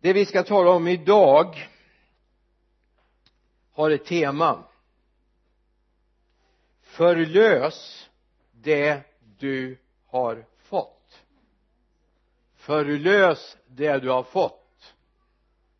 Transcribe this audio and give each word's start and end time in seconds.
det 0.00 0.12
vi 0.12 0.26
ska 0.26 0.42
tala 0.42 0.70
om 0.70 0.88
idag 0.88 1.68
har 3.72 3.90
ett 3.90 4.04
tema. 4.04 4.64
Förlös 6.82 8.10
det 8.52 9.02
du 9.38 9.78
har 10.06 10.44
fått. 10.58 11.22
Förlös 12.54 13.56
det 13.66 13.98
du 13.98 14.08
har 14.08 14.22
fått. 14.22 14.94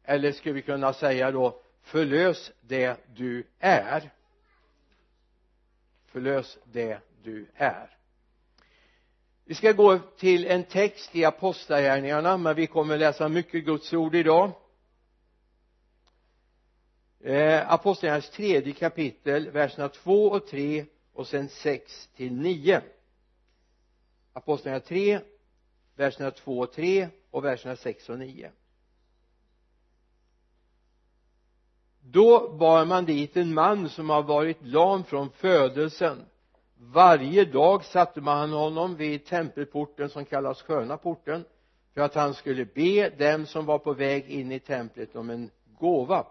Eller 0.05 0.33
skulle 0.33 0.55
vi 0.55 0.63
kunna 0.63 0.93
säga 0.93 1.31
då 1.31 1.61
förlös 1.83 2.53
det 2.61 3.01
du 3.15 3.47
är. 3.59 4.11
Förlös 6.07 6.59
det 6.65 7.01
du 7.23 7.47
är 7.55 8.00
vi 9.51 9.57
ska 9.57 9.73
gå 9.73 9.99
till 9.99 10.47
en 10.47 10.65
text 10.65 11.17
i 11.17 11.25
apostlagärningarna 11.25 12.37
men 12.37 12.57
vi 12.57 12.67
kommer 12.67 12.99
läsa 12.99 13.29
mycket 13.29 13.65
Guds 13.65 13.93
ord 13.93 14.15
idag. 14.15 14.51
Eh, 17.21 17.73
apostlagärningarnas 17.73 18.31
tredje 18.31 18.73
kapitel 18.73 19.51
verserna 19.51 19.89
2 19.89 20.27
och 20.27 20.47
3 20.47 20.85
och 21.13 21.27
sen 21.27 21.49
6 21.49 22.09
till 22.17 22.33
9 22.33 22.83
apostlagärningarna 24.33 24.87
3 24.87 25.21
verserna 25.97 26.31
2 26.31 26.59
och 26.59 26.73
3 26.73 27.09
och 27.31 27.45
verserna 27.45 27.77
6 27.77 28.09
och 28.09 28.19
9 28.19 28.51
då 32.01 32.53
bar 32.53 32.85
man 32.85 33.05
dit 33.05 33.37
en 33.37 33.55
man 33.55 33.89
som 33.89 34.11
har 34.11 34.23
varit 34.23 34.63
lam 34.63 35.05
från 35.05 35.31
födelsen 35.31 36.27
varje 36.81 37.45
dag 37.45 37.85
satte 37.85 38.21
man 38.21 38.53
honom 38.53 38.97
vid 38.97 39.25
tempelporten 39.25 40.09
som 40.09 40.25
kallas 40.25 40.63
sköna 40.63 40.97
porten 40.97 41.45
för 41.95 42.01
att 42.01 42.15
han 42.15 42.35
skulle 42.35 42.65
be 42.65 43.11
dem 43.11 43.47
som 43.47 43.67
var 43.67 43.79
på 43.79 43.93
väg 43.93 44.31
in 44.31 44.53
i 44.53 44.61
templet 44.61 45.17
om 45.17 45.31
en 45.31 45.51
gåva. 45.79 46.27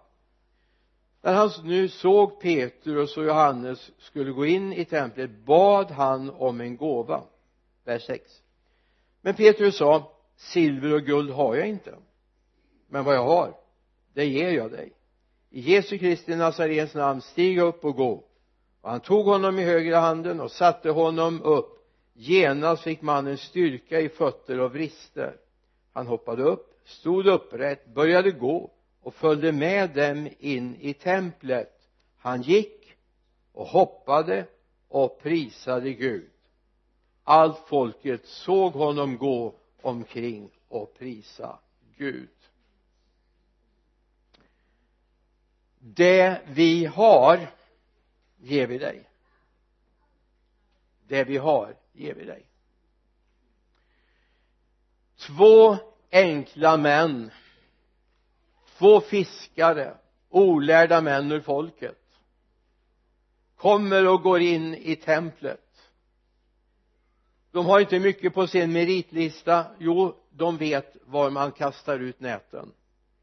När 1.22 1.34
han 1.34 1.50
nu 1.64 1.88
såg 1.88 2.42
Petrus 2.42 3.18
och 3.18 3.26
Johannes 3.26 3.92
skulle 3.98 4.32
gå 4.32 4.46
in 4.46 4.74
i 4.74 4.86
templet 4.86 5.32
bad 5.46 5.92
han 5.92 6.30
om 6.30 6.62
en 6.62 6.78
gåva. 6.78 7.24
Vers 7.84 8.06
6 8.06 8.44
men 9.22 9.34
Petrus 9.34 9.78
sa 9.78 10.12
silver 10.36 10.94
och 10.94 11.02
guld 11.02 11.32
har 11.32 11.56
jag 11.56 11.68
inte 11.68 11.96
men 12.88 13.04
vad 13.04 13.16
jag 13.16 13.24
har 13.24 13.54
det 14.14 14.26
ger 14.26 14.52
jag 14.52 14.72
dig. 14.72 14.94
I 15.50 15.60
Jesu 15.60 15.98
Kristi 15.98 16.36
Nazarens 16.36 16.94
namn 16.94 17.22
stig 17.22 17.60
upp 17.60 17.86
och 17.86 17.96
gå 17.96 18.24
och 18.82 18.90
han 18.90 19.00
tog 19.00 19.26
honom 19.26 19.60
i 19.60 19.64
högra 19.64 20.00
handen 20.00 20.40
och 20.40 20.52
satte 20.52 20.90
honom 20.90 21.42
upp. 21.42 21.76
Genast 22.14 22.84
fick 22.84 23.02
mannen 23.02 23.38
styrka 23.38 24.00
i 24.00 24.10
fötter 24.10 24.60
och 24.60 24.74
vrister. 24.74 25.36
Han 25.94 26.08
hoppade 26.08 26.44
upp 26.44 26.70
stod 26.90 27.28
upprätt 27.28 27.94
började 27.94 28.32
gå 28.32 28.72
och 29.02 29.14
följde 29.14 29.52
med 29.52 29.90
dem 29.90 30.30
in 30.40 30.76
i 30.80 30.94
templet. 30.94 31.90
Han 32.18 32.42
gick 32.42 32.96
och 33.54 33.68
hoppade 33.68 34.46
och 34.88 35.20
prisade 35.22 35.94
Gud. 35.94 36.30
Allt 37.24 37.58
folket 37.68 38.26
såg 38.26 38.74
honom 38.74 39.18
gå 39.18 39.54
omkring 39.82 40.50
och 40.68 40.94
prisa 40.98 41.60
Gud. 41.98 42.30
Det 45.80 46.42
vi 46.48 46.86
har 46.86 47.48
ger 48.40 48.68
vi 48.68 48.78
dig. 48.78 49.10
Det 51.08 51.24
vi 51.24 51.38
har 51.38 51.76
ger 51.94 52.14
vi 52.14 52.26
dig. 52.26 52.46
Två 55.18 55.78
enkla 56.12 56.78
män 56.78 57.32
två 58.80 59.02
fiskare 59.02 59.98
olärda 60.30 61.02
män 61.02 61.32
ur 61.32 61.42
folket 61.42 61.98
kommer 63.56 64.08
och 64.08 64.22
går 64.22 64.40
in 64.40 64.76
i 64.76 64.96
templet. 64.96 65.92
De 67.52 67.66
har 67.66 67.80
inte 67.80 68.00
mycket 68.00 68.34
på 68.34 68.48
sin 68.48 68.72
meritlista. 68.72 69.66
Jo 69.80 70.16
de 70.30 70.58
vet 70.58 70.98
var 71.06 71.30
man 71.30 71.52
kastar 71.52 72.00
ut 72.00 72.20
näten 72.20 72.72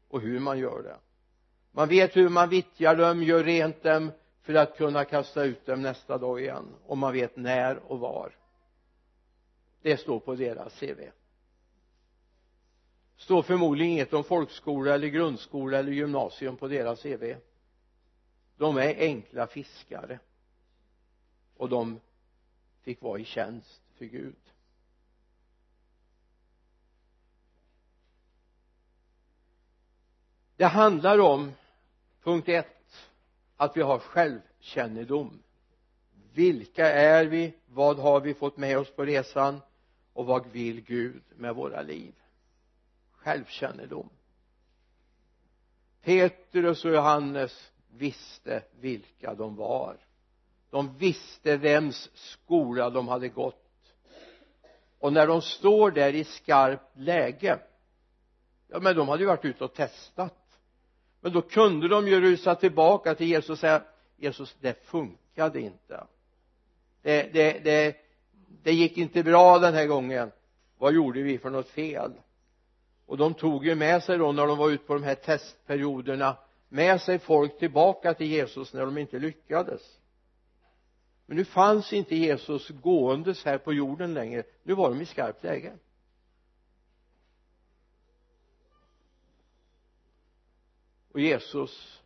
och 0.09 0.21
hur 0.21 0.39
man 0.39 0.59
gör 0.59 0.83
det. 0.83 0.97
Man 1.71 1.89
vet 1.89 2.15
hur 2.15 2.29
man 2.29 2.49
vittjar 2.49 2.95
dem, 2.95 3.23
gör 3.23 3.43
rent 3.43 3.83
dem 3.83 4.11
för 4.47 4.53
att 4.53 4.77
kunna 4.77 5.05
kasta 5.05 5.43
ut 5.43 5.65
dem 5.65 5.81
nästa 5.81 6.17
dag 6.17 6.41
igen 6.41 6.75
om 6.85 6.99
man 6.99 7.13
vet 7.13 7.35
när 7.35 7.91
och 7.91 7.99
var. 7.99 8.35
Det 9.81 9.97
står 9.97 10.19
på 10.19 10.35
deras 10.35 10.79
CV 10.79 11.09
står 13.17 13.43
förmodligen 13.43 13.91
inget 13.93 14.13
om 14.13 14.23
folkskola 14.23 14.93
eller 14.93 15.07
grundskola 15.07 15.77
eller 15.77 15.91
gymnasium 15.91 16.57
på 16.57 16.67
deras 16.67 17.01
CV 17.01 17.35
de 18.57 18.77
är 18.77 18.95
enkla 18.95 19.47
fiskare. 19.47 20.19
Och 21.57 21.69
de 21.69 21.99
fick 22.81 23.01
vara 23.01 23.19
i 23.19 23.25
tjänst 23.25 23.81
för 23.97 24.05
Gud. 24.05 24.35
Det 30.55 30.65
handlar 30.65 31.19
om 31.19 31.51
punkt 32.23 32.49
ett 32.49 32.76
att 33.57 33.77
vi 33.77 33.81
har 33.81 33.99
självkännedom. 33.99 35.43
Vilka 36.33 36.91
är 36.91 37.25
vi? 37.25 37.53
Vad 37.65 37.99
har 37.99 38.19
vi 38.19 38.33
fått 38.33 38.57
med 38.57 38.77
oss 38.77 38.91
på 38.91 39.05
resan? 39.05 39.61
Och 40.13 40.25
vad 40.25 40.47
vill 40.47 40.81
Gud 40.81 41.23
med 41.35 41.55
våra 41.55 41.81
liv? 41.81 42.13
Självkännedom. 43.11 44.09
Petrus 46.01 46.85
och 46.85 46.91
Johannes 46.91 47.71
visste 47.91 48.63
vilka 48.79 49.33
de 49.33 49.55
var. 49.55 49.97
De 50.69 50.97
visste 50.97 51.57
vems 51.57 52.09
skola 52.13 52.89
de 52.89 53.07
hade 53.07 53.29
gått. 53.29 53.63
Och 54.99 55.13
när 55.13 55.27
de 55.27 55.41
står 55.41 55.91
där 55.91 56.15
i 56.15 56.23
skarpt 56.23 56.97
läge 56.97 57.59
ja 58.67 58.79
men 58.79 58.95
de 58.95 59.07
hade 59.07 59.23
ju 59.23 59.27
varit 59.27 59.45
ute 59.45 59.63
och 59.63 59.73
testat 59.73 60.46
men 61.21 61.33
då 61.33 61.41
kunde 61.41 61.87
de 61.87 62.07
ju 62.07 62.21
rusa 62.21 62.55
tillbaka 62.55 63.15
till 63.15 63.27
Jesus 63.27 63.49
och 63.49 63.59
säga 63.59 63.83
Jesus 64.17 64.55
det 64.61 64.85
funkade 64.85 65.61
inte. 65.61 66.03
Det, 67.01 67.33
det, 67.33 67.63
det, 67.63 67.95
det 68.63 68.73
gick 68.73 68.97
inte 68.97 69.23
bra 69.23 69.59
den 69.59 69.73
här 69.73 69.85
gången. 69.85 70.31
Vad 70.77 70.93
gjorde 70.93 71.21
vi 71.21 71.37
för 71.37 71.49
något 71.49 71.69
fel? 71.69 72.11
Och 73.05 73.17
de 73.17 73.33
tog 73.33 73.65
ju 73.65 73.75
med 73.75 74.03
sig 74.03 74.17
då 74.17 74.31
när 74.31 74.47
de 74.47 74.57
var 74.57 74.69
ute 74.69 74.83
på 74.83 74.93
de 74.93 75.03
här 75.03 75.15
testperioderna 75.15 76.37
med 76.69 77.01
sig 77.01 77.19
folk 77.19 77.59
tillbaka 77.59 78.13
till 78.13 78.27
Jesus 78.27 78.73
när 78.73 78.85
de 78.85 78.97
inte 78.97 79.19
lyckades. 79.19 79.81
Men 81.25 81.37
nu 81.37 81.45
fanns 81.45 81.93
inte 81.93 82.15
Jesus 82.15 82.69
gåendes 82.69 83.45
här 83.45 83.57
på 83.57 83.73
jorden 83.73 84.13
längre. 84.13 84.43
Nu 84.63 84.73
var 84.73 84.89
de 84.89 85.01
i 85.01 85.05
skarpt 85.05 85.43
läge. 85.43 85.73
Och 91.17 91.21
Jesus 91.21 92.01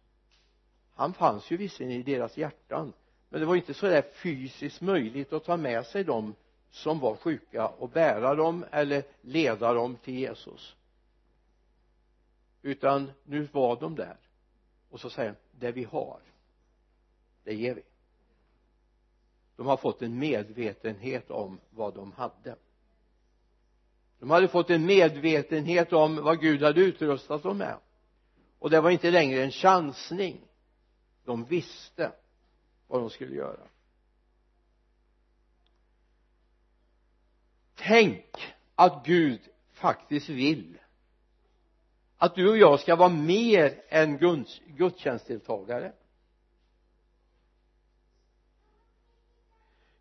han 0.94 1.14
fanns 1.14 1.52
ju 1.52 1.58
visserligen 1.58 2.00
i 2.02 2.04
deras 2.04 2.38
hjärtan 2.38 2.94
men 3.30 3.40
det 3.40 3.46
var 3.46 3.56
inte 3.56 3.74
så 3.74 3.86
där 3.86 4.02
fysiskt 4.02 4.82
möjligt 4.82 5.34
att 5.34 5.44
ta 5.44 5.58
med 5.58 5.86
sig 5.86 6.04
dem 6.04 6.36
som 6.70 7.00
var 7.00 7.16
sjuka 7.16 7.68
och 7.68 7.90
bära 7.90 8.36
dem 8.36 8.66
eller 8.72 9.04
leda 9.22 9.74
dem 9.74 9.96
till 9.96 10.14
Jesus. 10.14 10.76
Utan 12.62 13.12
nu 13.24 13.48
var 13.52 13.80
de 13.80 13.96
där. 13.96 14.18
Och 14.90 15.00
så 15.00 15.10
säger 15.10 15.30
han 15.30 15.38
det 15.52 15.72
vi 15.72 15.84
har 15.84 16.20
det 17.44 17.54
ger 17.54 17.76
vi. 17.76 17.84
De 19.56 19.68
har 19.68 19.78
fått 19.78 20.02
en 20.02 20.20
medvetenhet 20.20 21.32
om 21.32 21.60
vad 21.70 21.94
de 21.94 22.12
hade. 22.12 22.56
De 24.20 24.30
hade 24.30 24.48
fått 24.48 24.70
en 24.70 24.86
medvetenhet 24.86 25.94
om 25.94 26.16
vad 26.16 26.42
Gud 26.42 26.64
hade 26.64 26.82
utrustat 26.82 27.44
dem 27.44 27.58
med 27.58 27.78
och 28.62 28.70
det 28.70 28.82
var 28.82 28.90
inte 28.90 29.12
längre 29.12 29.44
en 29.44 29.52
chansning. 29.52 30.42
De 31.26 31.46
visste 31.46 32.12
vad 32.88 33.02
de 33.02 33.10
skulle 33.10 33.36
göra. 33.36 33.68
Tänk 37.76 38.54
att 38.76 39.06
Gud 39.06 39.42
faktiskt 39.72 40.30
vill 40.30 40.78
att 42.18 42.36
du 42.36 42.50
och 42.50 42.58
jag 42.58 42.80
ska 42.80 42.96
vara 42.96 43.10
mer 43.10 43.82
än 43.90 44.18
gudstjänstdeltagare. 44.68 45.94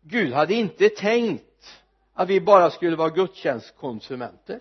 Gud 0.01 0.33
hade 0.33 0.53
inte 0.53 0.89
tänkt 0.89 1.81
att 2.13 2.29
vi 2.29 2.41
bara 2.41 2.71
skulle 2.71 2.95
vara 2.95 3.09
gudstjänstkonsumenter 3.09 4.59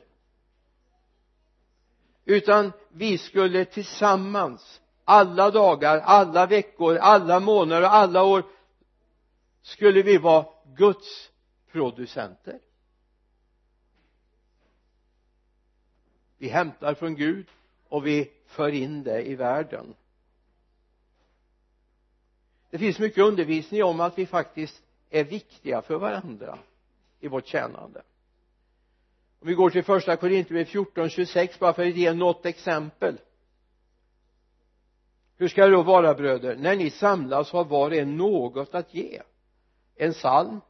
utan 2.25 2.73
vi 2.89 3.19
skulle 3.19 3.65
tillsammans 3.65 4.81
alla 5.05 5.51
dagar, 5.51 5.99
alla 5.99 6.47
veckor, 6.47 6.97
alla 6.97 7.41
månader 7.41 7.83
och 7.83 7.95
alla 7.95 8.25
år 8.25 8.45
skulle 9.63 10.03
vi 10.03 10.19
vara 10.19 10.47
Guds 10.77 11.31
producenter. 11.73 12.61
Vi 16.39 16.49
hämtar 16.49 16.95
från 16.95 17.15
Gud 17.17 17.47
och 17.89 18.07
vi 18.07 18.31
för 18.47 18.69
in 18.73 19.03
det 19.03 19.23
i 19.23 19.35
världen. 19.35 19.95
Det 22.71 22.79
finns 22.79 22.99
mycket 22.99 23.25
undervisning 23.25 23.85
om 23.85 24.01
att 24.01 24.19
vi 24.19 24.27
faktiskt 24.27 24.83
är 25.11 25.25
viktiga 25.25 25.83
för 25.83 25.99
varandra 25.99 26.59
i 27.21 27.29
vårt 27.29 27.47
tjänande 27.47 28.03
om 29.41 29.49
vi 29.49 29.55
går 29.55 29.71
till 29.71 29.85
första 29.85 30.17
Korinthierbrevet 30.17 30.69
14, 30.69 31.11
26 31.11 31.59
bara 31.59 31.73
för 31.73 31.87
att 31.87 31.97
ge 31.97 32.13
något 32.13 32.47
exempel. 32.47 33.19
Hur 35.37 35.49
ska 35.49 35.67
det 35.67 35.73
då 35.73 35.83
vara 35.83 36.15
bröder? 36.15 36.57
När 36.57 36.77
ni 36.77 36.91
samlas 36.91 37.51
har 37.51 37.65
var 37.65 37.91
och 37.91 37.97
en 37.97 38.17
något 38.17 38.75
att 38.75 38.95
ge. 38.95 39.23
En 39.97 40.13
psalm 40.13 40.61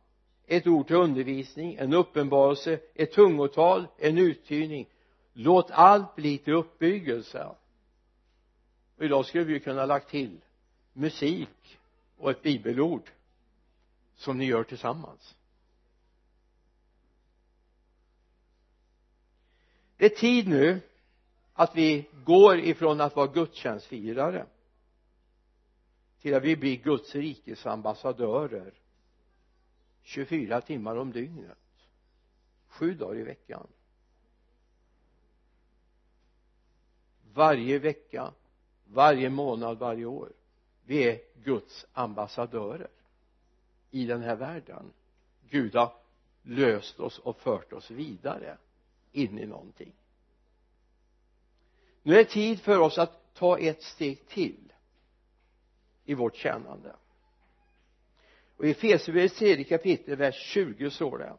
ett 0.47 0.67
ord 0.67 0.87
till 0.87 0.97
undervisning 0.97 1.75
en 1.75 1.93
uppenbarelse 1.93 2.81
ett 2.95 3.13
tungotal 3.13 3.87
en 3.99 4.19
uttydning 4.19 4.87
låt 5.33 5.71
allt 5.71 6.15
bli 6.17 6.39
till 6.39 6.55
uppbyggelse. 6.55 7.47
Och 8.97 9.05
idag 9.05 9.27
skulle 9.27 9.45
vi 9.45 9.61
kunna 9.61 9.87
lagt 9.87 10.11
till 10.11 10.41
musik 10.93 11.79
och 12.17 12.31
ett 12.31 12.43
bibelord 12.43 13.11
som 14.17 14.39
ni 14.39 14.45
gör 14.45 14.65
tillsammans. 14.65 15.37
Det 20.01 20.07
är 20.07 20.17
tid 20.17 20.49
nu 20.49 20.81
att 21.53 21.77
vi 21.77 22.09
går 22.25 22.59
ifrån 22.59 23.01
att 23.01 23.17
vara 23.17 23.27
gudstjänstfirare 23.27 24.47
till 26.21 26.35
att 26.35 26.43
vi 26.43 26.57
blir 26.57 26.77
Guds 26.77 27.15
rikes 27.15 27.67
ambassadörer 27.67 28.75
24 30.03 30.61
timmar 30.61 30.97
om 30.97 31.13
dygnet 31.13 31.59
sju 32.69 32.95
dagar 32.95 33.19
i 33.19 33.23
veckan. 33.23 33.67
Varje 37.33 37.79
vecka 37.79 38.33
varje 38.85 39.31
månad, 39.31 39.79
varje 39.79 40.05
år. 40.05 40.33
Vi 40.85 41.09
är 41.09 41.21
Guds 41.35 41.87
ambassadörer 41.93 42.91
i 43.91 44.07
den 44.07 44.23
här 44.23 44.37
världen. 44.37 44.93
Gud 45.51 45.75
har 45.75 45.93
löst 46.43 47.01
oss 47.01 47.19
och 47.19 47.41
fört 47.41 47.73
oss 47.73 47.91
vidare 47.91 48.57
in 49.13 49.39
i 49.39 49.47
någonting. 49.47 49.93
Nu 52.03 52.15
är 52.15 52.19
det 52.19 52.25
tid 52.25 52.61
för 52.61 52.79
oss 52.79 52.99
att 52.99 53.35
ta 53.35 53.59
ett 53.59 53.83
steg 53.83 54.29
till 54.29 54.73
i 56.05 56.15
vårt 56.15 56.37
tjänande. 56.37 56.97
Och 58.57 58.65
i 58.65 58.71
Efesierbrevets 58.71 59.39
tredje 59.39 59.65
kapitel 59.65 60.17
vers 60.17 60.35
20 60.35 60.91
står 60.91 61.19
det 61.19 61.37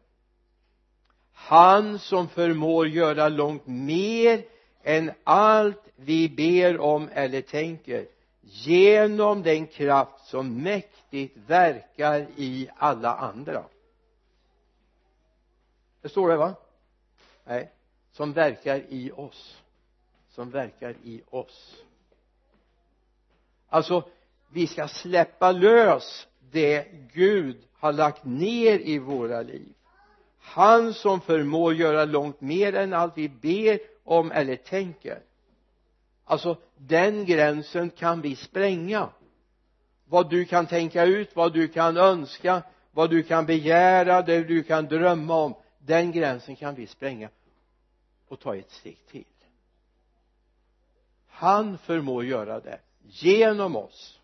han 1.42 2.00
som 2.00 2.28
förmår 2.30 2.88
göra 2.88 3.30
långt 3.30 3.68
mer 3.68 4.46
än 4.84 5.12
allt 5.24 5.88
vi 5.96 6.30
ber 6.30 6.80
om 6.80 7.10
eller 7.14 7.42
tänker 7.42 8.08
genom 8.42 9.44
den 9.44 9.68
kraft 9.68 10.26
som 10.26 10.64
mäktigt 10.64 11.38
verkar 11.48 12.28
i 12.36 12.70
alla 12.78 13.16
andra. 13.16 13.64
Det 16.02 16.10
står 16.10 16.30
det 16.30 16.38
va? 16.38 16.56
Nej 17.52 17.72
som 18.12 18.34
verkar 18.34 18.82
i 18.90 19.12
oss. 19.12 19.58
Som 20.30 20.50
verkar 20.50 20.96
i 21.04 21.22
oss. 21.30 21.84
Alltså 23.70 24.04
vi 24.50 24.68
ska 24.68 24.88
släppa 24.88 25.52
lös 25.52 26.28
det 26.52 26.88
Gud 27.14 27.58
har 27.74 27.94
lagt 27.94 28.26
ner 28.26 28.80
i 28.80 29.00
våra 29.00 29.42
liv. 29.42 29.74
Han 30.40 30.94
som 30.94 31.22
förmår 31.22 31.74
göra 31.74 32.06
långt 32.06 32.42
mer 32.42 32.76
än 32.76 32.94
allt 32.94 33.18
vi 33.18 33.30
ber 33.30 33.80
om 34.04 34.32
eller 34.32 34.56
tänker. 34.56 35.20
Alltså 36.26 36.58
den 36.78 37.26
gränsen 37.26 37.90
kan 37.90 38.22
vi 38.22 38.36
spränga. 38.36 39.10
Vad 40.06 40.30
du 40.30 40.46
kan 40.46 40.66
tänka 40.66 41.04
ut, 41.04 41.36
vad 41.36 41.54
du 41.54 41.68
kan 41.68 41.98
önska 41.98 42.64
vad 42.92 43.10
du 43.10 43.24
kan 43.24 43.46
begära, 43.46 44.22
det 44.22 44.44
du 44.44 44.64
kan 44.64 44.86
drömma 44.86 45.36
om 45.36 45.56
den 45.80 46.12
gränsen 46.12 46.56
kan 46.56 46.76
vi 46.76 46.88
spränga 46.88 47.30
och 48.32 48.40
ta 48.40 48.56
ett 48.56 48.72
steg 48.72 49.06
till. 49.08 49.26
Han 51.28 51.78
förmår 51.78 52.26
göra 52.26 52.60
det 52.60 52.80
genom 53.02 53.76
oss. 53.76 54.20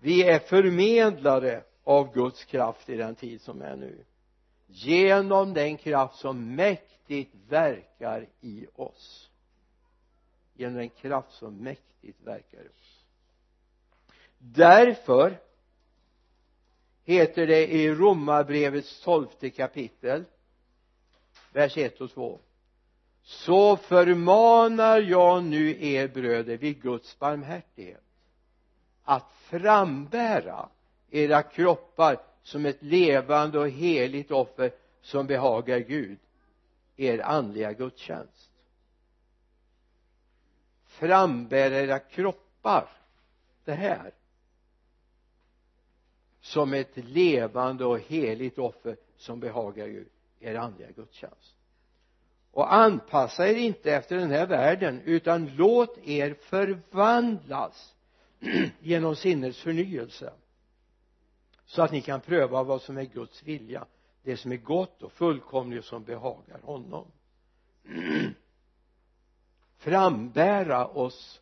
Vi 0.00 0.22
är 0.22 0.38
förmedlare 0.38 1.64
av 1.84 2.14
Guds 2.14 2.44
kraft 2.44 2.88
i 2.88 2.96
den 2.96 3.14
tid 3.14 3.40
som 3.40 3.62
är 3.62 3.76
nu. 3.76 4.04
Genom 4.66 5.54
den 5.54 5.76
kraft 5.76 6.16
som 6.16 6.54
mäktigt 6.54 7.34
verkar 7.48 8.28
i 8.40 8.66
oss. 8.74 9.30
Genom 10.54 10.74
den 10.74 10.88
kraft 10.88 11.32
som 11.32 11.56
mäktigt 11.56 12.20
verkar 12.20 12.62
i 12.62 12.68
oss. 12.68 13.04
Därför 14.38 15.40
heter 17.04 17.46
det 17.46 17.66
i 17.66 17.94
romarbrevets 17.94 19.02
tolfte 19.02 19.50
kapitel 19.50 20.24
vers 21.56 21.76
1 21.76 22.00
och 22.00 22.10
2 22.10 22.40
så 23.22 23.76
förmanar 23.76 25.00
jag 25.00 25.44
nu 25.44 25.84
er 25.84 26.08
bröder 26.08 26.56
vid 26.56 26.82
Guds 26.82 27.18
barmhärtighet 27.18 28.02
att 29.02 29.32
frambära 29.32 30.68
era 31.10 31.42
kroppar 31.42 32.22
som 32.42 32.66
ett 32.66 32.82
levande 32.82 33.58
och 33.58 33.68
heligt 33.68 34.30
offer 34.30 34.72
som 35.00 35.26
behagar 35.26 35.78
Gud 35.78 36.18
er 36.96 37.18
andliga 37.18 37.72
gudstjänst. 37.72 38.50
Frambär 40.86 41.70
era 41.70 41.98
kroppar 41.98 42.88
det 43.64 43.74
här 43.74 44.14
som 46.40 46.74
ett 46.74 46.96
levande 46.96 47.84
och 47.84 47.98
heligt 47.98 48.58
offer 48.58 48.96
som 49.16 49.40
behagar 49.40 49.86
Gud 49.86 50.08
er 50.40 50.54
andliga 50.54 50.90
gudstjänst. 50.90 51.54
Och 52.50 52.74
anpassa 52.74 53.48
er 53.48 53.54
inte 53.54 53.92
efter 53.92 54.16
den 54.16 54.30
här 54.30 54.46
världen 54.46 55.00
utan 55.04 55.56
låt 55.56 55.98
er 55.98 56.34
förvandlas 56.34 57.94
genom 58.80 59.16
sinnets 59.16 59.62
förnyelse 59.62 60.32
så 61.64 61.82
att 61.82 61.92
ni 61.92 62.00
kan 62.00 62.20
pröva 62.20 62.62
vad 62.62 62.82
som 62.82 62.98
är 62.98 63.04
Guds 63.04 63.42
vilja 63.42 63.86
det 64.26 64.36
som 64.36 64.52
är 64.52 64.56
gott 64.56 65.02
och 65.02 65.12
fullkomligt 65.12 65.78
och 65.78 65.84
som 65.84 66.04
behagar 66.04 66.60
honom. 66.62 67.12
Frambära 69.76 70.86
oss 70.86 71.40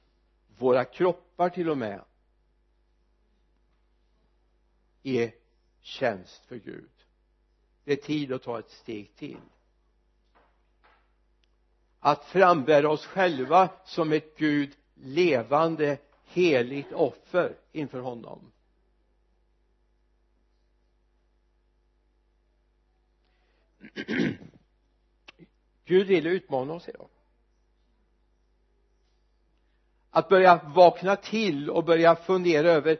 våra 0.58 0.84
kroppar 0.84 1.48
till 1.48 1.70
och 1.70 1.78
med 1.78 2.04
i 5.02 5.32
tjänst 5.80 6.44
för 6.46 6.56
Gud 6.56 6.90
det 7.84 7.92
är 7.92 7.96
tid 7.96 8.32
att 8.32 8.42
ta 8.42 8.58
ett 8.58 8.70
steg 8.70 9.16
till. 9.16 9.40
Att 12.00 12.24
frambära 12.24 12.90
oss 12.90 13.06
själva 13.06 13.68
som 13.84 14.12
ett 14.12 14.38
Gud 14.38 14.76
levande 14.94 15.98
heligt 16.24 16.92
offer 16.92 17.56
inför 17.72 18.00
honom. 18.00 18.52
Gud 25.84 26.06
vill 26.06 26.26
utmana 26.26 26.72
oss 26.72 26.88
idag. 26.88 27.08
Att 30.10 30.28
börja 30.28 30.60
vakna 30.74 31.16
till 31.16 31.70
och 31.70 31.84
börja 31.84 32.16
fundera 32.16 32.70
över 32.70 32.98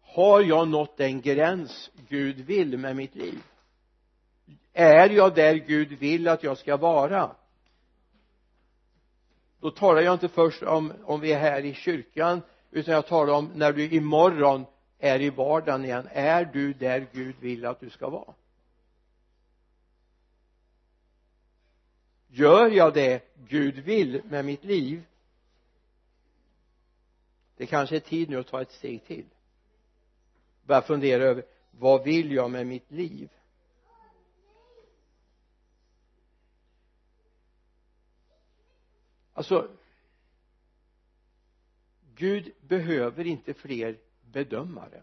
har 0.00 0.42
jag 0.42 0.68
nått 0.68 0.96
den 0.96 1.20
gräns 1.20 1.90
Gud 2.08 2.36
vill 2.36 2.78
med 2.78 2.96
mitt 2.96 3.14
liv? 3.14 3.42
Är 4.76 5.10
jag 5.10 5.34
där 5.34 5.54
Gud 5.54 5.92
vill 5.92 6.28
att 6.28 6.42
jag 6.42 6.58
ska 6.58 6.76
vara? 6.76 7.36
Då 9.60 9.70
talar 9.70 10.00
jag 10.00 10.14
inte 10.14 10.28
först 10.28 10.62
om 10.62 10.92
om 11.04 11.20
vi 11.20 11.32
är 11.32 11.38
här 11.38 11.64
i 11.64 11.74
kyrkan 11.74 12.42
utan 12.70 12.94
jag 12.94 13.06
talar 13.06 13.34
om 13.34 13.50
när 13.54 13.72
du 13.72 13.90
imorgon 13.90 14.64
är 14.98 15.20
i 15.20 15.30
vardagen 15.30 15.84
igen. 15.84 16.08
Är 16.12 16.44
du 16.44 16.72
där 16.72 17.06
Gud 17.12 17.34
vill 17.40 17.66
att 17.66 17.80
du 17.80 17.90
ska 17.90 18.08
vara? 18.08 18.34
Gör 22.28 22.70
jag 22.70 22.94
det 22.94 23.34
Gud 23.48 23.74
vill 23.74 24.22
med 24.24 24.44
mitt 24.44 24.64
liv? 24.64 25.02
Det 27.56 27.66
kanske 27.66 27.96
är 27.96 28.00
tid 28.00 28.30
nu 28.30 28.38
att 28.38 28.46
ta 28.46 28.62
ett 28.62 28.72
steg 28.72 29.04
till. 29.04 29.26
Börja 30.62 30.82
fundera 30.82 31.24
över 31.24 31.44
vad 31.70 32.04
vill 32.04 32.32
jag 32.32 32.50
med 32.50 32.66
mitt 32.66 32.90
liv? 32.90 33.28
Alltså 39.36 39.68
Gud 42.14 42.52
behöver 42.60 43.26
inte 43.26 43.54
fler 43.54 43.98
bedömare. 44.32 45.02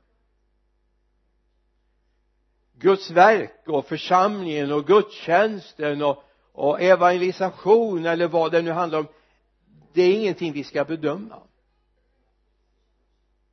Guds 2.74 3.12
verk 3.12 3.68
och 3.68 3.86
församlingen 3.86 4.72
och 4.72 4.88
gudstjänsten 4.88 6.02
och, 6.02 6.24
och 6.52 6.82
evangelisation 6.82 8.06
eller 8.06 8.28
vad 8.28 8.52
det 8.52 8.62
nu 8.62 8.72
handlar 8.72 9.00
om 9.00 9.08
det 9.94 10.02
är 10.02 10.14
ingenting 10.14 10.54
vi 10.54 10.64
ska 10.64 10.86
bedöma. 10.86 11.40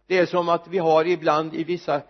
Det 0.06 0.18
är 0.18 0.26
som 0.26 0.48
att 0.48 0.68
vi 0.68 0.78
har 0.78 1.04
ibland 1.04 1.54
i 1.54 1.64
vissa 1.64 2.02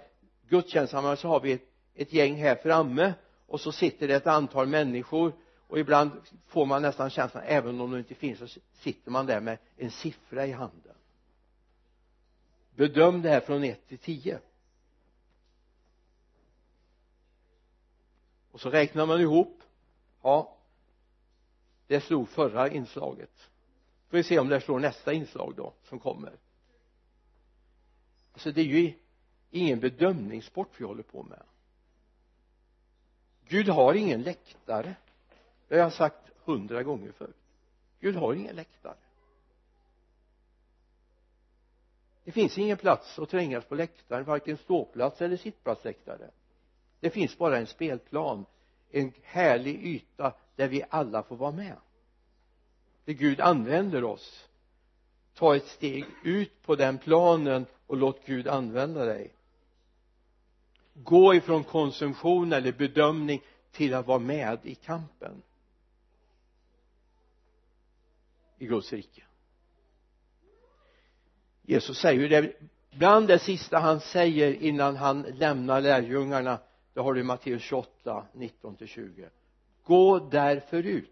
gudstjänstsammanhang 0.49 1.17
så 1.17 1.29
har 1.29 1.41
vi 1.41 1.53
ett, 1.53 1.69
ett 1.95 2.13
gäng 2.13 2.35
här 2.35 2.57
framme 2.57 3.15
och 3.47 3.61
så 3.61 3.73
sitter 3.73 4.09
det 4.09 4.15
ett 4.15 4.27
antal 4.27 4.67
människor 4.67 5.33
och 5.71 5.79
ibland 5.79 6.11
får 6.47 6.67
man 6.67 6.83
nästan 6.83 7.11
känslan 7.11 7.43
även 7.47 7.81
om 7.81 7.91
de 7.91 7.99
inte 7.99 8.15
finns 8.15 8.39
så 8.39 8.61
sitter 8.73 9.11
man 9.11 9.27
där 9.27 9.41
med 9.41 9.59
en 9.77 9.91
siffra 9.91 10.47
i 10.47 10.53
handen. 10.53 10.95
Bedöm 12.75 13.23
det 13.23 13.29
här 13.29 13.41
från 13.41 13.65
1 13.65 13.89
till 13.89 13.99
10 13.99 14.41
och 18.51 18.61
så 18.61 18.71
räknar 18.71 19.07
man 19.07 19.21
ihop 19.21 19.63
ja 20.23 20.57
det 21.87 22.01
slog 22.01 22.29
förra 22.29 22.71
inslaget. 22.71 23.51
Får 24.09 24.17
vi 24.17 24.23
se 24.23 24.39
om 24.39 24.49
det 24.49 24.61
slår 24.61 24.79
nästa 24.79 25.13
inslag 25.13 25.55
då 25.57 25.73
som 25.85 25.99
kommer. 25.99 26.33
Alltså 28.33 28.53
det 28.53 28.61
är 28.61 28.65
ju 28.65 28.95
ingen 29.51 29.81
bedömningssport 29.81 30.71
vi 30.77 30.85
håller 30.85 31.03
på 31.03 31.23
med. 31.23 31.43
Gud 33.49 33.69
har 33.69 33.95
ingen 33.95 34.23
läktare 34.23 34.95
det 35.71 35.77
har 35.77 35.83
jag 35.83 35.93
sagt 35.93 36.31
hundra 36.45 36.83
gånger 36.83 37.13
förut. 37.13 37.37
Gud 38.01 38.17
har 38.17 38.35
ingen 38.35 38.57
läktare. 38.57 38.95
Det 42.25 42.33
finns 42.33 42.59
ingen 42.59 42.77
plats 42.77 43.19
att 43.19 43.29
trängas 43.29 43.65
på 43.65 43.75
läktaren 43.75 44.25
varken 44.25 44.57
ståplats 44.57 45.23
eller 45.23 45.37
sittplatsläktare. 45.37 46.31
Det 47.01 47.11
finns 47.11 47.39
bara 47.39 47.59
en 47.59 47.67
spelplan 47.67 48.47
en 48.91 49.13
härlig 49.23 49.87
yta 49.87 50.35
där 50.57 50.69
vi 50.69 50.83
alla 50.91 51.23
får 51.23 51.37
vara 51.37 51.53
med. 51.53 51.77
Där 53.05 53.13
Gud 53.13 53.41
använder 53.41 54.05
oss. 54.05 54.49
Ta 55.35 55.57
ett 55.57 55.67
steg 55.67 56.05
ut 56.25 56.63
på 56.63 56.77
den 56.77 56.99
planen 56.99 57.67
och 57.87 57.97
låt 57.97 58.27
Gud 58.27 58.49
använda 58.49 59.05
dig. 59.05 59.33
Gå 60.95 61.35
ifrån 61.35 61.65
konsumtion 61.65 62.53
eller 62.53 62.73
bedömning 62.73 63.43
till 63.71 63.95
att 63.95 64.07
vara 64.07 64.19
med 64.19 64.59
i 64.63 64.75
kampen. 64.75 65.43
I 68.61 68.67
Guds 68.67 68.93
rike. 68.93 69.23
Jesus 71.63 71.99
säger 71.99 72.21
ju 72.21 72.29
det 72.29 72.53
bland 72.91 73.29
det 73.29 73.39
sista 73.39 73.79
han 73.79 74.01
säger 74.01 74.53
innan 74.53 74.97
han 74.97 75.23
lämnar 75.23 75.81
lärjungarna 75.81 76.59
det 76.95 77.01
har 77.01 77.15
du 77.15 77.21
i 77.21 77.25
Matteus 77.25 77.63
28 77.63 78.27
19 78.33 78.77
till 78.77 78.87
20 78.87 79.29
gå 79.85 80.19
därför 80.19 80.83
ut 80.87 81.11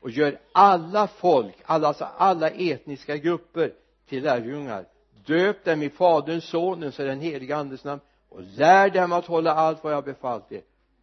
och 0.00 0.10
gör 0.10 0.38
alla 0.52 1.06
folk 1.06 1.54
alla, 1.64 1.88
alltså 1.88 2.04
alla 2.04 2.50
etniska 2.50 3.16
grupper 3.16 3.74
till 4.06 4.22
lärjungar. 4.24 4.86
Döp 5.26 5.64
dem 5.64 5.82
i 5.82 5.90
faderns 5.90 6.44
sonens 6.44 6.98
och 6.98 7.04
den 7.04 7.20
helige 7.20 7.56
andes 7.56 7.84
namn 7.84 8.00
och 8.28 8.42
lär 8.42 8.90
dem 8.90 9.12
att 9.12 9.26
hålla 9.26 9.54
allt 9.54 9.84
vad 9.84 9.92
jag 9.92 10.04
befallt 10.04 10.52
er. 10.52 10.62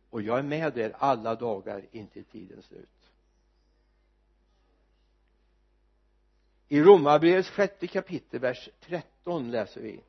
Och 0.09 0.21
jag 0.21 0.39
är 0.39 0.43
med 0.43 0.77
er 0.77 0.95
alla 0.97 1.35
dagar 1.35 1.85
intill 1.91 2.23
tidens 2.23 2.65
slut. 2.65 2.89
I 6.67 6.81
romarbrevets 6.81 7.49
sjätte 7.49 7.87
kapitel 7.87 8.39
vers 8.39 8.69
13 8.79 9.51
läser 9.51 9.81
vi. 9.81 9.99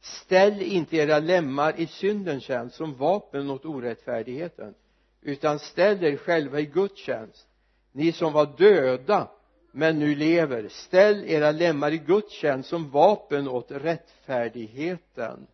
Ställ 0.00 0.62
inte 0.62 0.96
era 0.96 1.18
lemmar 1.18 1.80
i 1.80 1.86
syndens 1.86 2.44
tjänst 2.44 2.76
som 2.76 2.94
vapen 2.94 3.50
åt 3.50 3.64
orättfärdigheten 3.64 4.74
utan 5.20 5.58
ställ 5.58 6.04
er 6.04 6.16
själva 6.16 6.60
i 6.60 6.66
Guds 6.66 7.00
tjänst. 7.00 7.48
Ni 7.92 8.12
som 8.12 8.32
var 8.32 8.46
döda 8.58 9.30
men 9.72 9.98
nu 9.98 10.14
lever 10.14 10.68
ställ 10.68 11.24
era 11.24 11.50
lemmar 11.50 11.92
i 11.92 11.98
Guds 11.98 12.32
tjänst 12.32 12.68
som 12.68 12.90
vapen 12.90 13.48
åt 13.48 13.70
rättfärdigheten. 13.70 15.46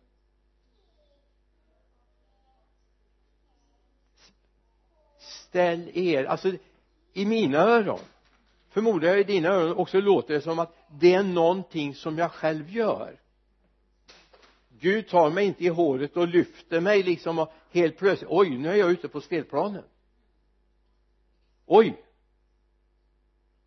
Ställ 5.17 5.91
er 5.93 6.25
alltså 6.25 6.51
i 7.13 7.25
mina 7.25 7.57
öron 7.57 7.99
förmodar 8.71 9.07
jag 9.07 9.19
i 9.19 9.23
dina 9.23 9.49
öron 9.49 9.77
också 9.77 9.99
låter 9.99 10.33
det 10.33 10.41
som 10.41 10.59
att 10.59 10.75
det 10.87 11.13
är 11.13 11.23
någonting 11.23 11.95
som 11.95 12.17
jag 12.17 12.31
själv 12.31 12.69
gör. 12.69 13.19
Gud 14.69 15.07
tar 15.07 15.29
mig 15.31 15.45
inte 15.45 15.63
i 15.63 15.67
håret 15.67 16.17
och 16.17 16.27
lyfter 16.27 16.81
mig 16.81 17.03
liksom 17.03 17.39
och 17.39 17.53
helt 17.69 17.97
plötsligt 17.97 18.31
oj 18.31 18.57
nu 18.57 18.69
är 18.69 18.75
jag 18.75 18.91
ute 18.91 19.07
på 19.07 19.21
spelplanen. 19.21 19.83
Oj! 21.65 22.05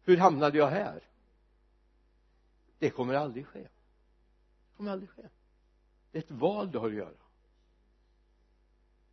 Hur 0.04 0.16
hamnade 0.16 0.58
jag 0.58 0.68
här? 0.68 1.02
Det 2.78 2.90
kommer 2.90 3.14
aldrig 3.14 3.46
ske. 3.46 3.60
Det 3.60 4.76
kommer 4.76 4.90
aldrig 4.90 5.10
ske. 5.10 5.22
Det 6.10 6.18
är 6.18 6.22
ett 6.22 6.30
val 6.30 6.70
du 6.70 6.78
har 6.78 6.88
att 6.88 6.94
göra. 6.94 7.08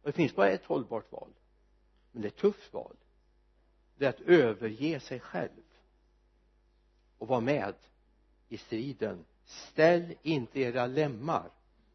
Och 0.02 0.08
det 0.08 0.12
finns 0.12 0.36
bara 0.36 0.50
ett 0.50 0.66
hållbart 0.66 1.12
val 1.12 1.30
men 2.12 2.22
det 2.22 2.28
är 2.28 2.32
ett 2.32 2.38
tufft 2.38 2.74
val. 2.74 2.96
Det 3.96 4.06
är 4.06 4.10
att 4.10 4.22
överge 4.22 5.00
sig 5.00 5.20
själv 5.20 5.62
och 7.22 7.28
var 7.28 7.42
med 7.42 7.74
i 8.50 8.58
striden. 8.58 9.25
Ställ 9.46 10.13
inte 10.22 10.60
era 10.60 10.88
lemmar 10.88 11.50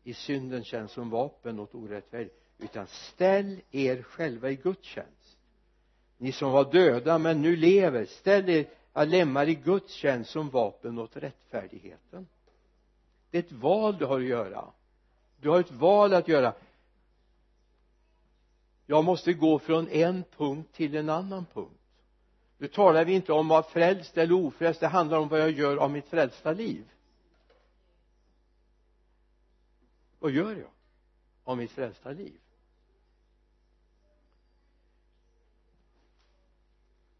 i 0.04 0.14
syndens 0.14 0.66
tjänst 0.66 0.94
som 0.94 1.10
vapen 1.10 1.60
åt 1.60 1.74
orättfärdig 1.74 2.30
utan 2.58 2.86
ställ 2.86 3.60
er 3.70 4.02
själva 4.02 4.50
i 4.50 4.56
Guds 4.56 4.86
tjänst. 4.86 5.38
Ni 6.18 6.32
som 6.32 6.52
var 6.52 6.72
döda 6.72 7.18
men 7.18 7.42
nu 7.42 7.56
lever 7.56 8.04
ställ 8.04 8.48
era 8.48 9.04
lemmar 9.04 9.48
i 9.48 9.54
Guds 9.54 9.92
tjänst 9.92 10.30
som 10.30 10.50
vapen 10.50 10.98
åt 10.98 11.16
rättfärdigheten. 11.16 12.26
Det 13.30 13.38
är 13.38 13.42
ett 13.42 13.52
val 13.52 13.96
du 13.98 14.04
har 14.04 14.20
att 14.20 14.26
göra. 14.26 14.72
Du 15.40 15.48
har 15.50 15.60
ett 15.60 15.72
val 15.72 16.14
att 16.14 16.28
göra. 16.28 16.54
Jag 18.86 19.04
måste 19.04 19.32
gå 19.32 19.58
från 19.58 19.88
en 19.88 20.24
punkt 20.36 20.72
till 20.72 20.96
en 20.96 21.08
annan 21.08 21.46
punkt 21.54 21.75
nu 22.58 22.68
talar 22.68 23.04
vi 23.04 23.12
inte 23.12 23.32
om 23.32 23.48
vad 23.48 23.66
frälst 23.66 24.18
eller 24.18 24.34
ofrälst 24.34 24.80
det 24.80 24.86
handlar 24.86 25.18
om 25.18 25.28
vad 25.28 25.40
jag 25.40 25.50
gör 25.50 25.76
av 25.76 25.90
mitt 25.90 26.08
frälsta 26.08 26.52
liv. 26.52 26.84
Vad 30.18 30.30
gör 30.30 30.56
jag 30.56 30.70
av 31.44 31.56
mitt 31.56 31.70
frälsta 31.70 32.10
liv? 32.10 32.40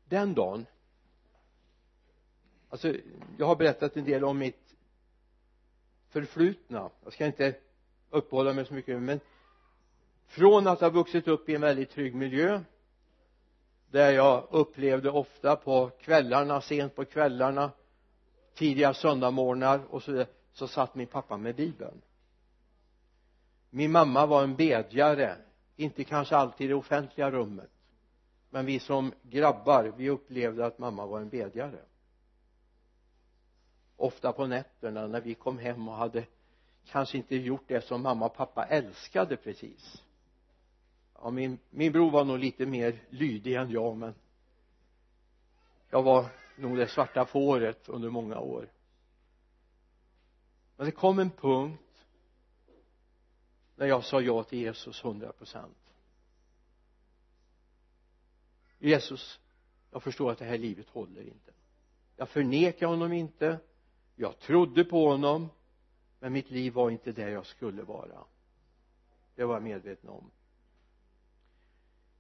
Den 0.09 0.35
dagen 0.35 0.67
alltså 2.69 2.95
jag 3.39 3.47
har 3.47 3.57
berättat 3.57 3.97
en 3.97 4.05
del 4.05 4.25
om 4.25 4.39
mitt 4.39 4.75
förflutna. 6.09 6.91
Jag 7.05 7.13
ska 7.13 7.27
inte 7.27 7.55
uppehålla 8.11 8.53
mig 8.53 8.67
så 8.67 8.75
mycket 8.75 9.03
men 9.03 9.21
från 10.27 10.67
att 10.67 10.81
ha 10.81 10.91
vuxit 10.91 11.29
upp 11.29 11.49
i 11.49 11.55
en 11.55 11.61
väldigt 11.61 11.91
trygg 11.91 12.15
miljö 12.15 12.61
där 13.97 14.11
jag 14.11 14.47
upplevde 14.51 15.11
ofta 15.11 15.57
på 15.57 15.91
kvällarna, 16.01 16.61
sent 16.61 16.95
på 16.95 17.05
kvällarna 17.05 17.71
tidiga 18.55 18.95
söndagmorgnar 18.95 19.81
och 19.91 20.03
så 20.03 20.25
så 20.53 20.69
satt 20.69 20.95
min 20.95 21.07
pappa 21.07 21.37
med 21.37 21.57
bibeln. 21.57 22.03
Min 23.71 23.93
mamma 23.93 24.27
var 24.27 24.43
en 24.43 24.57
bedjare 24.57 25.37
inte 25.77 26.05
kanske 26.05 26.37
alltid 26.37 26.65
i 26.65 26.69
det 26.69 26.75
offentliga 26.75 27.31
rummet 27.31 27.71
men 28.51 28.67
vi 28.67 28.79
som 28.79 29.13
grabbar 29.23 29.93
vi 29.97 30.11
upplevde 30.11 30.67
att 30.67 30.79
mamma 30.79 31.07
var 31.07 31.21
en 31.21 31.29
bedjare. 31.29 31.81
Ofta 33.97 34.33
på 34.33 34.47
nätterna 34.47 35.07
när 35.07 35.21
vi 35.21 35.35
kom 35.35 35.59
hem 35.59 35.89
och 35.89 35.97
hade 35.97 36.25
kanske 36.87 37.17
inte 37.17 37.37
gjort 37.37 37.65
det 37.67 37.81
som 37.81 38.03
mamma 38.03 38.27
och 38.27 38.37
pappa 38.37 38.65
älskade 38.65 39.37
precis 39.37 40.03
ja 41.23 41.31
min, 41.31 41.59
min 41.71 41.93
bror 41.93 42.11
var 42.11 42.25
nog 42.25 42.39
lite 42.39 42.67
mer 42.67 43.03
lydig 43.11 43.55
än 43.55 43.71
jag 43.71 43.97
men 43.97 44.15
jag 45.91 46.03
var 46.03 46.27
nog 46.57 46.77
det 46.77 46.89
svarta 46.89 47.27
fåret 47.27 47.89
under 47.89 48.11
många 48.11 48.39
år. 48.39 48.69
Men 50.77 50.87
det 50.87 50.93
kom 50.93 51.19
en 51.19 51.31
punkt 51.31 52.07
när 53.77 53.87
jag 53.87 54.05
sa 54.05 54.21
ja 54.21 54.43
till 54.43 54.59
Jesus 54.59 55.05
hundra 55.05 55.33
procent. 55.33 55.93
Jesus 58.79 59.41
jag 59.91 60.03
förstår 60.03 60.31
att 60.31 60.39
det 60.39 60.45
här 60.45 60.59
livet 60.59 60.89
håller 60.89 61.23
inte. 61.23 61.53
Jag 62.17 62.29
förnekar 62.29 62.87
honom 62.87 63.13
inte. 63.13 63.59
Jag 64.17 64.39
trodde 64.39 64.85
på 64.85 65.09
honom 65.09 65.49
men 66.21 66.33
mitt 66.33 66.51
liv 66.51 66.73
var 66.73 66.91
inte 66.91 67.13
där 67.13 67.29
jag 67.29 67.47
skulle 67.47 67.83
vara. 67.83 68.25
Det 69.35 69.45
var 69.45 69.55
jag 69.55 69.63
medveten 69.63 70.11
om 70.11 70.31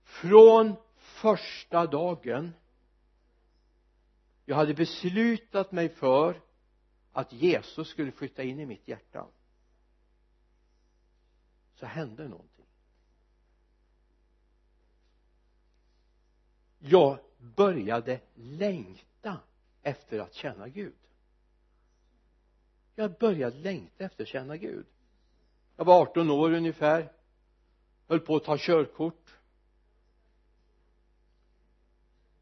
från 0.07 0.77
första 0.97 1.87
dagen 1.87 2.53
jag 4.45 4.57
hade 4.57 4.75
beslutat 4.75 5.73
mig 5.73 5.89
för 5.89 6.41
att 7.13 7.33
Jesus 7.33 7.89
skulle 7.89 8.13
flytta 8.13 8.43
in 8.43 8.61
i 8.61 8.67
mitt 8.67 8.89
hjärta. 8.89 9.27
Så 11.75 11.87
hände 11.87 12.29
någonting. 12.29 12.67
Jag 16.79 17.19
började 17.39 18.21
längta 18.35 19.41
efter 19.83 20.19
att 20.19 20.35
känna 20.35 20.69
Gud. 20.69 20.95
Jag 22.95 23.19
började 23.19 23.57
längta 23.57 24.05
efter 24.05 24.23
att 24.25 24.29
känna 24.29 24.57
Gud. 24.57 24.87
Jag 25.77 25.85
var 25.85 26.03
18 26.03 26.31
år 26.31 26.53
ungefär. 26.53 27.13
Höll 28.07 28.21
på 28.21 28.37
att 28.37 28.45
ta 28.45 28.57
körkort. 28.59 29.36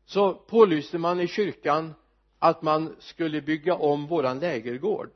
Så 0.05 0.35
pålyste 0.35 0.99
man 0.99 1.21
i 1.21 1.29
kyrkan 1.29 1.95
att 2.39 2.63
man 2.63 2.97
skulle 2.99 3.43
bygga 3.43 3.75
om 3.75 4.07
våran 4.07 4.39
lägergård. 4.39 5.11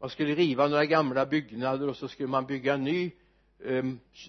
Man 0.00 0.10
skulle 0.10 0.34
riva 0.34 0.68
några 0.68 0.84
gamla 0.84 1.26
byggnader 1.26 1.88
och 1.88 1.96
så 1.96 2.08
skulle 2.08 2.28
man 2.28 2.46
bygga 2.46 2.74
en 2.74 2.84
ny 2.84 3.10
eh, 3.64 3.84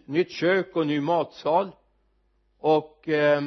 nytt 0.05 0.31
kök 0.31 0.75
och 0.75 0.87
ny 0.87 1.01
matsal. 1.01 1.71
Och 2.59 3.09
eh, 3.09 3.43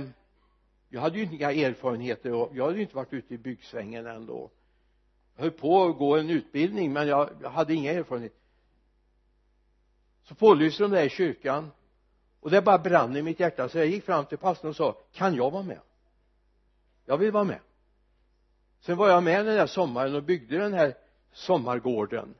jag 0.89 1.01
hade 1.01 1.19
ju 1.19 1.25
inga 1.25 1.53
erfarenheter 1.53 2.33
och 2.33 2.57
jag 2.57 2.65
hade 2.65 2.77
ju 2.77 2.83
inte 2.83 2.97
varit 2.97 3.13
ute 3.13 3.35
i 3.35 3.39
byggsvängen 3.39 4.07
ändå. 4.07 4.51
Jag 5.37 5.43
höll 5.43 5.51
på 5.51 5.85
att 5.85 5.99
gå 5.99 6.17
en 6.17 6.31
utbildning 6.31 6.93
men 6.93 7.09
jag, 7.09 7.31
jag 7.43 7.51
hade 7.51 7.75
inga 7.75 7.93
erfarenheter 7.93 8.41
så 10.23 10.35
pålyste 10.35 10.83
de 10.83 10.91
det 10.91 11.05
i 11.05 11.09
kyrkan 11.09 11.71
och 12.41 12.51
det 12.51 12.63
bara 12.63 12.79
brann 12.79 13.17
i 13.17 13.23
mitt 13.23 13.41
hjärta 13.41 13.69
så 13.69 13.79
jag 13.79 13.87
gick 13.87 14.05
fram 14.05 14.25
till 14.25 14.39
pastorn 14.39 14.71
och 14.71 14.77
sa 14.77 14.93
kan 15.13 15.35
jag 15.35 15.51
vara 15.51 15.63
med? 15.63 15.79
Jag 17.11 17.19
vill 17.19 17.33
vara 17.33 17.45
med. 17.45 17.59
Sen 18.81 18.97
var 18.97 19.09
jag 19.09 19.23
med 19.23 19.47
den 19.47 19.57
där 19.57 19.67
sommaren 19.67 20.15
och 20.15 20.23
byggde 20.23 20.59
den 20.59 20.73
här 20.73 20.95
sommargården. 21.33 22.35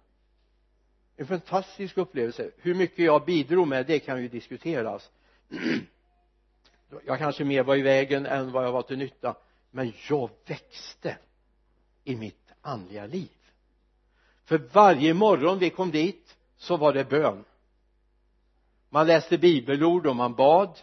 En 1.17 1.27
fantastisk 1.27 1.99
upplevelse. 1.99 2.51
Hur 2.57 2.75
mycket 2.75 3.05
jag 3.05 3.25
bidrog 3.25 3.69
med 3.69 3.87
det 3.87 3.99
kan 3.99 4.23
ju 4.23 4.29
diskuteras. 4.29 5.11
Jag 7.07 7.19
kanske 7.19 7.45
mer 7.45 7.63
var 7.63 7.77
i 7.77 7.83
vägen 7.83 8.27
än 8.27 8.53
vad 8.53 8.65
jag 8.65 8.73
var 8.73 8.83
till 8.83 8.99
nytta 8.99 9.37
men 9.71 9.93
jag 10.09 10.31
växte 10.47 11.19
i 12.05 12.17
mitt 12.17 12.53
andliga 12.61 13.07
liv. 13.07 13.31
För 14.45 14.59
varje 14.59 15.15
morgon 15.15 15.59
vi 15.59 15.71
kom 15.71 15.91
dit 15.91 16.37
så 16.57 16.77
var 16.77 16.93
det 16.93 17.05
bön. 17.05 17.45
Man 18.89 19.07
läste 19.07 19.39
bibelord 19.39 20.07
och 20.07 20.17
man 20.17 20.35
bad 20.35 20.79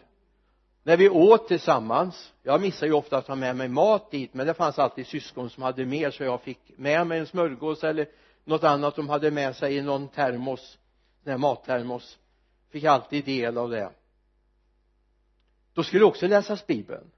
när 0.88 0.98
vi 0.98 1.10
åt 1.10 1.48
tillsammans 1.48 2.34
jag 2.44 2.62
missade 2.62 2.88
ju 2.88 2.94
ofta 2.94 3.18
att 3.18 3.26
ta 3.26 3.36
med 3.36 3.56
mig 3.56 3.68
mat 3.68 4.12
dit 4.12 4.34
men 4.34 4.48
det 4.48 4.54
fanns 4.54 4.80
alltid 4.80 5.08
syskon 5.08 5.50
som 5.50 5.64
hade 5.64 5.86
mer 5.86 6.12
så 6.12 6.24
jag 6.24 6.42
fick 6.42 6.60
med 6.78 7.08
mig 7.08 7.20
en 7.20 7.26
smörgås 7.26 7.84
eller 7.84 8.08
något 8.44 8.64
annat 8.64 8.96
de 8.96 9.10
hade 9.10 9.32
med 9.32 9.56
sig 9.56 9.76
i 9.76 9.82
någon 9.82 10.08
termos 10.08 10.78
den 11.24 11.32
här 11.32 11.38
mattermos. 11.38 12.18
Fick 12.70 12.84
alltid 12.84 13.26
del 13.26 13.58
av 13.58 13.70
det. 13.70 13.90
Då 15.74 15.84
skulle 15.84 16.02
det 16.02 16.06
också 16.06 16.28
läsas 16.28 16.68
bibeln. 16.68 17.12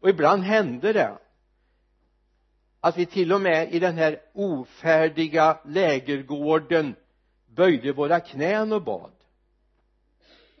Och 0.00 0.08
ibland 0.08 0.42
hände 0.42 0.92
det 0.92 1.18
att 2.80 2.98
vi 2.98 3.06
till 3.06 3.32
och 3.32 3.40
med 3.40 3.74
i 3.74 3.78
den 3.78 3.96
här 3.96 4.20
ofärdiga 4.32 5.58
lägergården 5.64 6.94
böjde 7.46 7.92
våra 7.92 8.20
knän 8.20 8.72
och 8.72 8.82
bad. 8.82 9.12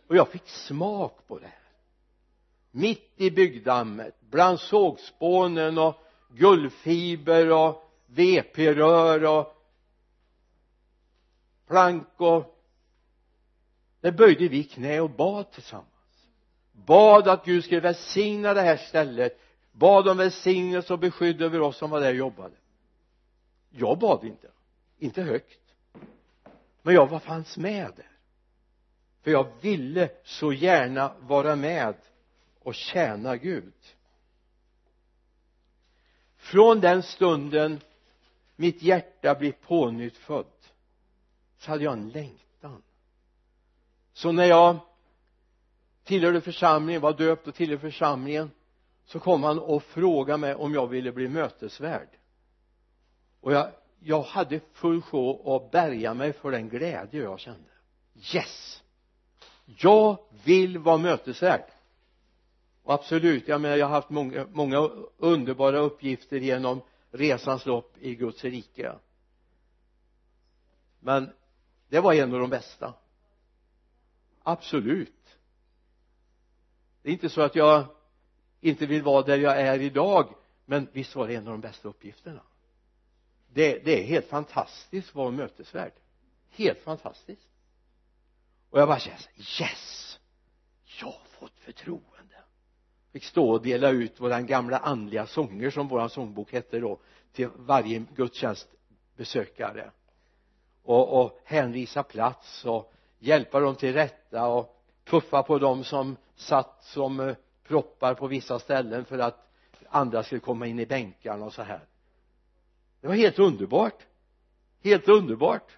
Och 0.06 0.16
jag 0.16 0.28
fick 0.28 0.48
smak 0.48 1.26
på 1.26 1.38
det 1.38 1.46
här 1.46 1.67
mitt 2.78 3.12
i 3.16 3.30
byggdammet 3.30 4.14
bland 4.20 4.60
sågspånen 4.60 5.78
och 5.78 5.94
guldfiber 6.28 7.52
och 7.52 7.90
VP-rör 8.06 9.24
och 9.24 9.54
plank 11.66 12.06
och 12.16 12.54
där 14.00 14.12
böjde 14.12 14.48
vi 14.48 14.64
knä 14.64 15.00
och 15.00 15.10
bad 15.10 15.50
tillsammans. 15.50 15.88
Bad 16.72 17.28
att 17.28 17.44
Gud 17.44 17.64
skulle 17.64 17.80
välsigna 17.80 18.54
det 18.54 18.62
här 18.62 18.76
stället. 18.76 19.40
Bad 19.72 20.08
om 20.08 20.16
välsignelse 20.16 20.92
och 20.92 20.98
beskydd 20.98 21.42
över 21.42 21.60
oss 21.60 21.76
som 21.76 21.90
var 21.90 22.00
där 22.00 22.10
och 22.10 22.16
jobbade. 22.16 22.54
Jag 23.70 23.98
bad 23.98 24.24
inte. 24.24 24.50
Inte 24.98 25.22
högt. 25.22 25.60
Men 26.82 26.94
jag 26.94 27.06
var 27.06 27.18
fanns 27.18 27.56
med 27.56 27.92
där. 27.96 28.10
För 29.22 29.30
jag 29.30 29.48
ville 29.60 30.10
så 30.24 30.52
gärna 30.52 31.12
vara 31.20 31.56
med 31.56 31.94
och 32.58 32.74
tjäna 32.74 33.36
Gud. 33.36 33.74
Från 36.36 36.80
den 36.80 37.02
stunden 37.02 37.80
mitt 38.56 38.82
hjärta 38.82 39.34
blev 39.34 39.52
pånyttfödd 39.52 40.46
så 41.58 41.70
hade 41.70 41.84
jag 41.84 41.92
en 41.92 42.08
längtan. 42.08 42.82
Så 44.12 44.32
när 44.32 44.44
jag 44.44 44.78
tillhörde 46.04 46.40
församlingen, 46.40 47.02
var 47.02 47.12
döpt 47.12 47.46
och 47.46 47.54
tillhörde 47.54 47.80
församlingen 47.80 48.50
så 49.04 49.20
kom 49.20 49.42
han 49.42 49.58
och 49.58 49.82
frågade 49.82 50.38
mig 50.38 50.54
om 50.54 50.74
jag 50.74 50.86
ville 50.86 51.12
bli 51.12 51.28
mötesvärd. 51.28 52.08
Och 53.40 53.52
jag, 53.52 53.70
jag 53.98 54.22
hade 54.22 54.60
full 54.72 55.02
sjå 55.02 55.56
att 55.56 55.70
bärga 55.70 56.14
mig 56.14 56.32
för 56.32 56.50
den 56.50 56.68
glädje 56.68 57.22
jag 57.22 57.40
kände. 57.40 57.70
Yes! 58.34 58.82
Jag 59.64 60.18
vill 60.44 60.78
vara 60.78 60.98
mötesvärd 60.98 61.64
och 62.88 62.94
absolut, 62.94 63.48
jag 63.48 63.60
menar 63.60 63.76
jag 63.76 63.86
har 63.86 63.94
haft 63.94 64.10
många, 64.10 64.46
många 64.52 64.78
underbara 65.16 65.78
uppgifter 65.78 66.36
genom 66.36 66.80
resans 67.10 67.66
lopp 67.66 67.98
i 68.00 68.14
Guds 68.14 68.44
rike. 68.44 68.98
Men 71.00 71.32
det 71.88 72.00
var 72.00 72.14
en 72.14 72.34
av 72.34 72.40
de 72.40 72.50
bästa. 72.50 72.94
Absolut. 74.42 75.36
Det 77.02 77.08
är 77.08 77.12
inte 77.12 77.28
så 77.28 77.40
att 77.40 77.54
jag 77.54 77.86
inte 78.60 78.86
vill 78.86 79.02
vara 79.02 79.22
där 79.22 79.38
jag 79.38 79.60
är 79.60 79.80
idag 79.80 80.34
men 80.64 80.88
visst 80.92 81.14
var 81.14 81.28
det 81.28 81.34
en 81.34 81.46
av 81.46 81.52
de 81.52 81.60
bästa 81.60 81.88
uppgifterna. 81.88 82.42
Det, 83.48 83.84
det 83.84 84.02
är 84.02 84.06
helt 84.06 84.26
fantastiskt 84.26 85.08
att 85.08 85.14
vara 85.14 85.30
mötesvärd. 85.30 85.92
Helt 86.50 86.80
fantastiskt. 86.80 87.48
Och 88.70 88.80
jag 88.80 88.88
bara 88.88 88.98
känner 88.98 89.20
yes! 89.38 90.18
Jag 91.00 91.06
har 91.06 91.24
fått 91.38 91.58
förtroende 91.58 92.17
fick 93.18 93.24
stå 93.24 93.50
och 93.50 93.62
dela 93.62 93.90
ut 93.90 94.20
våran 94.20 94.46
gamla 94.46 94.78
andliga 94.78 95.26
sånger 95.26 95.70
som 95.70 95.88
våran 95.88 96.10
sångbok 96.10 96.52
hette 96.52 96.78
då 96.78 96.98
till 97.32 97.48
varje 97.56 98.04
gudstjänstbesökare 98.16 99.90
och, 100.82 101.22
och 101.22 101.40
hänvisa 101.44 102.02
plats 102.02 102.64
och 102.64 102.92
hjälpa 103.18 103.60
dem 103.60 103.74
till 103.74 103.92
rätta 103.92 104.46
och 104.46 104.82
puffa 105.04 105.42
på 105.42 105.58
dem 105.58 105.84
som 105.84 106.16
satt 106.36 106.84
som 106.84 107.20
eh, 107.20 107.36
proppar 107.64 108.14
på 108.14 108.26
vissa 108.26 108.58
ställen 108.58 109.04
för 109.04 109.18
att 109.18 109.52
andra 109.88 110.22
skulle 110.22 110.40
komma 110.40 110.66
in 110.66 110.78
i 110.78 110.86
bänkarna 110.86 111.44
och 111.44 111.52
så 111.52 111.62
här. 111.62 111.80
Det 113.00 113.08
var 113.08 113.14
helt 113.14 113.38
underbart. 113.38 114.06
Helt 114.82 115.08
underbart. 115.08 115.76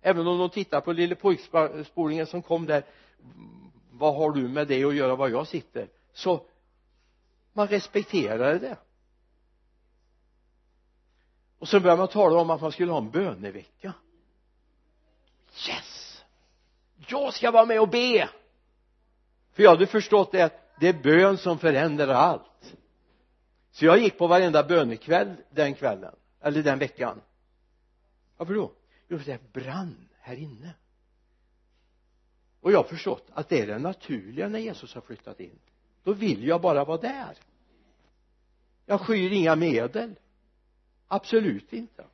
Även 0.00 0.26
om 0.26 0.38
de 0.38 0.50
tittar 0.50 0.80
på 0.80 0.92
lille 0.92 1.14
pojkspolingen 1.14 2.26
som 2.26 2.42
kom 2.42 2.66
där 2.66 2.84
vad 3.90 4.16
har 4.16 4.32
du 4.32 4.48
med 4.48 4.68
det 4.68 4.84
att 4.84 4.94
göra 4.94 5.16
var 5.16 5.28
jag 5.28 5.46
sitter? 5.46 5.88
Så 6.12 6.46
man 7.52 7.68
respekterade 7.68 8.58
det. 8.58 8.78
Och 11.58 11.68
så 11.68 11.80
började 11.80 11.98
man 11.98 12.08
tala 12.08 12.40
om 12.40 12.50
att 12.50 12.60
man 12.60 12.72
skulle 12.72 12.92
ha 12.92 12.98
en 12.98 13.10
bönevecka. 13.10 13.92
Yes! 15.68 16.22
Jag 17.08 17.34
ska 17.34 17.50
vara 17.50 17.66
med 17.66 17.80
och 17.80 17.88
be! 17.88 18.28
För 19.52 19.62
jag 19.62 19.70
hade 19.70 19.86
förstått 19.86 20.32
det 20.32 20.42
att 20.42 20.76
det 20.80 20.88
är 20.88 21.02
bön 21.02 21.38
som 21.38 21.58
förändrar 21.58 22.08
allt. 22.08 22.74
Så 23.70 23.84
jag 23.84 23.98
gick 23.98 24.18
på 24.18 24.26
varenda 24.26 24.64
bönekväll 24.64 25.36
den 25.50 25.74
kvällen 25.74 26.14
eller 26.40 26.62
den 26.62 26.78
veckan. 26.78 27.20
Varför 28.36 28.54
då? 28.54 28.72
Jo 29.08 29.18
för 29.18 29.26
det 29.26 29.52
brann 29.52 30.08
här 30.20 30.36
inne. 30.36 30.74
Och 32.60 32.72
jag 32.72 32.78
har 32.78 32.84
förstått 32.84 33.26
att 33.32 33.48
det 33.48 33.60
är 33.60 33.66
det 33.66 33.78
naturliga 33.78 34.48
när 34.48 34.58
Jesus 34.58 34.94
har 34.94 35.00
flyttat 35.00 35.40
in 35.40 35.58
då 36.04 36.12
vill 36.12 36.46
jag 36.46 36.60
bara 36.60 36.84
vara 36.84 36.98
där. 37.00 37.36
Jag 38.86 39.00
skyr 39.00 39.30
inga 39.32 39.56
medel. 39.56 40.14
Absolut 41.08 41.72
inte. 41.72 42.04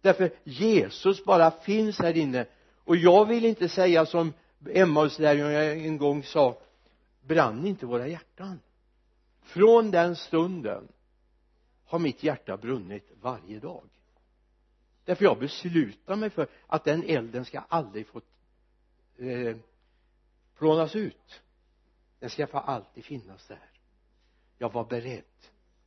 Därför 0.00 0.30
Jesus 0.44 1.24
bara 1.24 1.50
finns 1.50 1.98
här 1.98 2.16
inne. 2.16 2.46
Och 2.84 2.96
jag 2.96 3.24
vill 3.24 3.44
inte 3.44 3.68
säga 3.68 4.06
som 4.06 4.32
Emmaus-lärjungarna 4.66 5.64
en 5.64 5.98
gång 5.98 6.22
sa 6.22 6.58
brann 7.20 7.66
inte 7.66 7.86
våra 7.86 8.08
hjärtan. 8.08 8.60
Från 9.42 9.90
den 9.90 10.16
stunden 10.16 10.88
har 11.84 11.98
mitt 11.98 12.22
hjärta 12.22 12.56
brunnit 12.56 13.10
varje 13.20 13.58
dag. 13.58 13.84
Därför 15.04 15.24
jag 15.24 15.38
beslutar 15.38 16.16
mig 16.16 16.30
för 16.30 16.46
att 16.66 16.84
den 16.84 17.02
elden 17.02 17.44
ska 17.44 17.60
aldrig 17.68 18.06
få 18.06 18.20
eh, 19.18 19.56
plånas 20.58 20.96
ut 20.96 21.42
den 22.22 22.30
ska 22.30 22.46
få 22.46 22.58
alltid 22.58 23.04
finnas 23.04 23.46
där. 23.46 23.70
Jag 24.58 24.72
var 24.72 24.84
beredd. 24.84 25.24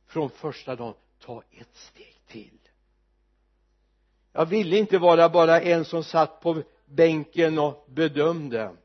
Från 0.06 0.30
första 0.30 0.76
dagen 0.76 0.94
ta 1.18 1.42
ett 1.50 1.76
steg 1.76 2.20
till. 2.26 2.58
Jag 4.32 4.46
ville 4.46 4.78
inte 4.78 4.98
vara 4.98 5.28
bara 5.28 5.60
en 5.60 5.84
som 5.84 6.04
satt 6.04 6.40
på 6.40 6.62
bänken 6.84 7.58
och 7.58 7.84
bedömde 7.88 8.76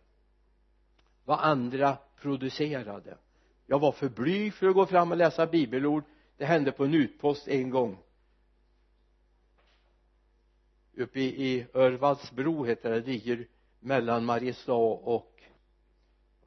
vad 1.25 1.39
andra 1.39 1.97
producerade. 2.21 3.17
Jag 3.65 3.79
var 3.79 3.91
för 3.91 4.09
blyg 4.09 4.53
för 4.53 4.67
att 4.67 4.75
gå 4.75 4.85
fram 4.85 5.11
och 5.11 5.17
läsa 5.17 5.47
bibelord. 5.47 6.03
Det 6.37 6.45
hände 6.45 6.71
på 6.71 6.85
en 6.85 6.93
utpost 6.93 7.47
en 7.47 7.69
gång. 7.69 7.97
Uppe 10.93 11.19
i, 11.19 11.53
i 11.53 11.67
Örvadsbro 11.73 12.65
heter 12.65 12.91
det, 12.91 13.01
det 13.01 13.11
ligger 13.11 13.47
mellan 13.79 14.25
Mariestad 14.25 14.73
och 14.73 15.30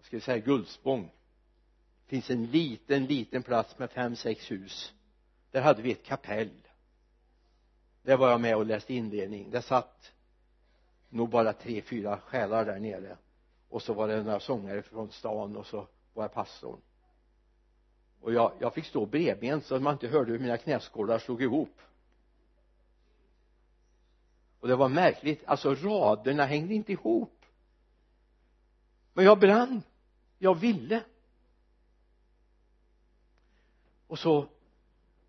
ska 0.04 0.16
vi 0.16 0.20
säga 0.20 0.38
Gullspång 0.38 1.10
det 2.04 2.10
finns 2.10 2.30
en 2.30 2.46
liten 2.46 3.06
liten 3.06 3.42
plats 3.42 3.78
med 3.78 3.90
fem 3.90 4.16
sex 4.16 4.50
hus. 4.50 4.92
Där 5.50 5.60
hade 5.60 5.82
vi 5.82 5.92
ett 5.92 6.04
kapell. 6.04 6.50
Där 8.02 8.16
var 8.16 8.30
jag 8.30 8.40
med 8.40 8.56
och 8.56 8.66
läste 8.66 8.94
inledning. 8.94 9.50
Där 9.50 9.60
satt 9.60 10.12
nog 11.08 11.30
bara 11.30 11.52
tre 11.52 11.82
fyra 11.82 12.18
själar 12.18 12.64
där 12.64 12.78
nere. 12.78 13.16
Och 13.68 13.82
så 13.82 13.94
var 13.94 14.08
det 14.08 14.22
några 14.22 14.40
sångare 14.40 14.82
från 14.82 15.10
stan 15.10 15.56
och 15.56 15.66
så 15.66 15.86
var 16.14 16.24
jag 16.24 16.32
pastorn. 16.32 16.80
Och 18.20 18.32
jag, 18.32 18.52
jag 18.60 18.74
fick 18.74 18.84
stå 18.84 19.06
bredbent 19.06 19.64
så 19.64 19.74
att 19.74 19.82
man 19.82 19.92
inte 19.92 20.08
hörde 20.08 20.32
hur 20.32 20.38
mina 20.38 20.58
knäskålar 20.58 21.18
slog 21.18 21.42
ihop. 21.42 21.80
Och 24.60 24.68
det 24.68 24.76
var 24.76 24.88
märkligt. 24.88 25.44
Alltså 25.46 25.74
raderna 25.74 26.44
hängde 26.44 26.74
inte 26.74 26.92
ihop. 26.92 27.44
Men 29.12 29.24
jag 29.24 29.38
brann 29.38 29.82
jag 30.44 30.54
ville. 30.54 31.04
Och 34.06 34.18
så 34.18 34.48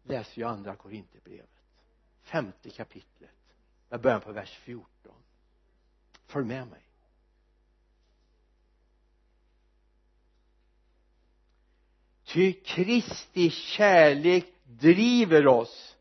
läser 0.03 0.41
jag 0.41 0.51
andra 0.51 0.75
korintierbrevet 0.75 1.49
femte 2.21 2.69
kapitlet 2.69 3.31
jag 3.89 4.01
börjar 4.01 4.19
på 4.19 4.31
vers 4.31 4.57
14 4.57 5.13
följ 6.25 6.45
med 6.45 6.67
mig. 6.67 6.81
Ty 12.23 12.53
Kristi 12.53 13.49
kärlek 13.49 14.45
driver 14.63 15.47
oss 15.47 15.97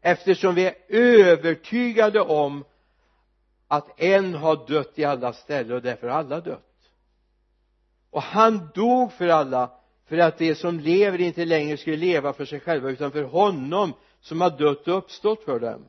eftersom 0.00 0.54
vi 0.54 0.66
är 0.66 0.76
övertygade 0.88 2.20
om 2.20 2.64
att 3.68 4.00
en 4.00 4.34
har 4.34 4.66
dött 4.66 4.98
i 4.98 5.04
alla 5.04 5.32
ställen 5.32 5.76
och 5.76 5.82
därför 5.82 6.08
har 6.08 6.18
alla 6.18 6.40
dött 6.40 6.71
och 8.12 8.22
han 8.22 8.68
dog 8.74 9.12
för 9.12 9.28
alla 9.28 9.70
för 10.08 10.18
att 10.18 10.38
de 10.38 10.54
som 10.54 10.80
lever 10.80 11.20
inte 11.20 11.44
längre 11.44 11.76
skulle 11.76 11.96
leva 11.96 12.32
för 12.32 12.44
sig 12.44 12.60
själva 12.60 12.90
utan 12.90 13.12
för 13.12 13.22
honom 13.22 13.92
som 14.20 14.40
har 14.40 14.50
dött 14.50 14.88
och 14.88 14.98
uppstått 14.98 15.44
för 15.44 15.60
dem. 15.60 15.84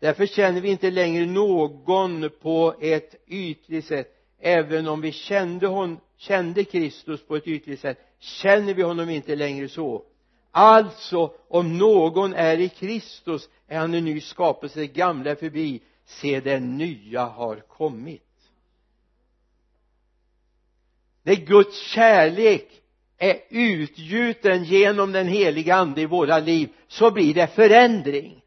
Därför 0.00 0.26
känner 0.26 0.60
vi 0.60 0.68
inte 0.68 0.90
längre 0.90 1.26
någon 1.26 2.30
på 2.42 2.74
ett 2.80 3.14
ytligt 3.26 3.84
sätt. 3.84 4.10
Även 4.40 4.88
om 4.88 5.00
vi 5.00 5.12
kände, 5.12 5.66
hon, 5.66 5.98
kände 6.16 6.64
Kristus 6.64 7.26
på 7.26 7.36
ett 7.36 7.46
ytligt 7.46 7.80
sätt 7.80 7.98
känner 8.18 8.74
vi 8.74 8.82
honom 8.82 9.10
inte 9.10 9.36
längre 9.36 9.68
så. 9.68 10.02
Alltså 10.50 11.32
om 11.48 11.78
någon 11.78 12.34
är 12.34 12.58
i 12.58 12.68
Kristus 12.68 13.48
är 13.68 13.78
han 13.78 13.94
en 13.94 14.04
ny 14.04 14.20
skapelse 14.20 14.80
det 14.80 14.86
gamla 14.86 15.30
är 15.30 15.34
förbi. 15.34 15.82
Se 16.04 16.40
det 16.40 16.60
nya 16.60 17.24
har 17.24 17.56
kommit 17.56 18.23
när 21.24 21.34
Guds 21.34 21.80
kärlek 21.80 22.82
är 23.18 23.40
utgjuten 23.48 24.64
genom 24.64 25.12
den 25.12 25.28
heliga 25.28 25.74
ande 25.74 26.00
i 26.00 26.06
våra 26.06 26.38
liv 26.38 26.68
så 26.88 27.10
blir 27.10 27.34
det 27.34 27.46
förändring. 27.46 28.40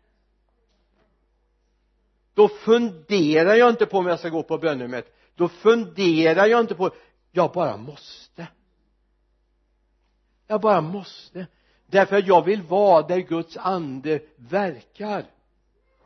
Då 2.34 2.48
funderar 2.48 3.56
jag 3.56 3.70
inte 3.70 3.86
på 3.86 3.98
om 3.98 4.08
jag 4.08 4.20
ska 4.20 4.30
gå 4.30 4.44
på 4.44 4.58
bönemöte 4.58 5.10
då 5.38 5.48
funderar 5.48 6.46
jag 6.46 6.60
inte 6.60 6.76
på 6.76 6.92
jag 7.32 7.52
bara 7.52 7.78
måste. 7.78 8.48
Jag 10.48 10.62
bara 10.62 10.82
måste. 10.82 11.48
Därför 11.86 12.18
att 12.18 12.28
jag 12.28 12.46
vill 12.46 12.62
vara 12.62 13.08
där 13.08 13.20
Guds 13.20 13.58
ande 13.58 14.22
verkar. 14.36 15.26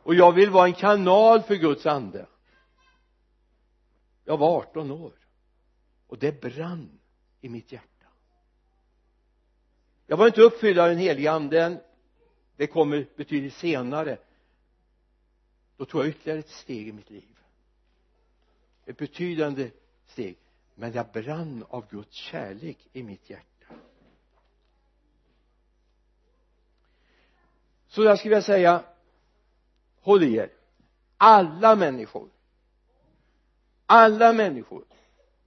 Och 0.02 0.14
jag 0.14 0.32
vill 0.32 0.50
vara 0.50 0.66
en 0.66 0.72
kanal 0.72 1.42
för 1.42 1.54
Guds 1.54 1.86
ande. 1.86 2.26
Jag 4.24 4.36
var 4.36 4.56
18 4.58 4.90
år 4.90 5.12
och 6.12 6.18
det 6.18 6.40
brann 6.40 6.98
i 7.40 7.48
mitt 7.48 7.72
hjärta. 7.72 8.06
Jag 10.06 10.16
var 10.16 10.26
inte 10.26 10.42
uppfylld 10.42 10.78
av 10.78 10.88
den 10.88 10.98
helige 10.98 11.30
anden. 11.30 11.80
Det 12.56 12.66
kommer 12.66 13.06
betydligt 13.16 13.54
senare. 13.54 14.18
Då 15.76 15.84
tog 15.84 16.00
jag 16.00 16.08
ytterligare 16.08 16.38
ett 16.38 16.48
steg 16.48 16.88
i 16.88 16.92
mitt 16.92 17.10
liv. 17.10 17.38
Ett 18.84 18.96
betydande 18.96 19.70
steg. 20.06 20.38
Men 20.74 20.92
jag 20.92 21.06
brann 21.12 21.64
av 21.68 21.90
Guds 21.90 22.14
kärlek 22.14 22.88
i 22.92 23.02
mitt 23.02 23.30
hjärta. 23.30 23.74
Så 27.88 28.02
jag 28.02 28.18
skulle 28.18 28.34
vilja 28.34 28.42
säga 28.42 28.84
håll 30.00 30.22
i 30.22 30.34
er. 30.34 30.50
Alla 31.16 31.76
människor. 31.76 32.28
Alla 33.86 34.32
människor 34.32 34.84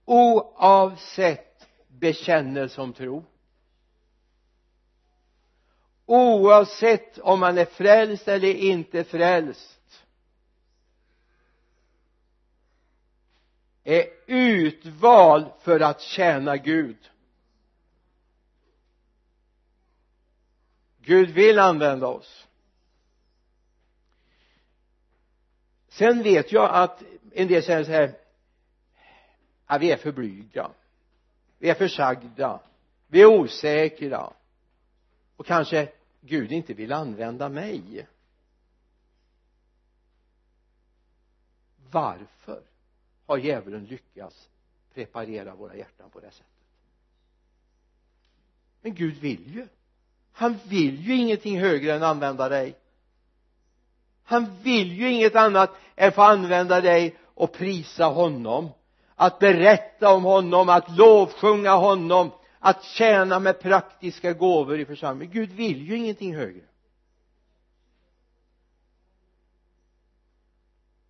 oavsett 0.05 1.67
bekännelse 1.87 2.81
om 2.81 2.93
tro. 2.93 3.25
Oavsett 6.05 7.17
om 7.17 7.39
man 7.39 7.57
är 7.57 7.65
frälst 7.65 8.27
eller 8.27 8.53
inte 8.53 9.03
frälst 9.03 10.05
är 13.83 14.05
utvald 14.25 15.51
för 15.61 15.79
att 15.79 16.01
tjäna 16.01 16.57
Gud. 16.57 17.11
Gud 21.01 21.29
vill 21.29 21.59
använda 21.59 22.07
oss. 22.07 22.47
Sen 25.87 26.23
vet 26.23 26.51
jag 26.51 26.69
att 26.73 27.03
en 27.31 27.47
del 27.47 27.63
säger 27.63 27.83
så 27.83 27.91
här 27.91 28.24
ja, 29.67 29.77
vi 29.77 29.91
är 29.91 29.97
för 29.97 30.11
blyga 30.11 30.71
vi 31.57 31.69
är 31.69 31.75
för 31.75 31.87
sagda 31.87 32.59
vi 33.07 33.21
är 33.21 33.25
osäkra. 33.25 34.33
Och 35.35 35.45
kanske 35.45 35.91
Gud 36.21 36.51
inte 36.51 36.73
vill 36.73 36.93
använda 36.93 37.49
mig. 37.49 38.07
Varför 41.91 42.63
har 43.25 43.37
djävulen 43.37 43.85
lyckats 43.85 44.49
preparera 44.93 45.55
våra 45.55 45.75
hjärtan 45.75 46.09
på 46.09 46.19
det 46.19 46.31
sättet? 46.31 46.45
Men 48.81 48.95
Gud 48.95 49.15
vill 49.15 49.55
ju. 49.55 49.67
Han 50.31 50.57
vill 50.67 51.01
ju 51.01 51.15
ingenting 51.15 51.59
högre 51.59 51.93
än 51.93 52.03
använda 52.03 52.49
dig. 52.49 52.75
Han 54.23 54.61
vill 54.61 54.91
ju 54.91 55.11
inget 55.11 55.35
annat 55.35 55.75
än 55.95 56.11
få 56.11 56.21
använda 56.21 56.81
dig 56.81 57.17
och 57.23 57.53
prisa 57.53 58.05
honom 58.05 58.69
att 59.15 59.39
berätta 59.39 60.13
om 60.13 60.23
honom, 60.23 60.69
att 60.69 60.97
lovsjunga 60.97 61.75
honom 61.75 62.31
att 62.59 62.83
tjäna 62.83 63.39
med 63.39 63.59
praktiska 63.59 64.33
gåvor 64.33 64.79
i 64.79 64.85
församlingen. 64.85 65.33
Gud 65.33 65.51
vill 65.51 65.87
ju 65.87 65.97
ingenting 65.97 66.35
högre. 66.35 66.65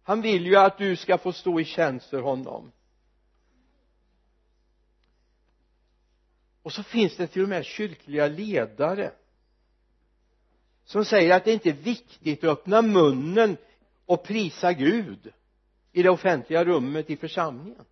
Han 0.03 0.21
vill 0.21 0.45
ju 0.45 0.55
att 0.55 0.77
du 0.77 0.95
ska 0.95 1.17
få 1.17 1.33
stå 1.33 1.59
i 1.59 1.65
tjänst 1.65 2.09
för 2.09 2.21
honom. 2.21 2.71
Och 6.61 6.73
så 6.73 6.83
finns 6.83 7.17
det 7.17 7.27
till 7.27 7.43
och 7.43 7.49
med 7.49 7.65
kyrkliga 7.65 8.27
ledare 8.27 9.11
som 10.85 11.05
säger 11.05 11.35
att 11.35 11.45
det 11.45 11.53
inte 11.53 11.69
är 11.69 11.73
viktigt 11.73 12.43
att 12.43 12.49
öppna 12.49 12.81
munnen 12.81 13.57
och 14.05 14.23
prisa 14.23 14.73
Gud 14.73 15.33
i 15.91 16.03
det 16.03 16.09
offentliga 16.09 16.65
rummet 16.65 17.09
i 17.09 17.17
församlingen 17.17 17.85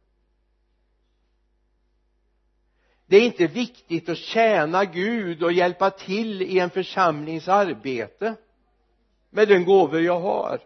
det 3.05 3.17
är 3.17 3.21
inte 3.21 3.47
viktigt 3.47 4.09
att 4.09 4.17
tjäna 4.17 4.85
Gud 4.85 5.43
och 5.43 5.53
hjälpa 5.53 5.89
till 5.89 6.41
i 6.41 6.59
en 6.59 6.69
församlings 6.69 7.47
arbete 7.47 8.35
med 9.29 9.47
den 9.47 9.65
gåvor 9.65 10.01
jag 10.01 10.19
har. 10.19 10.59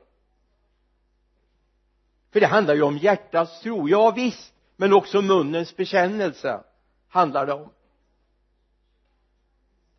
För 2.31 2.39
det 2.39 2.47
handlar 2.47 2.75
ju 2.75 2.81
om 2.81 2.97
hjärtats 2.97 3.61
tro, 3.61 3.89
ja 3.89 4.11
visst 4.11 4.53
men 4.75 4.93
också 4.93 5.21
munnens 5.21 5.75
bekännelse 5.75 6.63
handlar 7.07 7.45
det 7.45 7.53
om. 7.53 7.69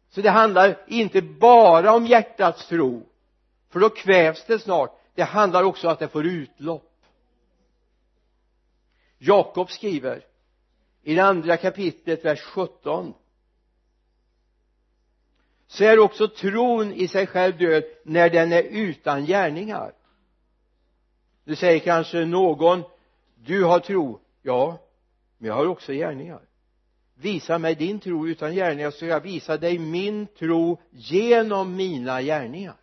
Så 0.09 0.21
det 0.21 0.31
handlar 0.31 0.85
inte 0.87 1.23
bara 1.23 1.93
om 1.93 2.07
hjärtats 2.07 2.69
tro 2.69 3.07
för 3.69 3.81
då 3.81 3.91
kvävs 3.91 4.45
det 4.45 4.59
snart. 4.59 5.01
Det 5.15 5.23
handlar 5.23 5.63
också 5.63 5.87
om 5.87 5.93
att 5.93 5.99
det 5.99 6.09
får 6.09 6.27
utlopp. 6.27 6.93
Jakob 9.19 9.71
skriver 9.71 10.25
i 11.03 11.15
det 11.15 11.25
andra 11.25 11.57
kapitlet 11.57 12.25
vers 12.25 12.41
17 12.41 13.15
så 15.67 15.85
är 15.85 15.99
också 15.99 16.29
tron 16.29 16.93
i 16.93 17.09
sig 17.09 17.27
själv 17.27 17.59
död 17.59 17.85
när 18.05 18.31
den 18.31 18.53
är 18.53 18.63
utan 18.63 19.27
gärningar. 19.27 19.93
Nu 21.45 21.57
säger 21.57 21.79
kanske 21.79 22.25
någon 22.25 22.83
du 23.35 23.65
har 23.65 23.81
tro. 23.81 24.21
Ja 24.43 24.79
men 25.39 25.49
jag 25.49 25.55
har 25.55 25.67
också 25.67 25.93
gärningar. 25.93 26.41
Visa 27.15 27.59
mig 27.59 27.75
din 27.75 28.01
tro 28.01 28.29
utan 28.29 28.55
gärningar 28.55 28.91
så 28.91 28.97
ska 28.97 29.07
jag 29.07 29.21
visa 29.21 29.57
dig 29.57 29.79
min 29.79 30.27
tro 30.27 30.81
genom 30.91 31.77
mina 31.77 32.23
gärningar. 32.23 32.77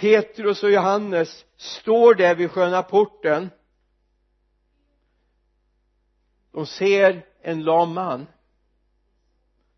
Petrus 0.00 0.62
och 0.62 0.70
Johannes 0.70 1.44
står 1.56 2.14
där 2.14 2.34
vid 2.34 2.50
sköna 2.50 2.82
porten. 2.82 3.50
De 6.52 6.66
ser 6.66 7.26
en 7.42 7.64
lam 7.64 7.94
man 7.94 8.26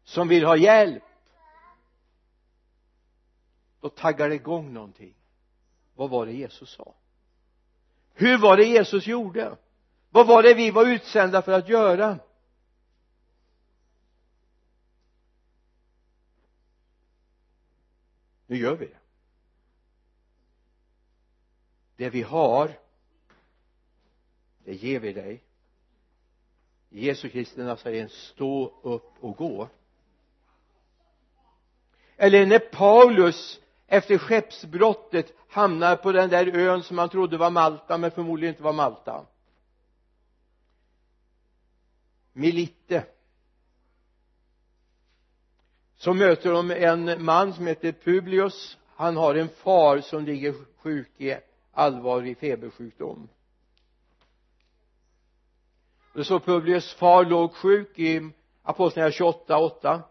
som 0.04 0.28
vill 0.28 0.44
ha 0.44 0.56
hjälp. 0.56 1.02
Då 3.80 3.88
taggar 3.88 4.28
det 4.28 4.35
igång 4.35 4.72
någonting. 4.72 5.14
Vad 5.94 6.11
var 6.11 6.26
det 6.26 6.32
Jesus 6.32 6.70
sa? 6.70 6.94
Hur 8.14 8.38
var 8.38 8.56
det 8.56 8.64
Jesus 8.64 9.06
gjorde? 9.06 9.56
Vad 10.11 10.26
var 10.26 10.42
det 10.42 10.54
vi 10.54 10.70
var 10.70 10.87
utsända 10.87 11.42
för 11.42 11.52
att 11.52 11.68
göra? 11.68 12.18
Nu 18.46 18.56
gör 18.56 18.76
vi 18.76 18.87
det 18.87 19.01
det 22.02 22.10
vi 22.10 22.22
har 22.22 22.78
det 24.64 24.74
ger 24.74 25.00
vi 25.00 25.12
dig. 25.12 25.42
Jesu 26.88 27.28
Kristi 27.28 27.76
säger 27.76 28.08
stå 28.08 28.80
upp 28.82 29.12
och 29.20 29.36
gå. 29.36 29.68
Eller 32.16 32.46
när 32.46 32.58
Paulus 32.58 33.60
efter 33.86 34.18
skeppsbrottet 34.18 35.32
hamnar 35.48 35.96
på 35.96 36.12
den 36.12 36.30
där 36.30 36.56
ön 36.56 36.82
som 36.82 36.98
han 36.98 37.08
trodde 37.08 37.36
var 37.36 37.50
Malta 37.50 37.98
men 37.98 38.10
förmodligen 38.10 38.54
inte 38.54 38.62
var 38.62 38.72
Malta. 38.72 39.26
Melite 42.32 43.06
så 45.96 46.14
möter 46.14 46.52
de 46.52 46.70
en 46.70 47.24
man 47.24 47.52
som 47.52 47.66
heter 47.66 47.92
Publius. 47.92 48.78
Han 48.96 49.16
har 49.16 49.34
en 49.34 49.48
far 49.48 50.00
som 50.00 50.24
ligger 50.24 50.54
sjuk 50.76 51.10
i 51.16 51.30
allvarlig 51.72 52.38
febersjukdom. 52.38 53.28
Det 56.14 56.24
så 56.24 56.40
Publius 56.40 56.94
far 56.94 57.24
låg 57.24 57.54
sjuk 57.54 57.98
i 57.98 58.30
apostlagärningarna 58.62 59.12
28, 59.12 59.58
8 59.58 60.02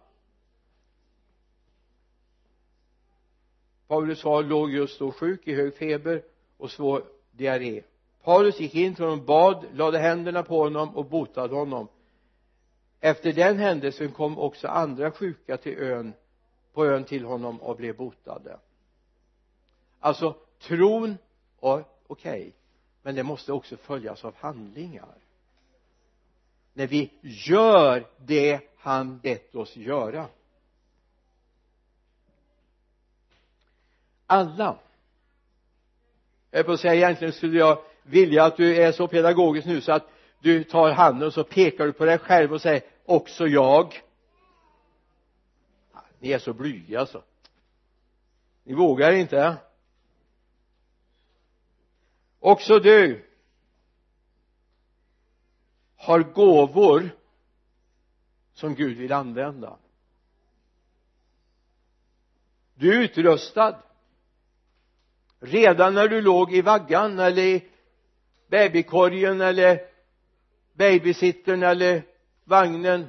Paulus 3.88 4.22
far 4.22 4.44
låg 4.44 4.72
just 4.72 5.00
då 5.00 5.12
sjuk 5.12 5.48
i 5.48 5.54
hög 5.56 5.78
feber 5.78 6.24
och 6.58 6.72
svår 6.72 7.04
diarré. 7.32 7.84
Paulus 8.24 8.60
gick 8.60 8.76
in 8.76 8.96
till 8.96 9.04
honom, 9.04 9.26
bad, 9.26 9.66
lade 9.74 10.00
händerna 10.00 10.44
på 10.44 10.64
honom 10.64 10.96
och 10.96 11.06
botade 11.06 11.56
honom. 11.56 11.88
Efter 13.00 13.34
den 13.34 13.58
händelsen 13.58 14.12
kom 14.12 14.40
också 14.40 14.68
andra 14.68 15.12
sjuka 15.12 15.58
till 15.58 15.78
ön 15.78 16.14
på 16.74 16.86
ön 16.86 17.04
till 17.04 17.26
honom 17.26 17.62
och 17.62 17.78
blev 17.78 17.98
botade. 17.98 18.60
Alltså 20.00 20.36
tron 20.60 21.18
okej. 21.62 21.92
Okay, 22.08 22.52
men 23.02 23.16
det 23.16 23.24
måste 23.24 23.54
också 23.54 23.78
följas 23.78 24.26
av 24.26 24.36
handlingar. 24.36 25.16
När 26.74 26.88
vi 26.88 27.12
gör 27.22 28.08
det 28.18 28.60
han 28.78 29.20
bett 29.20 29.56
oss 29.56 29.76
göra. 29.76 30.28
Alla. 34.28 34.78
Jag 36.52 36.66
på 36.66 36.72
att 36.72 36.80
säga 36.80 36.96
egentligen 36.96 37.34
skulle 37.34 37.60
jag 37.60 37.84
vilja 38.04 38.44
att 38.46 38.58
du 38.58 38.76
är 38.76 38.92
så 38.92 39.08
pedagogisk 39.08 39.68
nu 39.68 39.82
så 39.82 39.92
att 39.92 40.08
du 40.40 40.64
tar 40.64 40.92
handen 40.92 41.28
och 41.28 41.34
så 41.34 41.44
pekar 41.44 41.86
du 41.86 41.94
på 41.94 42.06
dig 42.06 42.18
själv 42.18 42.54
och 42.54 42.62
säger 42.62 42.82
också 43.06 43.48
jag. 43.48 44.02
Ni 46.20 46.32
är 46.32 46.40
så 46.40 46.54
blyga 46.54 47.00
alltså. 47.00 47.24
Ni 48.64 48.74
vågar 48.74 49.12
inte 49.12 49.58
också 52.42 52.80
du 52.80 53.26
har 55.96 56.20
gåvor 56.20 57.10
som 58.54 58.76
Gud 58.76 58.98
vill 58.98 59.12
använda. 59.12 59.78
Du 62.74 62.98
är 62.98 63.02
utrustad. 63.02 63.84
Redan 65.40 65.94
när 65.94 66.08
du 66.08 66.22
låg 66.22 66.54
i 66.54 66.62
vaggan 66.62 67.20
eller 67.20 67.42
i 67.42 67.70
babykorgen 68.48 69.42
eller 69.42 69.80
babysittern 70.74 71.64
eller 71.64 72.04
vagnen 72.44 73.08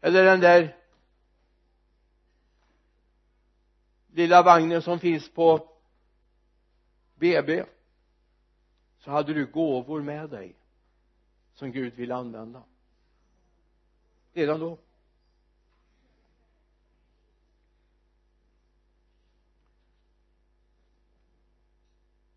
eller 0.00 0.24
den 0.24 0.40
där 0.40 0.76
lilla 4.12 4.42
vagnen 4.42 4.82
som 4.82 4.98
finns 4.98 5.28
på 5.32 5.68
BB 7.14 7.64
så 9.06 9.12
hade 9.12 9.34
du 9.34 9.46
gåvor 9.46 10.02
med 10.02 10.30
dig 10.30 10.54
som 11.54 11.72
Gud 11.72 11.94
vill 11.94 12.12
använda. 12.12 12.62
Redan 14.32 14.60
då. 14.60 14.78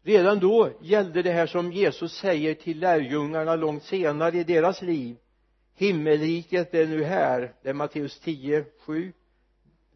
Redan 0.02 0.40
då 0.40 0.72
gällde 0.82 1.22
det 1.22 1.32
här 1.32 1.48
som 1.48 1.72
Jesus 1.72 2.14
säger 2.14 2.56
till 2.56 2.80
lärjungarna 2.80 3.56
långt 3.56 3.84
senare 3.84 4.38
i 4.38 4.44
deras 4.44 4.82
liv. 4.82 5.18
Himmelriket 5.76 6.74
är 6.74 6.88
nu 6.88 7.04
här. 7.04 7.54
Det 7.62 7.70
är 7.70 7.74
Matteus 7.74 8.20
10, 8.20 8.66
7 8.80 9.14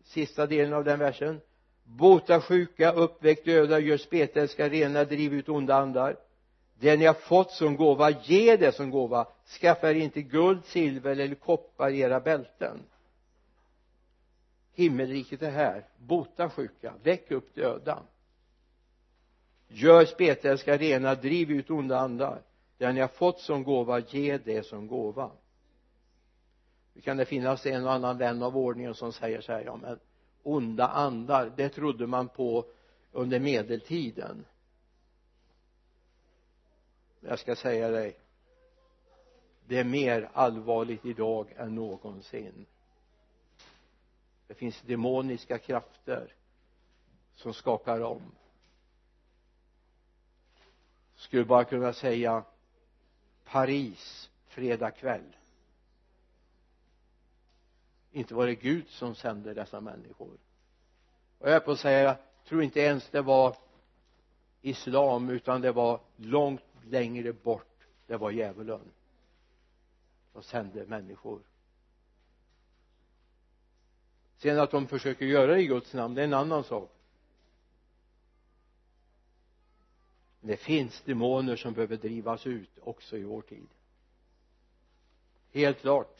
sista 0.04 0.48
delen 0.48 0.74
av 0.74 0.84
den 0.84 1.00
versen. 1.00 1.42
Bota 1.84 2.42
sjuka, 2.42 2.92
uppväck 2.92 3.46
döda, 3.46 3.80
gör 3.80 3.98
spetälska 3.98 4.70
rena, 4.70 5.04
driv 5.04 5.34
ut 5.34 5.50
onda 5.50 5.76
andar 5.76 6.18
det 6.80 6.98
ni 6.98 7.06
har 7.06 7.14
fått 7.14 7.52
som 7.52 7.76
gåva, 7.76 8.10
ge 8.10 8.58
det 8.58 8.72
som 8.72 8.90
gåva. 8.90 9.28
Skaffa 9.46 9.90
er 9.90 9.96
inte 9.96 10.22
guld, 10.22 10.66
silver 10.66 11.12
eller 11.12 11.36
koppar 11.36 11.90
i 11.90 12.00
era 12.00 12.20
bälten. 12.20 12.80
Himmelriket 14.74 15.42
är 15.42 15.52
här. 15.52 15.88
Bota 15.98 16.50
sjuka, 16.50 16.94
väck 17.04 17.32
upp 17.32 17.56
döda. 17.56 18.04
Gör 19.68 20.06
spetälska 20.06 20.78
rena, 20.78 21.16
driv 21.16 21.52
ut 21.52 21.70
onda 21.70 21.98
andar. 21.98 22.42
Det 22.78 22.92
ni 22.92 23.00
har 23.00 23.08
fått 23.08 23.40
som 23.40 23.64
gåva, 23.64 24.00
ge 24.00 24.38
det 24.38 24.64
som 24.64 24.88
gåva. 24.88 25.32
Nu 26.94 27.02
kan 27.02 27.18
det 27.18 27.26
finnas 27.26 27.66
en 27.66 27.86
och 27.86 27.94
annan 27.94 28.18
vän 28.18 28.44
av 28.44 28.58
ordningen 28.58 28.96
som 28.96 29.14
säger 29.14 29.42
så 29.42 29.52
här 29.52 29.64
ja 29.66 29.76
men 29.76 30.00
onda 30.44 30.88
andar 30.88 31.52
det 31.56 31.70
trodde 31.70 32.08
man 32.08 32.28
på 32.28 32.66
under 33.12 33.40
medeltiden 33.40 34.46
jag 37.24 37.40
ska 37.40 37.56
säga 37.56 37.90
dig 37.90 38.18
det 39.68 39.80
är 39.80 39.84
mer 39.84 40.30
allvarligt 40.34 41.06
idag 41.06 41.54
än 41.58 41.76
någonsin. 41.76 42.66
Det 44.48 44.54
finns 44.54 44.82
demoniska 44.82 45.58
krafter 45.58 46.34
som 47.34 47.54
skakar 47.54 48.02
om. 48.02 48.22
Skulle 51.16 51.46
bara 51.46 51.64
kunna 51.64 51.94
säga 51.94 52.44
Paris 53.46 54.30
fredag 54.48 54.92
kväll. 54.92 55.36
Inte 58.12 58.34
var 58.36 58.48
det 58.48 58.56
Gud 58.56 58.90
som 58.90 59.16
sände 59.16 59.54
dessa 59.54 59.82
människor. 59.82 60.38
Och 61.40 61.50
jag 61.50 61.56
är 61.56 61.60
på 61.60 61.72
att 61.72 61.80
säga 61.80 62.00
jag 62.02 62.18
tror 62.46 62.64
inte 62.64 62.80
ens 62.80 63.10
det 63.10 63.22
var 63.22 63.56
islam 64.62 65.30
utan 65.30 65.62
det 65.62 65.72
var 65.72 66.00
långt 66.16 66.73
längre 66.84 67.34
bort 67.34 67.88
det 68.08 68.17
var 68.17 68.32
djävulen 68.32 68.91
som 70.32 70.43
sände 70.43 70.86
människor. 70.86 71.41
Sen 74.38 74.60
att 74.60 74.72
de 74.72 74.88
försöker 74.88 75.26
göra 75.26 75.54
det 75.54 75.62
i 75.62 75.67
Guds 75.67 75.93
namn 75.93 76.15
det 76.15 76.22
är 76.22 76.26
en 76.26 76.34
annan 76.34 76.63
sak. 76.63 76.91
Det 80.41 80.58
finns 80.58 81.02
demoner 81.02 81.56
som 81.56 81.74
behöver 81.74 81.98
drivas 81.98 82.48
ut 82.48 82.80
också 82.82 83.17
i 83.17 83.24
vår 83.24 83.41
tid. 83.41 83.67
Helt 85.52 85.80
klart. 85.80 86.19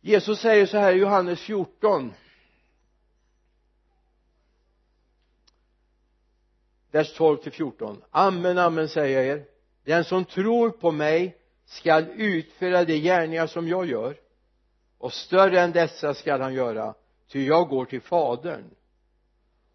Jesus 0.00 0.40
säger 0.40 0.66
så 0.66 0.78
här 0.78 0.92
i 0.92 0.98
Johannes 0.98 1.40
14 1.40 2.12
vers 6.92 7.12
12 7.16 7.36
till 7.36 7.52
14 7.52 8.02
amen 8.10 8.58
amen 8.58 8.88
säger 8.88 9.22
jag 9.22 9.26
er. 9.26 9.44
Den 9.84 10.04
som 10.04 10.24
tror 10.24 10.70
på 10.70 10.90
mig 10.90 11.36
skall 11.64 12.04
utföra 12.16 12.84
de 12.84 12.98
gärningar 12.98 13.46
som 13.46 13.68
jag 13.68 13.86
gör. 13.86 14.16
Och 14.98 15.12
större 15.12 15.60
än 15.60 15.72
dessa 15.72 16.14
skall 16.14 16.40
han 16.40 16.54
göra 16.54 16.94
ty 17.28 17.46
jag 17.46 17.68
går 17.68 17.84
till 17.84 18.00
fadern. 18.00 18.64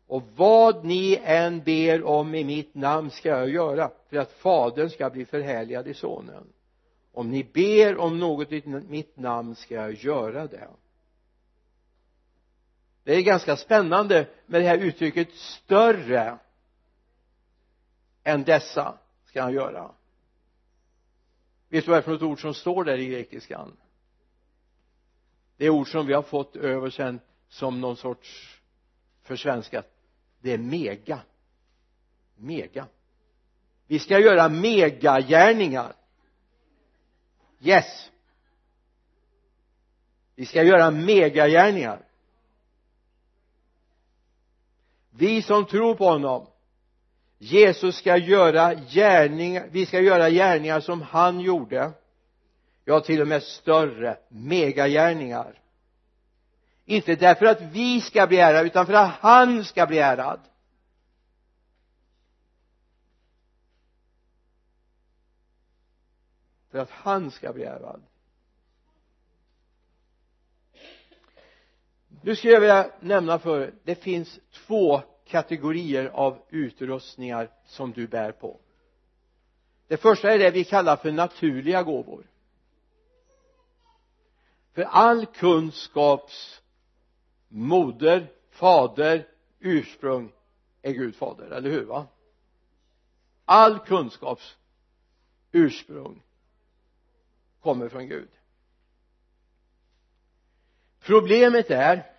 Och 0.07 0.23
vad 0.35 0.85
ni 0.85 1.19
än 1.23 1.63
ber 1.63 2.03
om 2.03 2.35
i 2.35 2.43
mitt 2.43 2.75
namn 2.75 3.11
ska 3.11 3.29
jag 3.29 3.49
göra 3.49 3.91
för 4.09 4.17
att 4.17 4.31
fadern 4.31 4.89
ska 4.89 5.09
bli 5.09 5.25
förhärligad 5.25 5.87
i 5.87 5.93
sonen. 5.93 6.47
Om 7.13 7.31
ni 7.31 7.43
ber 7.43 7.97
om 7.97 8.19
något 8.19 8.51
i 8.51 8.63
mitt 8.67 9.17
namn 9.17 9.55
ska 9.55 9.75
jag 9.75 9.93
göra 9.93 10.47
det. 10.47 10.67
Det 13.03 13.15
är 13.15 13.21
ganska 13.21 13.55
spännande 13.55 14.27
med 14.45 14.61
det 14.61 14.67
här 14.67 14.77
uttrycket 14.77 15.33
större 15.33 16.37
än 18.27 18.43
dessa 18.43 18.97
ska 19.25 19.41
han 19.41 19.53
göra. 19.53 19.91
Vet 21.69 21.85
du 21.85 21.91
vad 21.91 21.97
det 21.97 22.01
är 22.01 22.01
för 22.01 22.11
något 22.11 22.21
ord 22.21 22.41
som 22.41 22.53
står 22.53 22.83
där 22.83 22.97
i 22.97 23.05
grekiskan? 23.05 23.77
Det 25.57 25.65
är 25.65 25.69
ord 25.69 25.91
som 25.91 26.07
vi 26.07 26.13
har 26.13 26.21
fått 26.21 26.55
över 26.55 26.89
sen 26.89 27.19
som 27.47 27.81
någon 27.81 27.97
sorts 27.97 28.61
försvenskat. 29.21 29.87
Det 30.39 30.53
är 30.53 30.57
mega. 30.57 31.19
Mega. 32.35 32.87
Vi 33.85 33.99
ska 33.99 34.19
göra 34.19 34.49
megagärningar. 34.49 35.95
Yes. 37.59 38.11
Vi 40.35 40.45
ska 40.45 40.63
göra 40.63 40.91
megagärningar. 40.91 42.05
Vi 45.09 45.41
som 45.41 45.65
tror 45.65 45.95
på 45.95 46.05
honom 46.05 46.47
Jesus 47.37 47.95
ska 47.95 48.17
göra 48.17 48.73
gärningar 48.73 49.67
vi 49.71 49.85
ska 49.85 49.99
göra 49.99 50.29
gärningar 50.29 50.79
som 50.79 51.01
han 51.01 51.39
gjorde. 51.39 51.91
Ja 52.85 52.99
till 52.99 53.21
och 53.21 53.27
med 53.27 53.43
större 53.43 54.17
megagärningar. 54.29 55.61
Inte 56.85 57.15
därför 57.15 57.45
att 57.45 57.61
vi 57.61 58.01
ska 58.01 58.27
bli 58.27 58.37
ärade 58.37 58.67
utan 58.67 58.85
för 58.85 58.93
att 58.93 59.11
han 59.11 59.65
ska 59.65 59.85
bli 59.85 59.99
ärad. 59.99 60.39
För 66.71 66.77
att 66.77 66.89
han 66.89 67.31
ska 67.31 67.53
bli 67.53 67.63
ärad. 67.63 68.03
Nu 72.21 72.35
skulle 72.35 72.53
jag 72.53 72.61
vilja 72.61 72.91
nämna 72.99 73.39
för 73.39 73.61
er 73.61 73.73
det 73.83 73.95
finns 73.95 74.39
två 74.53 75.01
kategorier 75.27 76.05
av 76.05 76.41
utrustningar 76.49 77.49
som 77.65 77.91
du 77.91 78.07
bär 78.07 78.31
på. 78.31 78.59
Det 79.87 79.97
första 79.97 80.33
är 80.33 80.39
det 80.39 80.51
vi 80.51 80.63
kallar 80.63 80.95
för 80.95 81.11
naturliga 81.11 81.83
gåvor. 81.83 82.27
För 84.73 84.83
all 84.83 85.25
kunskaps 85.25 86.61
moder, 87.47 88.31
fader, 88.49 89.27
ursprung 89.59 90.31
är 90.81 90.91
Gud 90.91 91.15
fader, 91.15 91.51
eller 91.51 91.69
hur 91.69 91.85
va? 91.85 92.07
All 93.45 93.79
kunskaps 93.79 94.57
ursprung 95.51 96.23
kommer 97.61 97.89
från 97.89 98.07
Gud. 98.07 98.29
Problemet 100.99 101.71
är 101.71 102.11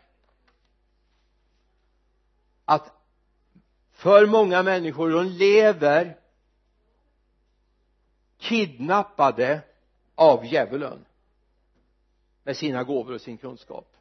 att 2.65 2.98
för 3.99 4.27
många 4.27 4.63
människor 4.63 5.11
de 5.11 5.25
lever 5.25 6.17
kidnappade 8.39 9.61
av 10.15 10.47
djävulen 10.47 11.05
med 12.43 12.57
sina 12.57 12.85
gåvor 12.85 13.15
och 13.15 13.21
sin 13.21 13.39
kunskap. 13.39 13.97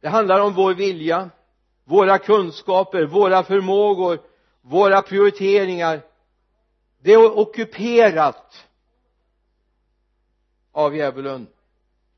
Det 0.00 0.08
handlar 0.08 0.40
om 0.40 0.54
vår 0.54 0.74
vilja 0.74 1.30
våra 1.84 2.18
kunskaper, 2.18 3.06
våra 3.06 3.42
förmågor 3.42 4.18
våra 4.62 5.02
prioriteringar. 5.02 6.02
Det 6.98 7.12
är 7.12 7.38
ockuperat 7.38 8.66
av 10.72 10.96
djävulen 10.96 11.46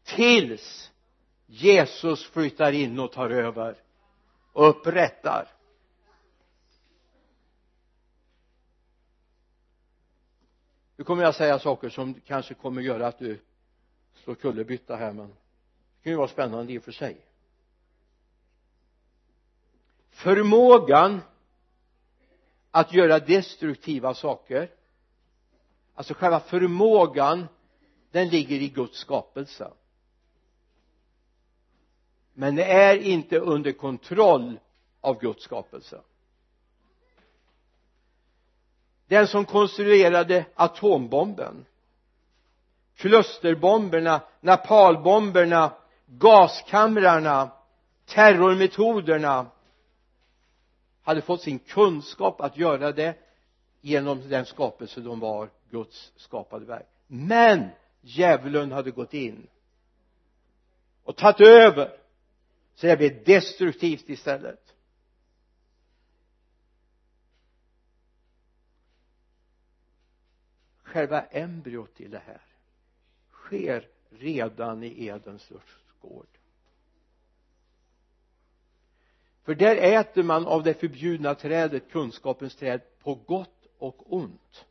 tills 0.04 0.90
Jesus 1.46 2.24
flyttar 2.24 2.72
in 2.72 2.98
och 2.98 3.12
tar 3.12 3.30
över 3.30 3.83
och 4.54 4.68
upprättar. 4.68 5.48
Nu 10.96 11.04
kommer 11.04 11.22
jag 11.22 11.34
säga 11.34 11.58
saker 11.58 11.88
som 11.88 12.14
kanske 12.14 12.54
kommer 12.54 12.82
göra 12.82 13.06
att 13.06 13.18
du 13.18 13.40
slår 14.14 14.34
kullerbytta 14.34 14.96
här 14.96 15.12
men 15.12 15.28
det 15.28 16.02
kan 16.02 16.12
ju 16.12 16.16
vara 16.16 16.28
spännande 16.28 16.72
i 16.72 16.78
och 16.78 16.82
för 16.82 16.92
sig. 16.92 17.26
Förmågan 20.10 21.20
att 22.70 22.92
göra 22.92 23.18
destruktiva 23.18 24.14
saker 24.14 24.70
alltså 25.94 26.14
själva 26.14 26.40
förmågan 26.40 27.46
den 28.10 28.28
ligger 28.28 28.56
i 28.56 28.68
Guds 28.68 28.98
skapelse 28.98 29.72
men 32.34 32.56
det 32.56 32.64
är 32.64 32.96
inte 32.96 33.38
under 33.38 33.72
kontroll 33.72 34.58
av 35.00 35.20
Guds 35.20 35.44
skapelse. 35.44 36.00
Den 39.06 39.28
som 39.28 39.44
konstruerade 39.44 40.44
atombomben 40.54 41.66
klusterbomberna 42.96 44.20
napalbomberna 44.40 45.72
gaskamrarna 46.06 47.50
terrormetoderna 48.06 49.46
hade 51.02 51.20
fått 51.20 51.42
sin 51.42 51.58
kunskap 51.58 52.40
att 52.40 52.56
göra 52.56 52.92
det 52.92 53.14
genom 53.80 54.28
den 54.28 54.46
skapelse 54.46 55.00
de 55.00 55.20
var 55.20 55.48
Guds 55.70 56.12
skapade 56.16 56.64
verk. 56.64 56.86
Men 57.06 57.68
djävulen 58.00 58.72
hade 58.72 58.90
gått 58.90 59.14
in 59.14 59.46
och 61.04 61.16
tagit 61.16 61.40
över 61.40 62.03
så 62.74 62.86
det 62.86 62.96
blir 62.96 63.24
destruktivt 63.24 64.08
istället. 64.08 64.74
Själva 70.82 71.22
embryot 71.22 71.94
till 71.94 72.10
det 72.10 72.22
här 72.26 72.42
sker 73.30 73.88
redan 74.10 74.82
i 74.82 75.06
Edens 75.06 75.50
lustgård 75.50 76.26
för 79.44 79.54
där 79.54 79.76
äter 79.76 80.22
man 80.22 80.46
av 80.46 80.62
det 80.62 80.74
förbjudna 80.74 81.34
trädet 81.34 81.90
kunskapens 81.90 82.56
träd 82.56 82.80
på 82.98 83.14
gott 83.14 83.66
och 83.78 84.12
ont. 84.12 84.64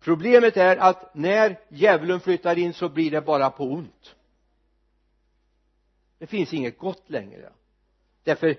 Problemet 0.00 0.56
är 0.56 0.76
att 0.76 1.14
när 1.14 1.60
djävulen 1.68 2.20
flyttar 2.20 2.58
in 2.58 2.74
så 2.74 2.88
blir 2.88 3.10
det 3.10 3.20
bara 3.20 3.50
på 3.50 3.64
ont 3.64 4.16
det 6.22 6.26
finns 6.26 6.54
inget 6.54 6.78
gott 6.78 7.10
längre. 7.10 7.52
Därför 8.22 8.56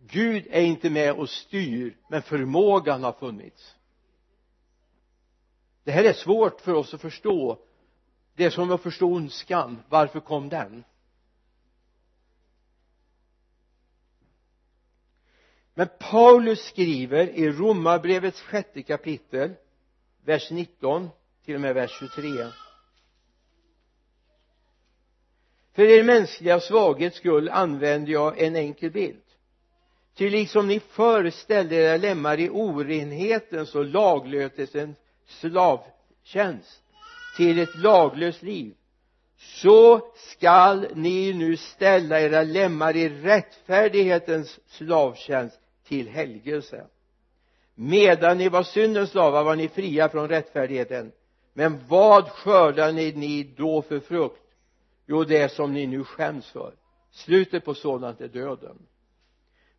Gud 0.00 0.46
är 0.50 0.62
inte 0.62 0.90
med 0.90 1.12
och 1.12 1.30
styr 1.30 1.96
men 2.08 2.22
förmågan 2.22 3.02
har 3.04 3.12
funnits. 3.12 3.76
Det 5.84 5.92
här 5.92 6.04
är 6.04 6.12
svårt 6.12 6.60
för 6.60 6.74
oss 6.74 6.94
att 6.94 7.00
förstå. 7.00 7.58
Det 8.34 8.44
är 8.44 8.50
som 8.50 8.70
att 8.70 8.82
förstå 8.82 9.06
ondskan. 9.06 9.82
Varför 9.88 10.20
kom 10.20 10.48
den? 10.48 10.84
Men 15.74 15.88
Paulus 15.98 16.60
skriver 16.60 17.28
i 17.28 17.50
romarbrevets 17.50 18.40
sjätte 18.40 18.82
kapitel 18.82 19.54
vers 20.24 20.50
19 20.50 21.08
till 21.44 21.54
och 21.54 21.60
med 21.60 21.74
vers 21.74 21.98
23 21.98 22.46
för 25.76 25.82
er 25.82 26.02
mänskliga 26.02 26.60
svaghets 26.60 27.16
skull 27.16 27.48
använder 27.48 28.12
jag 28.12 28.38
en 28.38 28.56
enkel 28.56 28.90
bild. 28.90 29.22
Ty 30.16 30.30
liksom 30.30 30.68
ni 30.68 30.80
föreställde 30.80 31.76
era 31.76 31.96
lemmar 31.96 32.40
i 32.40 32.48
orenhetens 32.50 33.74
och 33.74 33.84
laglöshetens 33.84 34.96
slavtjänst. 35.26 36.82
Till 37.36 37.58
ett 37.58 37.76
laglöst 37.76 38.42
liv. 38.42 38.74
Så 39.38 40.00
skall 40.14 40.86
ni 40.94 41.32
nu 41.32 41.56
ställa 41.56 42.20
era 42.20 42.42
lemmar 42.42 42.96
i 42.96 43.08
rättfärdighetens 43.08 44.60
slavtjänst 44.66 45.60
till 45.88 46.08
helgelse. 46.08 46.86
Medan 47.74 48.38
ni 48.38 48.48
var 48.48 48.62
syndens 48.62 49.10
slavar 49.10 49.44
var 49.44 49.56
ni 49.56 49.68
fria 49.68 50.08
från 50.08 50.28
rättfärdigheten. 50.28 51.12
Men 51.52 51.80
vad 51.88 52.28
skördade 52.28 52.92
ni 52.92 53.54
då 53.56 53.82
för 53.82 54.00
frukt? 54.00 54.45
Jo 55.06 55.24
det 55.24 55.52
som 55.52 55.72
ni 55.72 55.86
nu 55.86 56.04
skäms 56.04 56.50
för. 56.50 56.74
Slutet 57.10 57.64
på 57.64 57.74
sådant 57.74 58.20
är 58.20 58.28
döden. 58.28 58.78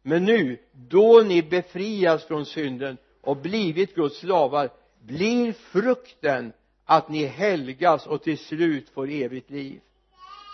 Men 0.01 0.25
nu 0.25 0.59
då 0.71 1.23
ni 1.27 1.43
befrias 1.43 2.25
från 2.25 2.45
synden 2.45 2.97
och 3.21 3.37
blivit 3.37 3.95
Guds 3.95 4.19
slavar 4.19 4.69
blir 5.01 5.53
frukten 5.53 6.53
att 6.85 7.09
ni 7.09 7.25
helgas 7.25 8.07
och 8.07 8.23
till 8.23 8.37
slut 8.37 8.89
får 8.89 9.09
evigt 9.09 9.49
liv. 9.49 9.81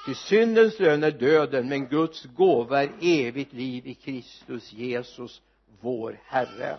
Ty 0.05 0.13
syndens 0.13 0.80
lön 0.80 1.03
är 1.03 1.11
döden 1.11 1.69
men 1.69 1.88
Guds 1.88 2.24
gåva 2.24 2.84
är 2.84 2.91
evigt 3.01 3.53
liv 3.53 3.88
i 3.88 3.93
Kristus 3.93 4.74
Jesus 4.74 5.41
vår 5.82 6.19
Herre. 6.26 6.78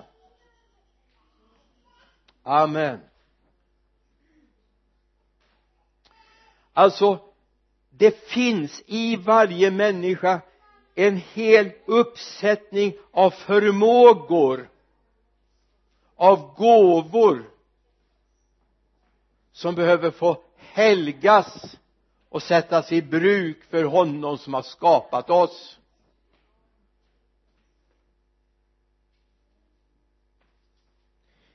Amen. 2.42 3.00
Alltså 6.72 7.33
det 7.98 8.28
finns 8.28 8.82
i 8.86 9.16
varje 9.16 9.70
människa 9.70 10.40
en 10.94 11.16
hel 11.16 11.70
uppsättning 11.86 12.94
av 13.10 13.30
förmågor 13.30 14.68
av 16.16 16.54
gåvor 16.56 17.50
som 19.52 19.74
behöver 19.74 20.10
få 20.10 20.42
helgas 20.56 21.76
och 22.28 22.42
sättas 22.42 22.92
i 22.92 23.02
bruk 23.02 23.64
för 23.64 23.84
honom 23.84 24.38
som 24.38 24.54
har 24.54 24.62
skapat 24.62 25.30
oss. 25.30 25.78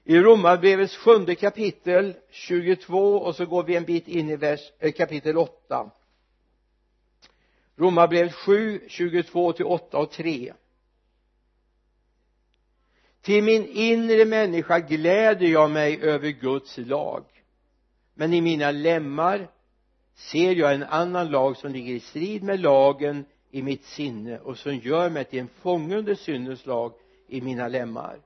I 0.03 0.19
romarbrevets 0.19 0.95
sjunde 0.95 1.35
kapitel 1.35 2.15
22 2.29 3.19
och 3.19 3.35
så 3.35 3.45
går 3.45 3.63
vi 3.63 3.75
en 3.75 3.85
bit 3.85 4.07
in 4.07 4.29
i 4.29 4.35
vers, 4.35 4.71
äh, 4.79 4.91
kapitel 4.91 5.37
8 5.37 5.91
romarbrevet 7.79 8.33
7, 8.33 8.81
22 8.87 9.53
till 9.53 9.65
8 9.65 9.97
och 9.97 10.11
3 10.11 10.53
till 13.21 13.43
min 13.43 13.65
inre 13.65 14.25
människa 14.25 14.79
gläder 14.79 15.47
jag 15.47 15.71
mig 15.71 16.01
över 16.01 16.29
Guds 16.29 16.77
lag. 16.77 17.23
Men 18.13 18.33
i 18.33 18.41
mina 18.41 18.71
lemmar 18.71 19.47
ser 20.15 20.51
jag 20.55 20.73
en 20.73 20.83
annan 20.83 21.31
lag 21.31 21.57
som 21.57 21.71
ligger 21.71 21.93
i 21.93 21.99
strid 21.99 22.43
med 22.43 22.59
lagen 22.59 23.25
i 23.51 23.61
mitt 23.61 23.85
sinne 23.85 24.39
och 24.39 24.57
som 24.57 24.75
gör 24.75 25.09
mig 25.09 25.25
till 25.25 25.39
en 25.39 25.47
fånge 25.47 25.95
under 25.97 26.15
syndens 26.15 26.65
lag 26.65 26.93
i 27.27 27.41
mina 27.41 27.67
lemmar. 27.67 28.19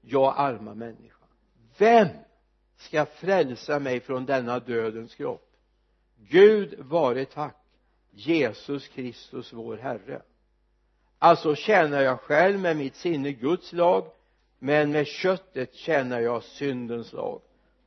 Jag 0.00 0.34
arma 0.36 0.74
människa. 0.74 1.24
Vem 1.78 2.08
ska 2.76 3.06
frälsa 3.06 3.78
mig 3.78 4.00
från 4.00 4.26
denna 4.26 4.58
dödens 4.58 5.14
kropp? 5.14 5.50
Gud 6.16 6.74
vare 6.78 7.24
tack. 7.24 7.65
Jesus 8.16 8.88
Kristus 8.88 9.52
vår 9.52 9.76
Herre. 9.76 10.22
Alltså 11.18 11.54
tjänar 11.54 12.02
jag 12.02 12.20
själv 12.20 12.60
med 12.60 12.76
mitt 12.76 12.96
sinne 12.96 13.32
Guds 13.32 13.72
lag 13.72 14.06
men 14.58 14.90
med 14.90 15.06
köttet 15.06 15.74
tjänar 15.74 16.20
jag 16.20 16.42
syndens 16.42 17.12
lag. 17.12 17.40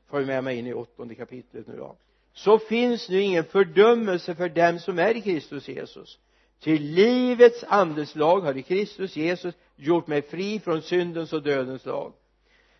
Följ 0.09 0.25
med 0.25 0.43
mig 0.43 0.57
in 0.57 0.67
i 0.67 0.73
åttonde 0.73 1.15
kapitlet 1.15 1.67
nu 1.67 1.77
då. 1.77 1.95
Så 2.33 2.59
finns 2.59 3.09
nu 3.09 3.21
ingen 3.21 3.43
fördömelse 3.43 4.35
för 4.35 4.49
dem 4.49 4.79
som 4.79 4.99
är 4.99 5.17
i 5.17 5.21
Kristus 5.21 5.67
Jesus. 5.67 6.19
Till 6.59 6.83
livets 6.83 7.63
andeslag 7.67 8.41
har 8.41 8.57
i 8.57 8.63
Kristus 8.63 9.15
Jesus 9.15 9.55
gjort 9.75 10.07
mig 10.07 10.21
fri 10.21 10.59
från 10.59 10.81
syndens 10.81 11.33
och 11.33 11.43
dödens 11.43 11.85
lag. 11.85 12.13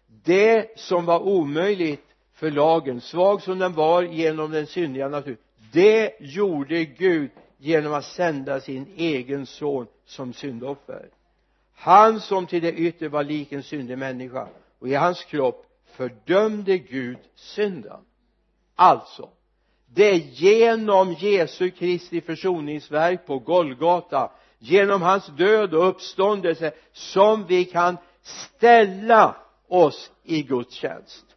Det 0.07 0.79
som 0.79 1.05
var 1.05 1.19
omöjligt 1.19 2.05
för 2.33 2.51
lagen 2.51 3.01
svag 3.01 3.41
som 3.41 3.59
den 3.59 3.73
var 3.73 4.03
genom 4.03 4.51
den 4.51 4.67
syndiga 4.67 5.09
naturen 5.09 5.37
det 5.72 6.13
gjorde 6.20 6.86
Gud 6.86 7.32
genom 7.57 7.93
att 7.93 8.05
sända 8.05 8.61
sin 8.61 8.93
egen 8.97 9.45
son 9.45 9.88
som 10.05 10.34
syndoffer. 10.34 11.09
Han 11.76 12.20
som 12.20 12.45
till 12.45 12.61
det 12.61 12.74
yttre 12.74 13.09
var 13.09 13.24
lik 13.24 13.51
en 13.51 13.63
syndig 13.63 13.97
människa 13.97 14.47
och 14.80 14.88
i 14.88 14.95
hans 14.95 15.24
kropp 15.24 15.65
fördömde 15.86 16.78
Gud 16.78 17.17
synden. 17.36 17.99
Alltså 18.76 19.30
det 19.86 20.05
är 20.05 20.15
genom 20.15 21.13
Jesu 21.13 21.70
Kristi 21.70 22.22
försoningsverk 22.22 23.26
på 23.26 23.39
Golgata 23.39 24.32
genom 24.59 25.01
hans 25.01 25.28
död 25.28 25.74
och 25.74 25.89
uppståndelse 25.89 26.72
som 26.91 27.45
vi 27.45 27.65
kan 27.65 27.97
ställa 28.22 29.36
oss 29.67 30.11
i 30.24 30.43
Guds 30.43 30.74
tjänst 30.74 31.28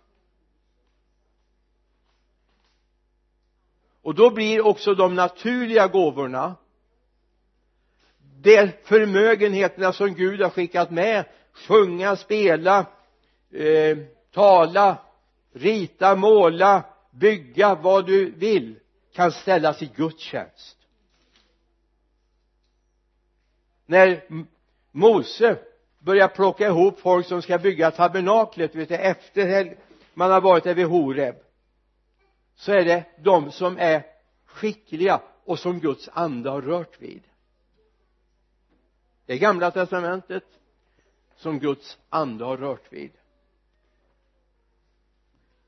och 4.02 4.14
då 4.14 4.30
blir 4.30 4.66
också 4.66 4.94
de 4.94 5.14
naturliga 5.14 5.86
gåvorna 5.86 6.54
de 8.42 8.70
förmögenheterna 8.84 9.92
som 9.92 10.14
Gud 10.14 10.40
har 10.40 10.50
skickat 10.50 10.90
med 10.90 11.24
sjunga, 11.52 12.16
spela 12.16 12.86
eh, 13.52 13.98
tala 14.32 14.98
rita, 15.52 16.16
måla 16.16 16.84
bygga 17.10 17.74
vad 17.74 18.06
du 18.06 18.30
vill 18.30 18.78
kan 19.14 19.32
ställas 19.32 19.82
i 19.82 19.90
Guds 19.96 20.22
tjänst 20.22 20.78
när 23.86 24.24
Mose 24.90 25.58
börjar 25.98 26.28
plocka 26.28 26.66
ihop 26.66 27.00
folk 27.00 27.26
som 27.26 27.42
ska 27.42 27.58
bygga 27.58 27.90
tabernaklet 27.90 28.74
vet 28.74 28.88
du, 28.88 28.94
efter 28.94 29.76
man 30.14 30.30
har 30.30 30.40
varit 30.40 30.64
där 30.64 30.74
vid 30.74 30.86
Horeb 30.86 31.34
så 32.54 32.72
är 32.72 32.84
det 32.84 33.04
de 33.18 33.52
som 33.52 33.78
är 33.78 34.06
skickliga 34.44 35.20
och 35.44 35.58
som 35.58 35.80
Guds 35.80 36.08
ande 36.12 36.50
har 36.50 36.62
rört 36.62 37.00
vid. 37.00 37.22
Det 39.26 39.32
är 39.32 39.38
gamla 39.38 39.70
testamentet 39.70 40.44
som 41.36 41.58
Guds 41.58 41.98
ande 42.08 42.44
har 42.44 42.56
rört 42.56 42.92
vid. 42.92 43.10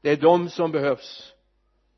Det 0.00 0.10
är 0.10 0.16
de 0.16 0.50
som 0.50 0.72
behövs. 0.72 1.34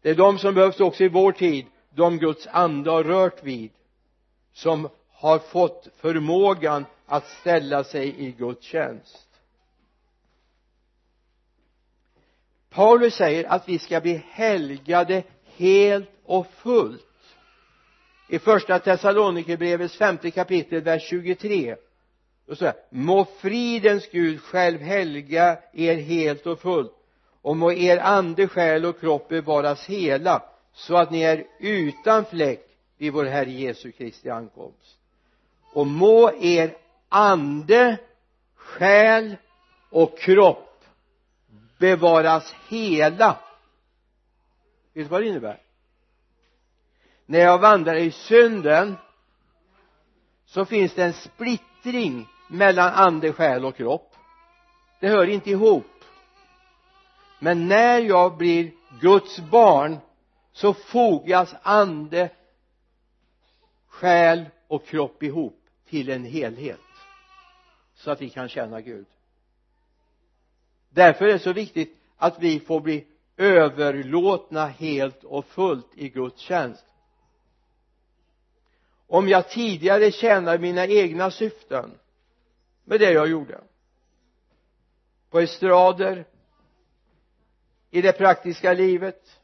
Det 0.01 0.11
är 0.11 0.15
de 0.15 0.39
som 0.39 0.55
behövs 0.55 0.81
också 0.81 1.05
i 1.05 1.09
vår 1.09 1.33
tid 1.33 1.67
de 1.91 2.19
Guds 2.19 2.47
ande 2.47 2.91
har 2.91 3.05
rört 3.05 3.43
vid 3.45 3.71
som 4.53 4.89
har 5.11 5.39
fått 5.39 5.89
förmågan 5.97 6.85
att 7.07 7.27
ställa 7.27 7.85
sig 7.85 8.27
i 8.27 8.33
Guds 8.33 8.67
tjänst. 8.67 9.26
Paulus 12.77 13.15
säger 13.15 13.45
att 13.45 13.69
vi 13.69 13.79
ska 13.79 14.01
bli 14.01 14.25
helgade 14.31 15.23
helt 15.57 16.11
och 16.25 16.47
fullt. 16.47 17.03
I 18.29 18.39
första 18.39 18.79
Thessalonikerbrevets 18.79 19.97
femte 19.97 20.31
kapitel 20.31 20.81
vers 20.81 21.03
23 21.03 21.77
då 22.47 22.57
så 22.57 22.65
här, 22.65 22.75
må 22.91 23.25
fridens 23.25 24.09
Gud 24.11 24.41
själv 24.41 24.81
helga 24.81 25.59
er 25.73 25.97
helt 25.97 26.47
och 26.47 26.61
fullt 26.61 26.93
och 27.43 27.57
må 27.57 27.73
er 27.73 27.99
ande, 27.99 28.49
själ 28.49 28.85
och 28.85 29.01
kropp 29.01 29.29
bevaras 29.29 29.87
hela 29.87 30.43
så 30.73 30.97
att 30.97 31.11
ni 31.11 31.23
är 31.23 31.45
utan 31.61 32.25
fläck 32.25 32.67
vid 32.99 33.13
vår 33.13 33.25
Herre 33.25 33.51
Jesu 33.51 33.93
Kristi 33.93 34.31
ankomst. 34.31 34.99
Och 35.73 35.87
må 35.87 36.31
er 36.41 36.77
ande, 37.09 37.97
själ 38.57 39.37
och 39.91 40.19
kropp 40.19 40.66
bevaras 41.79 42.55
hela. 42.69 43.39
Vet 44.93 45.05
du 45.05 45.09
vad 45.09 45.23
det 45.23 45.29
innebär? 45.29 45.63
När 47.27 47.39
jag 47.39 47.59
vandrar 47.59 47.95
i 47.95 48.11
synden 48.11 48.97
så 50.45 50.65
finns 50.65 50.95
det 50.95 51.05
en 51.05 51.13
splittring 51.13 52.29
mellan 52.49 52.93
ande, 52.93 53.33
själ 53.33 53.65
och 53.65 53.77
kropp. 53.77 54.15
Det 55.01 55.09
hör 55.09 55.27
inte 55.27 55.51
ihop. 55.51 55.87
Men 57.39 57.69
när 57.69 58.01
jag 58.01 58.37
blir 58.37 58.73
Guds 59.01 59.39
barn 59.41 59.99
så 60.53 60.75
fogas 60.75 61.55
ande 61.63 62.31
själ 63.87 64.45
och 64.69 64.87
kropp 64.87 65.23
ihop 65.23 65.61
till 65.89 66.11
en 66.11 66.25
helhet 66.25 66.81
så 67.95 68.11
att 68.11 68.21
vi 68.21 68.31
kan 68.31 68.49
känna 68.49 68.81
Gud 68.81 69.07
därför 70.97 71.25
är 71.25 71.33
det 71.33 71.39
så 71.39 71.53
viktigt 71.53 71.97
att 72.17 72.39
vi 72.39 72.61
får 72.61 72.81
bli 72.81 73.07
överlåtna 73.37 74.67
helt 74.67 75.25
och 75.25 75.45
fullt 75.45 75.91
i 75.95 76.09
Guds 76.09 76.41
tjänst. 76.41 76.85
Om 79.07 79.29
jag 79.29 79.49
tidigare 79.49 80.13
tjänade 80.13 80.59
mina 80.59 80.87
egna 80.87 81.31
syften 81.31 81.91
med 82.85 83.01
det 83.01 83.13
jag 83.13 83.29
gjorde 83.29 83.61
på 85.31 85.41
estrader 85.41 86.25
i 87.91 88.03
det 88.03 88.13
praktiska 88.13 88.73
livet 88.73 89.41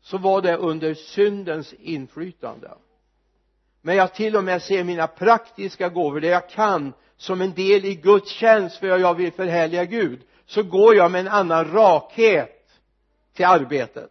så 0.00 0.18
var 0.18 0.42
det 0.42 0.56
under 0.56 0.94
syndens 0.94 1.72
inflytande. 1.72 2.74
Men 3.80 3.96
jag 3.96 4.14
till 4.14 4.36
och 4.36 4.44
med 4.44 4.62
ser 4.62 4.84
mina 4.84 5.06
praktiska 5.06 5.88
gåvor 5.88 6.20
det 6.20 6.28
jag 6.28 6.48
kan 6.48 6.92
som 7.24 7.40
en 7.40 7.54
del 7.54 7.84
i 7.84 7.94
Guds 7.94 8.30
tjänst 8.30 8.76
för 8.76 8.86
jag 8.86 9.14
vill 9.14 9.32
förhärliga 9.32 9.84
Gud 9.84 10.20
så 10.46 10.62
går 10.62 10.96
jag 10.96 11.10
med 11.10 11.20
en 11.20 11.28
annan 11.28 11.72
rakhet 11.72 12.70
till 13.34 13.44
arbetet. 13.44 14.10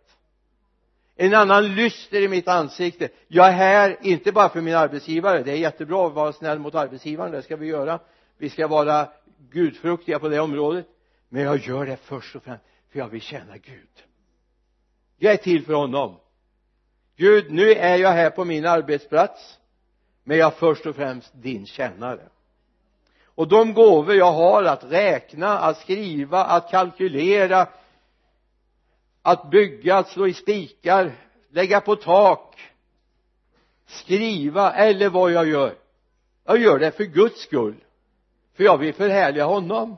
En 1.16 1.34
annan 1.34 1.76
lyster 1.76 2.22
i 2.22 2.28
mitt 2.28 2.48
ansikte. 2.48 3.10
Jag 3.28 3.48
är 3.48 3.52
här 3.52 3.98
inte 4.02 4.32
bara 4.32 4.50
för 4.50 4.62
min 4.62 4.76
arbetsgivare. 4.76 5.44
Det 5.44 5.52
är 5.52 5.56
jättebra 5.56 6.08
att 6.08 6.14
vara 6.14 6.34
snäll 6.34 6.60
mot 6.60 6.76
arbetsgivaren. 6.76 7.32
Det 7.32 7.42
ska 7.42 7.56
vi 7.56 7.68
göra. 7.68 8.00
Vi 8.38 8.50
ska 8.50 8.68
vara 8.68 9.10
gudfruktiga 9.52 10.20
på 10.20 10.30
det 10.30 10.40
området. 10.40 10.88
Men 11.30 11.42
jag 11.42 11.58
gör 11.58 11.86
det 11.86 11.98
först 11.98 12.36
och 12.36 12.44
främst 12.44 12.64
för 12.92 13.00
jag 13.00 13.08
vill 13.08 13.22
tjäna 13.22 13.58
Gud. 13.58 14.04
Jag 15.18 15.34
är 15.34 15.38
till 15.38 15.66
för 15.66 15.74
honom. 15.74 16.20
Gud 17.16 17.52
nu 17.52 17.72
är 17.72 17.98
jag 17.98 18.12
här 18.12 18.30
på 18.30 18.46
min 18.46 18.66
arbetsplats 18.66 19.60
men 20.24 20.38
jag 20.38 20.48
är 20.48 20.58
först 20.58 20.86
och 20.86 20.96
främst 20.96 21.32
din 21.34 21.66
tjänare 21.66 22.30
och 23.36 23.48
de 23.48 23.74
gåvor 23.74 24.16
jag 24.16 24.32
har 24.32 24.64
att 24.64 24.84
räkna, 24.84 25.60
att 25.60 25.78
skriva, 25.78 26.44
att 26.44 26.70
kalkylera 26.72 27.68
att 29.22 29.50
bygga, 29.50 29.98
att 29.98 30.10
slå 30.10 30.28
i 30.28 30.34
spikar, 30.34 31.12
lägga 31.50 31.82
på 31.82 31.96
tak 31.96 32.60
skriva 33.86 34.74
eller 34.74 35.10
vad 35.10 35.32
jag 35.32 35.48
gör. 35.48 35.76
Jag 36.44 36.58
gör 36.58 36.80
det 36.80 36.92
för 36.92 37.04
Guds 37.04 37.42
skull. 37.42 37.76
För 38.54 38.64
jag 38.64 38.78
vill 38.78 38.94
förhärliga 38.94 39.46
honom. 39.46 39.98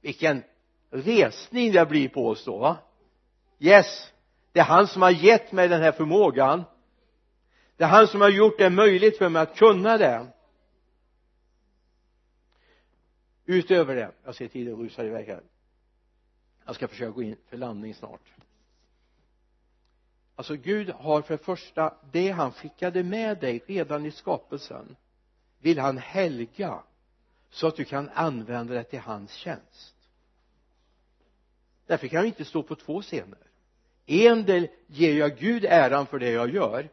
Vilken 0.00 0.42
resning 0.90 1.72
det 1.72 1.86
blir 1.86 2.08
på 2.08 2.28
oss 2.28 2.44
då 2.44 2.58
va? 2.58 2.76
Yes 3.58 4.12
det 4.52 4.60
är 4.60 4.64
han 4.64 4.86
som 4.86 5.02
har 5.02 5.10
gett 5.10 5.52
mig 5.52 5.68
den 5.68 5.82
här 5.82 5.92
förmågan. 5.92 6.64
Det 7.76 7.84
är 7.84 7.88
han 7.88 8.06
som 8.06 8.20
har 8.20 8.28
gjort 8.28 8.58
det 8.58 8.70
möjligt 8.70 9.18
för 9.18 9.28
mig 9.28 9.42
att 9.42 9.56
kunna 9.56 9.98
det 9.98 10.26
utöver 13.44 13.96
det 13.96 14.10
jag 14.24 14.34
ser 14.34 14.48
tiden 14.48 14.76
rusar 14.76 15.04
iväg 15.04 15.26
här. 15.26 15.42
Jag 16.64 16.74
ska 16.74 16.88
försöka 16.88 17.10
gå 17.10 17.22
in 17.22 17.36
för 17.46 17.56
landning 17.56 17.94
snart. 17.94 18.20
Alltså 20.34 20.56
Gud 20.56 20.90
har 20.90 21.22
för 21.22 21.36
det 21.36 21.44
första 21.44 21.94
det 22.12 22.30
han 22.30 22.52
skickade 22.52 23.02
med 23.02 23.38
dig 23.38 23.62
redan 23.66 24.06
i 24.06 24.10
skapelsen 24.10 24.96
vill 25.58 25.78
han 25.78 25.98
helga 25.98 26.82
så 27.50 27.66
att 27.66 27.76
du 27.76 27.84
kan 27.84 28.08
använda 28.08 28.74
det 28.74 28.84
till 28.84 28.98
hans 28.98 29.32
tjänst. 29.32 29.96
Därför 31.86 32.08
kan 32.08 32.16
jag 32.16 32.26
inte 32.26 32.44
stå 32.44 32.62
på 32.62 32.74
två 32.74 33.02
scener. 33.02 33.38
En 34.06 34.44
del 34.44 34.68
ger 34.86 35.18
jag 35.18 35.38
Gud 35.38 35.64
äran 35.64 36.06
för 36.06 36.18
det 36.18 36.30
jag 36.30 36.54
gör 36.54 36.88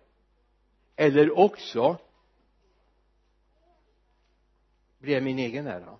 eller 0.95 1.37
också 1.39 1.97
blir 4.99 5.15
det 5.15 5.21
min 5.21 5.39
egen 5.39 5.67
ära. 5.67 5.99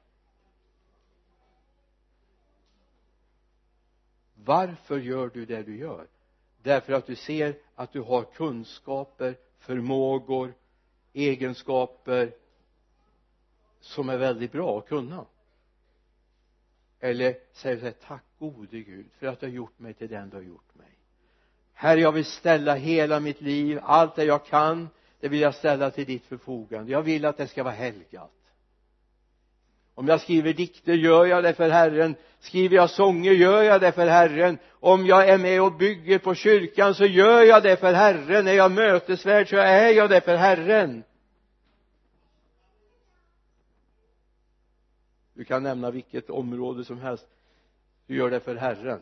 Varför 4.46 5.00
gör 5.00 5.30
du 5.34 5.46
det 5.46 5.64
du 5.64 5.78
gör? 5.78 6.08
Därför 6.64 6.94
att 6.94 7.06
du 7.08 7.16
ser 7.16 7.56
att 7.76 7.94
du 7.94 8.02
har 8.02 8.24
kunskaper 8.24 9.36
förmågor 9.60 10.54
egenskaper 11.14 12.32
som 13.80 14.10
är 14.10 14.18
väldigt 14.18 14.52
bra 14.52 14.80
att 14.80 14.88
kunna. 14.88 15.26
Eller 17.00 17.36
säger 17.54 17.76
du 17.76 17.82
så 17.82 17.86
här 17.86 17.96
tack 18.08 18.24
gode 18.40 18.80
Gud 18.80 19.06
för 19.18 19.28
att 19.28 19.40
du 19.40 19.46
har 19.46 19.54
gjort 19.54 19.80
mig 19.80 19.94
till 19.94 20.10
den 20.10 20.30
du 20.30 20.36
har 20.36 20.44
gjort 20.44 20.76
mig. 20.76 20.88
Herre 21.74 22.00
jag 22.00 22.12
vill 22.12 22.26
ställa 22.26 22.76
hela 22.76 23.20
mitt 23.20 23.42
liv 23.42 23.80
allt 23.84 24.16
det 24.16 24.24
jag 24.24 24.46
kan 24.46 24.90
det 25.20 25.28
vill 25.28 25.42
jag 25.42 25.56
ställa 25.56 25.92
till 25.92 26.06
ditt 26.06 26.26
förfogande. 26.26 26.92
Jag 26.92 27.02
vill 27.02 27.26
att 27.26 27.38
det 27.38 27.48
ska 27.48 27.64
vara 27.64 27.74
helgat 27.74 28.32
om 30.00 30.08
jag 30.08 30.22
skriver 30.22 30.54
dikter 30.54 30.94
gör 30.94 31.26
jag 31.26 31.44
det 31.44 31.54
för 31.54 31.70
Herren. 31.70 32.16
Skriver 32.40 32.76
jag 32.76 32.90
sånger 32.90 33.32
gör 33.32 33.64
jag 33.64 33.82
det 33.82 33.92
för 33.92 34.08
Herren. 34.08 34.58
Om 34.72 35.06
jag 35.06 35.30
är 35.30 35.38
med 35.38 35.62
och 35.62 35.74
bygger 35.74 36.20
på 36.20 36.36
kyrkan 36.36 36.96
så 36.96 37.06
gör 37.06 37.42
jag 37.42 37.64
det 37.64 37.78
för 37.78 37.94
Herren. 37.94 38.48
Är 38.48 38.54
jag 38.54 38.72
mötesvärd 38.72 39.50
så 39.50 39.58
är 39.58 39.90
jag 39.90 40.10
det 40.10 40.22
för 40.22 40.36
Herren. 40.36 41.04
Du 45.34 45.44
kan 45.44 45.64
nämna 45.64 45.92
vilket 45.92 46.30
område 46.30 46.86
som 46.86 47.02
helst. 47.02 47.28
Du 48.08 48.16
gör 48.16 48.30
det 48.30 48.40
för 48.40 48.56
Herren. 48.56 49.02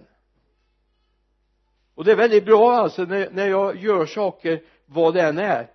Och 1.96 2.06
det 2.06 2.12
är 2.12 2.16
väldigt 2.16 2.46
bra 2.46 2.76
alltså 2.76 3.06
när, 3.06 3.30
när 3.30 3.48
jag 3.48 3.76
gör 3.76 4.06
saker 4.06 4.62
vad 4.86 5.14
det 5.14 5.22
än 5.22 5.38
är. 5.38 5.70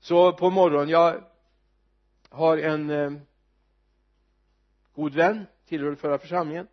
Så 0.00 0.32
på 0.32 0.50
morgonen 0.50 0.88
jag 0.88 1.31
har 2.32 2.58
en 2.58 2.90
eh, 2.90 3.12
god 4.94 5.14
vän 5.14 5.46
tillhörde 5.66 5.96
förra 5.96 6.18
församlingen 6.18 6.66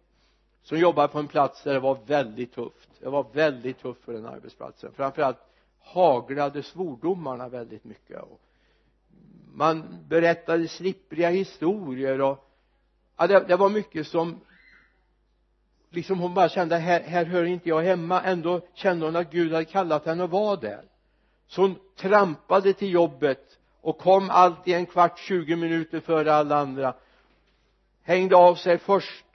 som 0.61 0.79
jobbade 0.79 1.07
på 1.07 1.19
en 1.19 1.27
plats 1.27 1.63
där 1.63 1.73
det 1.73 1.79
var 1.79 1.99
väldigt 2.05 2.53
tufft. 2.53 2.89
Det 2.99 3.09
var 3.09 3.27
väldigt 3.33 3.79
tufft 3.79 4.03
för 4.03 4.13
den 4.13 4.25
arbetsplatsen. 4.25 4.91
Framförallt 4.95 5.37
haglade 5.79 6.63
svordomarna 6.63 7.49
väldigt 7.49 7.83
mycket. 7.83 8.21
Och 8.21 8.41
man 9.53 10.05
berättade 10.07 10.67
slippriga 10.67 11.29
historier 11.29 12.21
och 12.21 12.49
ja, 13.17 13.27
det, 13.27 13.39
det 13.47 13.55
var 13.55 13.69
mycket 13.69 14.07
som 14.07 14.39
liksom 15.89 16.19
hon 16.19 16.33
bara 16.33 16.49
kände 16.49 16.77
här, 16.77 17.01
här 17.01 17.25
hör 17.25 17.43
inte 17.43 17.69
jag 17.69 17.81
hemma. 17.81 18.21
Ändå 18.21 18.61
kände 18.73 19.05
hon 19.05 19.15
att 19.15 19.31
Gud 19.31 19.51
hade 19.51 19.65
kallat 19.65 20.05
henne 20.05 20.23
att 20.23 20.29
vara 20.29 20.55
där. 20.55 20.83
Så 21.47 21.61
hon 21.61 21.75
trampade 21.95 22.73
till 22.73 22.91
jobbet 22.93 23.58
och 23.81 23.97
kom 23.97 24.29
alltid 24.29 24.75
en 24.75 24.85
kvart, 24.85 25.19
tjugo 25.19 25.55
minuter 25.55 25.99
före 25.99 26.33
alla 26.33 26.57
andra. 26.57 26.93
Hängde 28.01 28.35
av 28.35 28.55
sig 28.55 28.77
först 28.77 29.25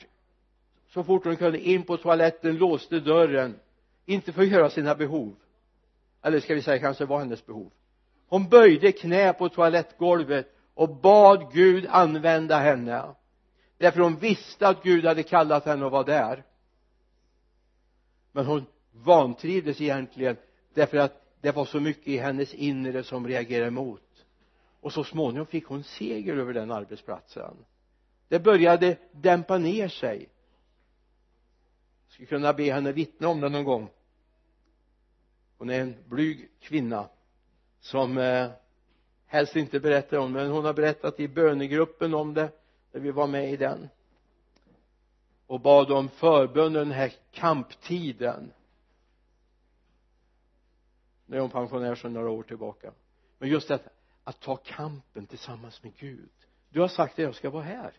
så 0.89 1.05
fort 1.05 1.25
hon 1.25 1.37
kunde 1.37 1.59
in 1.59 1.83
på 1.83 1.97
toaletten, 1.97 2.57
låste 2.57 3.01
dörren. 3.01 3.59
Inte 4.07 4.33
för 4.33 4.43
att 4.43 4.49
göra 4.49 4.71
sina 4.71 4.95
behov. 4.95 5.37
Eller 6.23 6.41
ska 6.41 6.55
vi 6.55 6.63
säga 6.63 6.79
kanske 6.79 7.05
var 7.05 7.19
hennes 7.19 7.47
behov. 7.47 7.71
Hon 8.29 8.49
böjde 8.49 8.93
knä 8.93 9.33
på 9.33 9.49
toalettgolvet 9.49 10.55
och 10.75 10.97
bad 10.97 11.53
Gud 11.53 11.87
använda 11.89 12.59
henne. 12.59 13.15
Därför 13.79 14.01
hon 14.01 14.17
visste 14.17 14.69
att 14.69 14.83
Gud 14.83 15.05
hade 15.05 15.23
kallat 15.23 15.65
henne 15.65 15.87
att 15.87 15.93
vara 15.93 16.03
där. 16.03 16.45
Men 18.33 18.47
hon 18.47 18.67
vantrivdes 18.93 19.81
egentligen 19.81 20.37
därför 20.75 20.97
att 20.97 21.23
det 21.41 21.57
var 21.57 21.65
så 21.65 21.81
mycket 21.81 22.09
i 22.09 22.19
hennes 22.19 22.55
inre 22.55 23.03
som 23.03 23.29
reagerade 23.29 23.69
emot 23.69 24.14
och 24.85 24.93
så 24.93 25.05
småningom 25.05 25.47
fick 25.47 25.67
hon 25.67 25.85
seger 25.85 26.37
över 26.37 26.55
den 26.55 26.71
arbetsplatsen. 26.71 27.57
Det 28.29 28.41
började 28.41 28.97
dämpa 29.13 29.59
ner 29.59 29.89
sig. 29.89 30.29
Jag 32.07 32.13
skulle 32.13 32.27
kunna 32.27 32.53
be 32.53 32.73
henne 32.73 32.93
vittna 32.93 33.29
om 33.29 33.41
det 33.41 33.49
någon 33.49 33.65
gång. 33.65 33.91
Hon 35.59 35.71
är 35.71 35.81
en 35.81 35.97
blyg 36.09 36.49
kvinna 36.61 37.09
som 37.81 38.19
eh, 38.19 38.51
helst 39.27 39.57
inte 39.57 39.81
berättar 39.81 40.17
om 40.17 40.33
det 40.33 40.41
men 40.41 40.51
hon 40.51 40.65
har 40.65 40.75
berättat 40.75 41.21
i 41.21 41.29
bönegruppen 41.29 42.15
om 42.15 42.35
det 42.35 42.51
när 42.93 43.01
vi 43.01 43.11
var 43.11 43.27
med 43.27 43.53
i 43.53 43.57
den. 43.57 43.89
Och 45.47 45.61
bad 45.61 45.93
om 45.93 46.09
förbön 46.09 46.73
den 46.73 46.91
här 46.91 47.13
kamptiden. 47.31 48.53
Nu 51.27 51.37
är 51.37 51.41
hon 51.41 51.51
pensionär 51.51 51.95
sedan 51.95 52.13
några 52.13 52.31
år 52.31 52.43
tillbaka. 52.43 52.93
Men 53.39 53.49
just 53.49 53.69
detta 53.69 53.91
att 54.25 54.41
ta 54.41 54.57
kampen 54.57 55.27
tillsammans 55.27 55.83
med 55.83 55.97
Gud. 55.97 56.31
Du 56.69 56.81
har 56.81 56.89
sagt 56.89 57.13
att 57.13 57.25
jag 57.25 57.35
ska 57.35 57.51
vara 57.51 57.63
här. 57.63 57.93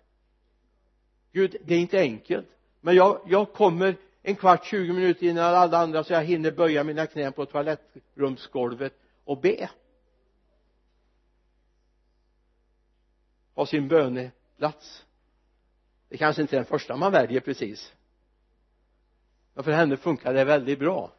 Gud 1.32 1.56
det 1.66 1.76
är 1.76 1.80
inte 1.80 2.00
enkelt 2.00 2.48
men 2.82 2.96
jag, 2.96 3.22
jag 3.26 3.54
kommer 3.54 3.98
en 4.22 4.36
kvart, 4.36 4.66
tjugo 4.66 4.94
minuter 4.94 5.26
innan 5.28 5.56
alla 5.56 5.78
andra 5.78 6.04
så 6.04 6.14
jag 6.14 6.24
hinner 6.24 6.52
böja 6.52 6.84
mina 6.84 7.08
knän 7.08 7.34
på 7.34 7.46
toalettrumsgolvet 7.46 8.94
och 9.24 9.42
be. 9.42 9.70
Ha 13.54 13.66
sin 13.66 13.88
böneplats. 13.88 15.06
Det 16.10 16.18
kanske 16.18 16.42
inte 16.42 16.56
är 16.56 16.58
den 16.58 16.66
första 16.66 16.96
man 16.96 17.12
väljer 17.12 17.40
precis. 17.40 17.94
Men 19.54 19.64
för 19.64 19.72
henne 19.72 19.98
funkar 19.98 20.34
det 20.34 20.46
väldigt 20.46 20.80
bra. 20.80 21.14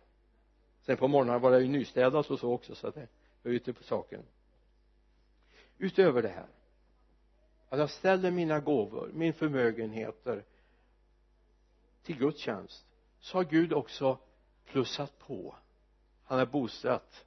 Sen 0.82 0.96
på 0.96 1.08
morgonen 1.08 1.40
var 1.40 1.50
det 1.50 1.60
ju 1.60 1.68
nystädat 1.68 2.30
och 2.30 2.38
så 2.38 2.52
också 2.52 2.74
så 2.74 2.86
att 2.86 2.94
det 2.94 3.08
var 3.42 3.50
ute 3.50 3.72
på 3.72 3.82
saken 3.82 4.22
utöver 5.78 6.22
det 6.22 6.28
här. 6.28 6.48
Att 7.68 7.78
jag 7.78 7.90
ställer 7.90 8.30
mina 8.30 8.60
gåvor, 8.60 9.10
min 9.14 9.32
förmögenheter 9.32 10.44
till 12.02 12.18
Guds 12.18 12.40
tjänst 12.40 12.86
så 13.20 13.38
har 13.38 13.44
Gud 13.44 13.72
också 13.72 14.18
plussat 14.64 15.18
på. 15.18 15.56
Han 16.24 16.38
har 16.38 16.46
bosatt 16.46 17.24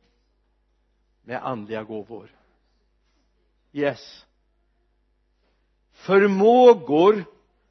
med 1.21 1.45
andliga 1.45 1.83
gåvor. 1.83 2.35
Yes. 3.71 4.25
Förmågor 5.91 7.25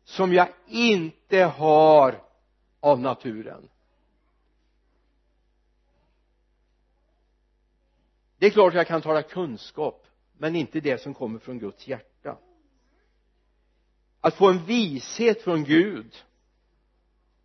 som 0.04 0.32
jag 0.32 0.48
inte 0.66 1.38
har 1.38 2.22
av 2.80 3.00
naturen. 3.00 3.68
Det 8.38 8.46
är 8.46 8.50
klart 8.50 8.74
jag 8.74 8.86
kan 8.86 9.02
tala 9.02 9.22
kunskap 9.22 10.07
men 10.38 10.56
inte 10.56 10.80
det 10.80 11.02
som 11.02 11.14
kommer 11.14 11.38
från 11.38 11.58
Guds 11.58 11.88
hjärta. 11.88 12.36
Att 14.20 14.34
få 14.34 14.48
en 14.48 14.64
vishet 14.64 15.42
från 15.42 15.64
Gud 15.64 16.14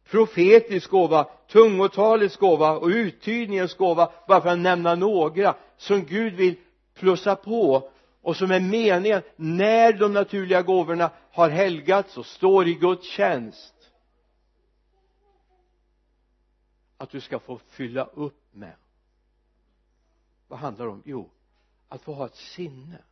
profetisk 0.03 0.89
gåva, 0.89 1.23
tungotalets 1.47 2.37
gåva 2.37 2.71
och 2.77 2.87
uttydningens 2.87 3.73
gåva 3.73 4.11
bara 4.27 4.41
för 4.41 4.49
att 4.49 4.59
nämna 4.59 4.95
några 4.95 5.55
som 5.77 6.05
Gud 6.05 6.33
vill 6.33 6.55
plussa 6.93 7.35
på 7.35 7.91
och 8.21 8.35
som 8.35 8.51
är 8.51 8.59
meningen 8.59 9.21
när 9.35 9.93
de 9.93 10.13
naturliga 10.13 10.61
gåvorna 10.61 11.11
har 11.31 11.49
helgats 11.49 12.17
och 12.17 12.25
står 12.25 12.67
i 12.67 12.73
Guds 12.73 13.07
tjänst. 13.07 13.73
Att 16.97 17.09
du 17.09 17.21
ska 17.21 17.39
få 17.39 17.57
fylla 17.57 18.05
upp 18.05 18.43
med. 18.51 18.75
Vad 20.47 20.59
handlar 20.59 20.85
det 20.85 20.91
om? 20.91 21.01
Jo 21.05 21.29
att 21.93 22.01
få 22.01 22.13
ha 22.13 22.25
ett 22.25 22.35
sinne 22.35 23.03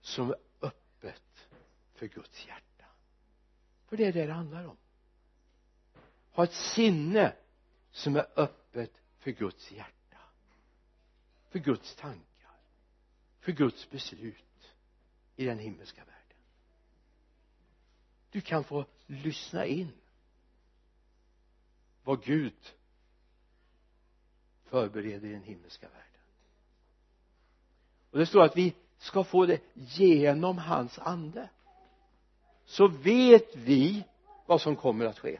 som 0.00 0.30
är 0.30 0.36
öppet 0.60 1.48
för 1.94 2.06
Guds 2.06 2.46
hjärta. 2.46 2.84
För 3.86 3.96
det 3.96 4.04
är 4.04 4.12
det 4.12 4.26
det 4.26 4.32
handlar 4.32 4.64
om. 4.64 4.76
Ha 6.30 6.44
ett 6.44 6.52
sinne 6.52 7.36
som 7.90 8.16
är 8.16 8.26
öppet 8.36 8.92
för 9.18 9.30
Guds 9.30 9.72
hjärta. 9.72 10.18
För 11.48 11.58
Guds 11.58 11.96
tankar. 11.96 12.60
För 13.40 13.52
Guds 13.52 13.90
beslut 13.90 14.74
i 15.36 15.44
den 15.44 15.58
himmelska 15.58 16.04
världen. 16.04 16.38
Du 18.30 18.40
kan 18.40 18.64
få 18.64 18.86
lyssna 19.06 19.66
in 19.66 19.92
vad 22.04 22.24
Gud 22.24 22.74
förbereder 24.62 25.28
i 25.28 25.32
den 25.32 25.42
himmelska 25.42 25.88
världen 25.88 26.17
och 28.10 28.18
det 28.18 28.26
står 28.26 28.44
att 28.44 28.56
vi 28.56 28.74
ska 28.98 29.24
få 29.24 29.46
det 29.46 29.60
genom 29.74 30.58
hans 30.58 30.98
ande. 30.98 31.48
Så 32.64 32.88
vet 32.88 33.56
vi 33.56 34.04
vad 34.46 34.60
som 34.60 34.76
kommer 34.76 35.04
att 35.04 35.18
ske. 35.18 35.38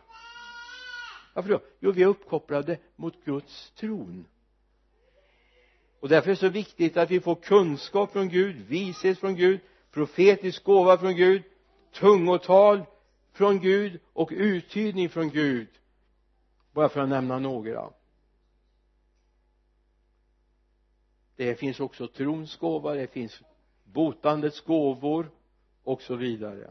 Varför 1.35 1.51
då? 1.51 1.61
jo 1.81 1.91
vi 1.91 2.03
är 2.03 2.07
uppkopplade 2.07 2.79
mot 2.97 3.25
Guds 3.25 3.71
tron. 3.71 4.27
Och 6.01 6.09
därför 6.09 6.31
är 6.31 6.35
det 6.35 6.41
så 6.41 6.49
viktigt 6.49 6.97
att 6.97 7.11
vi 7.11 7.21
får 7.21 7.35
kunskap 7.35 8.12
från 8.12 8.29
Gud, 8.29 8.57
vishet 8.57 9.19
från 9.19 9.37
Gud, 9.37 9.61
profetisk 9.91 10.64
gåva 10.64 10.99
från 10.99 11.16
Gud, 11.16 11.43
tungotal 11.93 12.85
från 13.33 13.61
Gud 13.61 14.01
och 14.12 14.31
uttydning 14.33 15.09
från 15.09 15.31
Gud. 15.31 15.69
Bara 16.73 16.89
för 16.89 17.01
att 17.01 17.09
nämna 17.09 17.39
några. 17.39 17.91
Det 21.39 21.55
finns 21.55 21.80
också 21.80 22.07
trons 22.07 22.57
gåva, 22.57 22.95
det 22.95 23.07
finns 23.07 23.43
botandets 23.84 24.61
gåvor 24.61 25.30
och 25.82 26.03
så 26.03 26.16
vidare. 26.16 26.70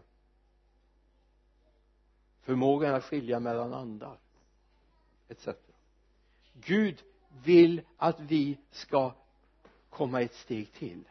Förmågan 2.41 2.95
att 2.95 3.03
skilja 3.03 3.39
mellan 3.39 3.73
andar 3.73 4.17
etc 5.27 5.47
Gud 6.53 7.03
vill 7.43 7.81
att 7.97 8.19
vi 8.19 8.57
ska 8.71 9.13
komma 9.89 10.21
ett 10.21 10.35
steg 10.35 10.71
till. 10.71 11.03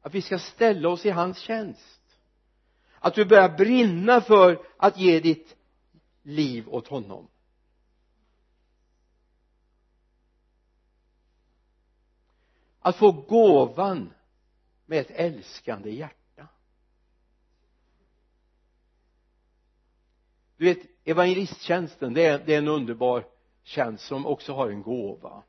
Att 0.00 0.14
vi 0.14 0.22
ska 0.22 0.38
ställa 0.38 0.88
oss 0.88 1.06
i 1.06 1.10
hans 1.10 1.38
tjänst. 1.38 2.18
Att 2.98 3.14
du 3.14 3.24
börjar 3.24 3.56
brinna 3.56 4.20
för 4.20 4.66
att 4.76 4.98
ge 4.98 5.20
ditt 5.20 5.56
liv 6.22 6.68
åt 6.68 6.88
honom. 6.88 7.28
Att 12.86 12.96
få 12.96 13.12
gåvan 13.12 14.12
med 14.86 15.00
ett 15.00 15.10
älskande 15.10 15.90
hjärta. 15.90 16.48
Du 20.56 20.64
vet 20.64 20.78
evangelisttjänsten 21.04 22.14
det 22.14 22.26
är, 22.26 22.38
det 22.46 22.54
är 22.54 22.58
en 22.58 22.68
underbar 22.68 23.24
tjänst 23.62 24.06
som 24.06 24.26
också 24.26 24.52
har 24.52 24.70
en 24.70 24.82
gåva. 24.82 25.42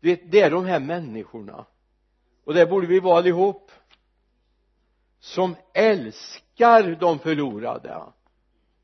Du 0.00 0.08
vet 0.08 0.30
det 0.30 0.40
är 0.40 0.50
de 0.50 0.64
här 0.64 0.80
människorna. 0.80 1.64
Och 2.44 2.54
det 2.54 2.66
borde 2.66 2.86
vi 2.86 3.00
vara 3.00 3.18
allihop. 3.18 3.70
Som 5.18 5.56
älskar 5.72 6.96
de 7.00 7.18
förlorade 7.18 8.02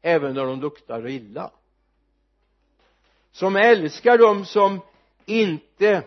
även 0.02 0.34
när 0.34 0.44
de 0.44 0.60
luktar 0.60 1.08
illa. 1.08 1.50
Som 3.30 3.56
älskar 3.56 4.18
dem 4.18 4.44
som 4.44 4.80
inte 5.24 6.04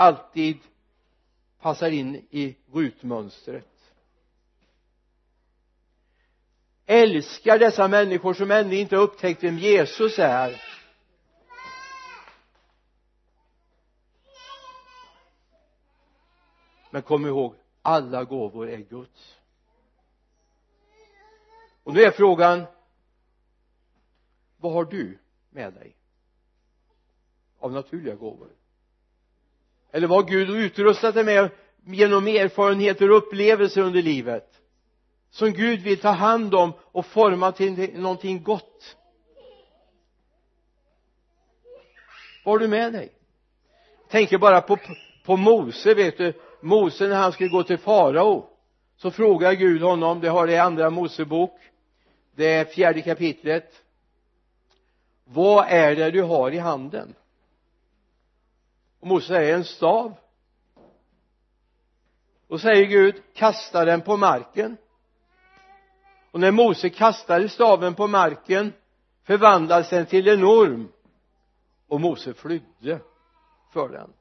alltid 0.00 0.58
passar 1.60 1.90
in 1.90 2.26
i 2.30 2.56
rutmönstret 2.72 3.70
älskar 6.90 7.58
dessa 7.58 7.88
människor 7.88 8.34
som 8.34 8.50
ännu 8.50 8.76
inte 8.76 8.96
upptäckt 8.96 9.42
vem 9.42 9.58
Jesus 9.58 10.18
är? 10.18 10.62
Men 16.90 17.02
kom 17.02 17.26
ihåg 17.26 17.54
alla 17.82 18.24
gåvor 18.24 18.70
är 18.70 18.78
Guds. 18.78 19.36
Och 21.82 21.94
nu 21.94 22.02
är 22.02 22.10
frågan 22.10 22.64
vad 24.56 24.72
har 24.72 24.84
du 24.84 25.18
med 25.50 25.72
dig 25.72 25.96
av 27.58 27.72
naturliga 27.72 28.14
gåvor? 28.14 28.59
Eller 29.92 30.06
vad 30.06 30.28
Gud 30.28 30.50
utrustat 30.50 31.14
dig 31.14 31.24
med 31.24 31.50
genom 31.84 32.26
erfarenheter 32.26 33.10
och 33.10 33.16
upplevelser 33.16 33.82
under 33.82 34.02
livet. 34.02 34.46
Som 35.30 35.52
Gud 35.52 35.80
vill 35.80 36.00
ta 36.00 36.10
hand 36.10 36.54
om 36.54 36.72
och 36.80 37.06
forma 37.06 37.52
till 37.52 38.00
någonting 38.00 38.42
gott. 38.42 38.96
Vad 42.44 42.54
har 42.54 42.58
du 42.58 42.68
med 42.68 42.92
dig? 42.92 43.12
Tänker 44.10 44.38
bara 44.38 44.60
på, 44.60 44.78
på 45.24 45.36
Mose 45.36 45.94
vet 45.94 46.18
du. 46.18 46.32
Mose 46.60 47.08
när 47.08 47.16
han 47.16 47.32
skulle 47.32 47.48
gå 47.48 47.62
till 47.62 47.78
farao 47.78 48.46
så 48.96 49.10
frågar 49.10 49.52
Gud 49.52 49.82
honom 49.82 50.20
det 50.20 50.28
har 50.28 50.46
det 50.46 50.52
i 50.52 50.58
andra 50.58 50.90
Mosebok 50.90 51.60
det 52.34 52.74
fjärde 52.74 53.02
kapitlet. 53.02 53.82
Vad 55.24 55.66
är 55.68 55.96
det 55.96 56.10
du 56.10 56.22
har 56.22 56.50
i 56.50 56.58
handen? 56.58 57.14
Och 59.00 59.06
Mose 59.06 59.26
säger 59.26 59.54
en 59.54 59.64
stav. 59.64 60.14
Och 62.48 62.60
säger 62.60 62.86
Gud 62.86 63.22
kasta 63.34 63.84
den 63.84 64.00
på 64.00 64.16
marken. 64.16 64.76
Och 66.30 66.40
när 66.40 66.50
Mose 66.50 66.90
kastade 66.90 67.48
staven 67.48 67.94
på 67.94 68.06
marken 68.06 68.72
förvandlades 69.24 69.90
den 69.90 70.06
till 70.06 70.28
en 70.28 70.44
orm. 70.44 70.88
Och 71.88 72.00
Mose 72.00 72.34
flydde 72.34 73.00
för 73.72 73.88
den. 73.88 74.12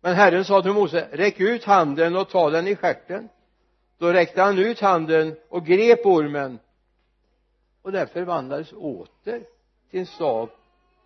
Men 0.00 0.14
Herren 0.14 0.44
sa 0.44 0.62
till 0.62 0.72
Mose 0.72 1.08
räck 1.12 1.40
ut 1.40 1.64
handen 1.64 2.16
och 2.16 2.28
ta 2.28 2.50
den 2.50 2.68
i 2.68 2.76
stjärten. 2.76 3.28
Då 3.98 4.12
räckte 4.12 4.42
han 4.42 4.58
ut 4.58 4.80
handen 4.80 5.36
och 5.48 5.66
grep 5.66 6.06
ormen. 6.06 6.58
Och 7.82 7.92
den 7.92 8.08
förvandlades 8.08 8.72
åter 8.72 9.44
till 9.90 10.00
en 10.00 10.06
stav 10.06 10.50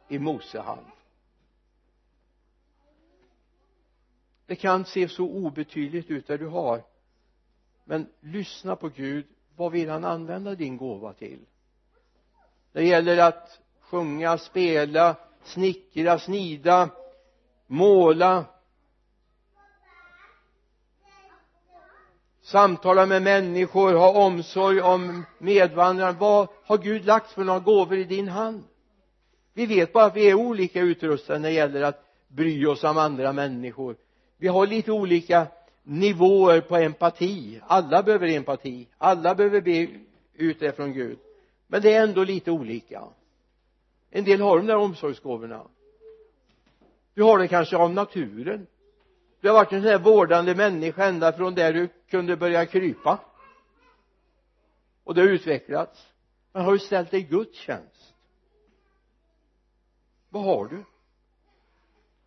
i 0.08 0.18
Mose 0.18 0.60
hand. 0.60 0.86
Det 4.50 4.56
kan 4.56 4.84
se 4.84 5.08
så 5.08 5.24
obetydligt 5.24 6.10
ut 6.10 6.26
där 6.26 6.38
du 6.38 6.46
har. 6.46 6.82
Men 7.84 8.06
lyssna 8.20 8.76
på 8.76 8.88
Gud. 8.88 9.26
Vad 9.56 9.72
vill 9.72 9.90
han 9.90 10.04
använda 10.04 10.54
din 10.54 10.76
gåva 10.76 11.12
till? 11.12 11.38
Det 12.72 12.86
gäller 12.86 13.18
att 13.18 13.60
sjunga, 13.80 14.38
spela, 14.38 15.16
snickra, 15.44 16.18
snida, 16.18 16.90
måla. 17.66 18.44
Samtala 22.42 23.06
med 23.06 23.22
människor, 23.22 23.94
ha 23.94 24.24
omsorg 24.24 24.80
om 24.80 25.24
medvandrare 25.38 26.12
vad 26.12 26.48
har 26.64 26.78
Gud 26.78 27.04
lagt 27.04 27.32
för 27.32 27.44
några 27.44 27.60
gåvor 27.60 27.98
i 27.98 28.04
din 28.04 28.28
hand? 28.28 28.64
Vi 29.54 29.66
vet 29.66 29.92
bara 29.92 30.04
att 30.04 30.16
vi 30.16 30.30
är 30.30 30.34
olika 30.34 30.80
utrustade 30.80 31.38
när 31.38 31.48
det 31.48 31.54
gäller 31.54 31.82
att 31.82 32.04
bry 32.28 32.66
oss 32.66 32.84
om 32.84 32.98
andra 32.98 33.32
människor 33.32 33.96
vi 34.40 34.48
har 34.48 34.66
lite 34.66 34.92
olika 34.92 35.46
nivåer 35.82 36.60
på 36.60 36.76
empati. 36.76 37.60
Alla 37.66 38.02
behöver 38.02 38.28
empati. 38.28 38.88
Alla 38.98 39.34
behöver 39.34 39.60
be 39.60 39.88
ut 40.34 40.60
det 40.60 40.76
från 40.76 40.92
Gud. 40.92 41.18
Men 41.66 41.82
det 41.82 41.94
är 41.94 42.02
ändå 42.02 42.24
lite 42.24 42.50
olika. 42.50 43.04
En 44.10 44.24
del 44.24 44.40
har 44.40 44.56
de 44.56 44.66
där 44.66 44.76
omsorgsgåvorna. 44.76 45.66
Du 47.14 47.22
har 47.22 47.38
det 47.38 47.48
kanske 47.48 47.76
av 47.76 47.94
naturen. 47.94 48.66
Du 49.40 49.48
har 49.48 49.54
varit 49.54 49.72
en 49.72 49.82
sån 49.82 49.90
här 49.90 49.98
vårdande 49.98 50.54
människa 50.54 51.04
ända 51.04 51.32
från 51.32 51.54
där 51.54 51.72
du 51.72 51.88
kunde 52.10 52.36
börja 52.36 52.66
krypa. 52.66 53.18
Och 55.04 55.14
det 55.14 55.20
har 55.20 55.28
utvecklats. 55.28 56.06
Men 56.52 56.64
har 56.64 56.72
du 56.72 56.78
ställt 56.78 57.10
dig 57.10 57.20
i 57.20 57.22
Guds 57.22 57.58
tjänst 57.58 58.10
vad 60.30 60.44
har 60.44 60.64
du? 60.64 60.84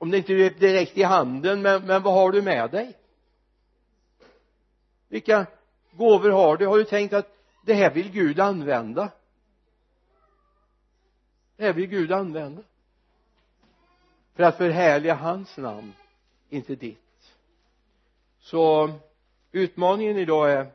Om 0.04 0.12
det 0.12 0.18
inte 0.18 0.34
är 0.34 0.49
direkt 0.49 0.97
i 0.97 1.04
handen 1.04 1.62
men, 1.62 1.86
men 1.86 2.04
vad 2.04 2.14
har 2.14 2.32
du 2.32 2.41
med 2.41 2.72
dig? 2.72 2.97
Vilka 5.08 5.45
gåvor 5.91 6.30
har 6.30 6.58
du? 6.58 6.68
Har 6.68 6.78
du 6.78 6.84
tänkt 6.84 7.14
att 7.14 7.38
det 7.66 7.74
här 7.74 7.93
vill 7.93 8.12
Gud 8.12 8.39
använda? 8.39 9.12
Det 11.56 11.64
här 11.64 11.74
vill 11.74 11.88
Gud 11.88 12.12
använda. 12.12 12.62
För 14.34 14.43
att 14.43 14.58
förhärliga 14.58 15.14
hans 15.14 15.58
namn 15.58 15.93
inte 16.49 16.76
ditt. 16.76 17.36
Så 18.39 18.91
utmaningen 19.51 20.18
idag 20.18 20.51
är 20.51 20.72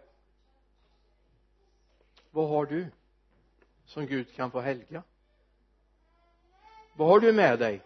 vad 2.30 2.48
har 2.48 2.66
du 2.66 2.86
som 3.86 4.06
Gud 4.06 4.34
kan 4.34 4.50
få 4.50 4.60
helga? 4.60 5.02
Vad 6.96 7.08
har 7.08 7.20
du 7.20 7.32
med 7.32 7.58
dig? 7.58 7.82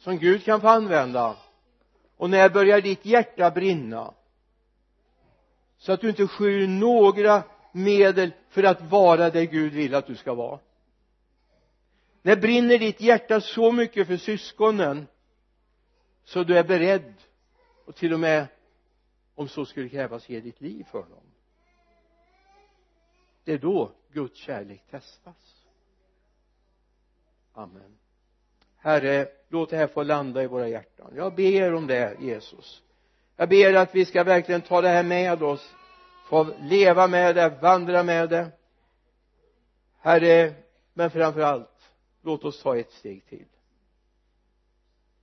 Som 0.00 0.18
Gud 0.18 0.44
kan 0.44 0.60
få 0.60 0.68
använda. 0.68 1.36
Och 2.16 2.30
när 2.30 2.48
börjar 2.48 2.80
ditt 2.80 3.04
hjärta 3.04 3.50
brinna 3.50 4.14
så 5.78 5.92
att 5.92 6.00
du 6.00 6.08
inte 6.08 6.26
skyr 6.26 6.66
några 6.66 7.42
medel 7.72 8.32
för 8.48 8.62
att 8.62 8.82
vara 8.82 9.30
det 9.30 9.46
Gud 9.46 9.72
vill 9.72 9.94
att 9.94 10.06
du 10.06 10.16
ska 10.16 10.34
vara. 10.34 10.58
När 12.22 12.36
brinner 12.36 12.78
ditt 12.78 13.00
hjärta 13.00 13.40
så 13.40 13.72
mycket 13.72 14.06
för 14.06 14.16
syskonen 14.16 15.06
så 16.24 16.44
du 16.44 16.58
är 16.58 16.64
beredd 16.64 17.14
och 17.84 17.96
till 17.96 18.12
och 18.12 18.20
med 18.20 18.46
om 19.34 19.48
så 19.48 19.64
skulle 19.64 19.88
krävas 19.88 20.28
ge 20.28 20.40
ditt 20.40 20.60
liv 20.60 20.84
för 20.90 20.98
dem. 20.98 21.24
Det 23.44 23.52
är 23.52 23.58
då 23.58 23.92
Guds 24.12 24.38
kärlek 24.38 24.82
testas. 24.90 25.66
Amen 27.52 27.98
herre 28.80 29.28
låt 29.48 29.70
det 29.70 29.76
här 29.76 29.86
få 29.86 30.02
landa 30.02 30.42
i 30.42 30.46
våra 30.46 30.68
hjärtan. 30.68 31.12
Jag 31.16 31.34
ber 31.34 31.74
om 31.74 31.86
det 31.86 32.16
Jesus. 32.20 32.82
Jag 33.36 33.48
ber 33.48 33.74
att 33.74 33.94
vi 33.94 34.04
ska 34.04 34.24
verkligen 34.24 34.62
ta 34.62 34.80
det 34.80 34.88
här 34.88 35.02
med 35.02 35.42
oss 35.42 35.74
få 36.26 36.54
leva 36.60 37.06
med 37.06 37.36
det, 37.36 37.48
vandra 37.48 38.02
med 38.02 38.28
det. 38.28 38.50
Herre 40.00 40.54
men 40.94 41.10
framför 41.10 41.40
allt 41.40 41.90
låt 42.22 42.44
oss 42.44 42.62
ta 42.62 42.76
ett 42.76 42.92
steg 42.92 43.26
till. 43.26 43.46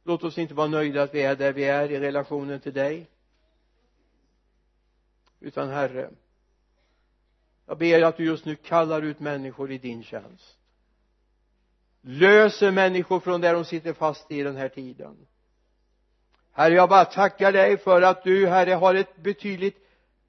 Låt 0.04 0.24
oss 0.24 0.38
inte 0.38 0.54
vara 0.54 0.68
nöjda 0.68 1.04
att 1.04 1.14
vi 1.14 1.22
är 1.22 1.36
där 1.36 1.54
vi 1.54 1.64
är 1.64 1.92
i 1.92 2.00
relationen 2.00 2.60
till 2.60 2.74
dig. 2.74 3.08
Utan 5.40 5.70
herre 5.70 6.10
jag 7.66 7.78
ber 7.78 8.02
att 8.02 8.18
du 8.18 8.26
just 8.26 8.46
nu 8.46 8.56
kallar 8.56 9.02
ut 9.02 9.20
människor 9.20 9.72
i 9.72 9.78
din 9.78 10.04
tjänst 10.04 10.57
löser 12.02 12.72
människor 12.72 13.20
från 13.20 13.42
där 13.42 13.54
de 13.54 13.66
sitter 13.66 13.94
fast 13.94 14.32
i 14.32 14.44
den 14.44 14.56
här 14.56 14.70
tiden. 14.70 15.18
Herre 16.52 16.74
jag 16.74 16.90
bara 16.90 17.06
tackar 17.06 17.52
dig 17.52 17.78
för 17.78 18.02
att 18.02 18.24
du 18.24 18.48
herre 18.48 18.74
har 18.74 18.96
ett 18.96 19.18
betydligt 19.18 19.78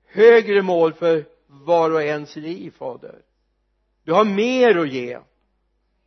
högre 0.07 0.63
mål 0.63 0.93
för 0.93 1.25
var 1.47 1.91
och 1.91 2.03
ens 2.03 2.37
liv 2.37 2.71
fader. 2.71 3.23
Du 4.05 4.13
har 4.13 4.25
mer 4.25 4.79
att 4.79 4.93
ge. 4.93 5.19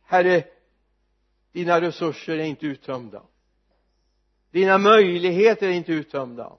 Herre 0.02 0.44
dina 1.52 1.80
resurser 1.80 2.38
är 2.38 2.44
inte 2.44 2.66
uttömda. 2.66 3.22
Dina 4.50 4.78
möjligheter 4.78 5.68
är 5.68 5.72
inte 5.72 5.92
uttömda. 5.92 6.52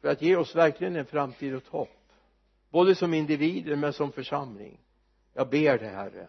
För 0.00 0.08
att 0.08 0.22
ge 0.22 0.36
oss 0.36 0.56
verkligen 0.56 0.96
en 0.96 1.06
framtid 1.06 1.54
och 1.54 1.62
ett 1.62 1.68
hopp. 1.68 2.12
Både 2.70 2.94
som 2.94 3.14
individer 3.14 3.76
men 3.76 3.92
som 3.92 4.12
församling. 4.12 4.80
Jag 5.32 5.48
ber 5.48 5.78
dig 5.78 5.88
herre 5.88 6.28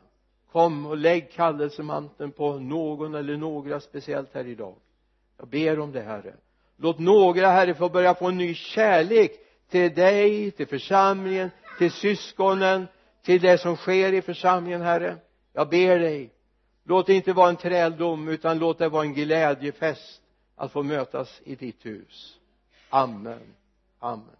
kom 0.55 0.85
och 0.85 0.97
lägg 0.97 1.31
kallelsemanteln 1.31 2.31
på 2.31 2.59
någon 2.59 3.15
eller 3.15 3.37
några 3.37 3.79
speciellt 3.79 4.33
här 4.33 4.47
idag. 4.47 4.75
Jag 5.37 5.47
ber 5.47 5.79
om 5.79 5.91
det 5.91 6.01
herre. 6.01 6.33
Låt 6.77 6.99
några 6.99 7.47
herre 7.47 7.73
få 7.73 7.89
börja 7.89 8.15
få 8.15 8.27
en 8.27 8.37
ny 8.37 8.53
kärlek 8.53 9.31
till 9.69 9.95
dig, 9.95 10.51
till 10.51 10.67
församlingen, 10.67 11.51
till 11.77 11.91
syskonen, 11.91 12.87
till 13.23 13.41
det 13.41 13.57
som 13.57 13.75
sker 13.75 14.13
i 14.13 14.21
församlingen 14.21 14.81
herre. 14.81 15.17
Jag 15.53 15.69
ber 15.69 15.99
dig. 15.99 16.29
Låt 16.83 17.07
det 17.07 17.13
inte 17.13 17.33
vara 17.33 17.49
en 17.49 17.55
träldom 17.55 18.27
utan 18.27 18.59
låt 18.59 18.77
det 18.77 18.89
vara 18.89 19.03
en 19.03 19.13
glädjefest 19.13 20.21
att 20.55 20.71
få 20.71 20.83
mötas 20.83 21.41
i 21.43 21.55
ditt 21.55 21.85
hus. 21.85 22.39
Amen. 22.89 23.53
Amen. 23.99 24.35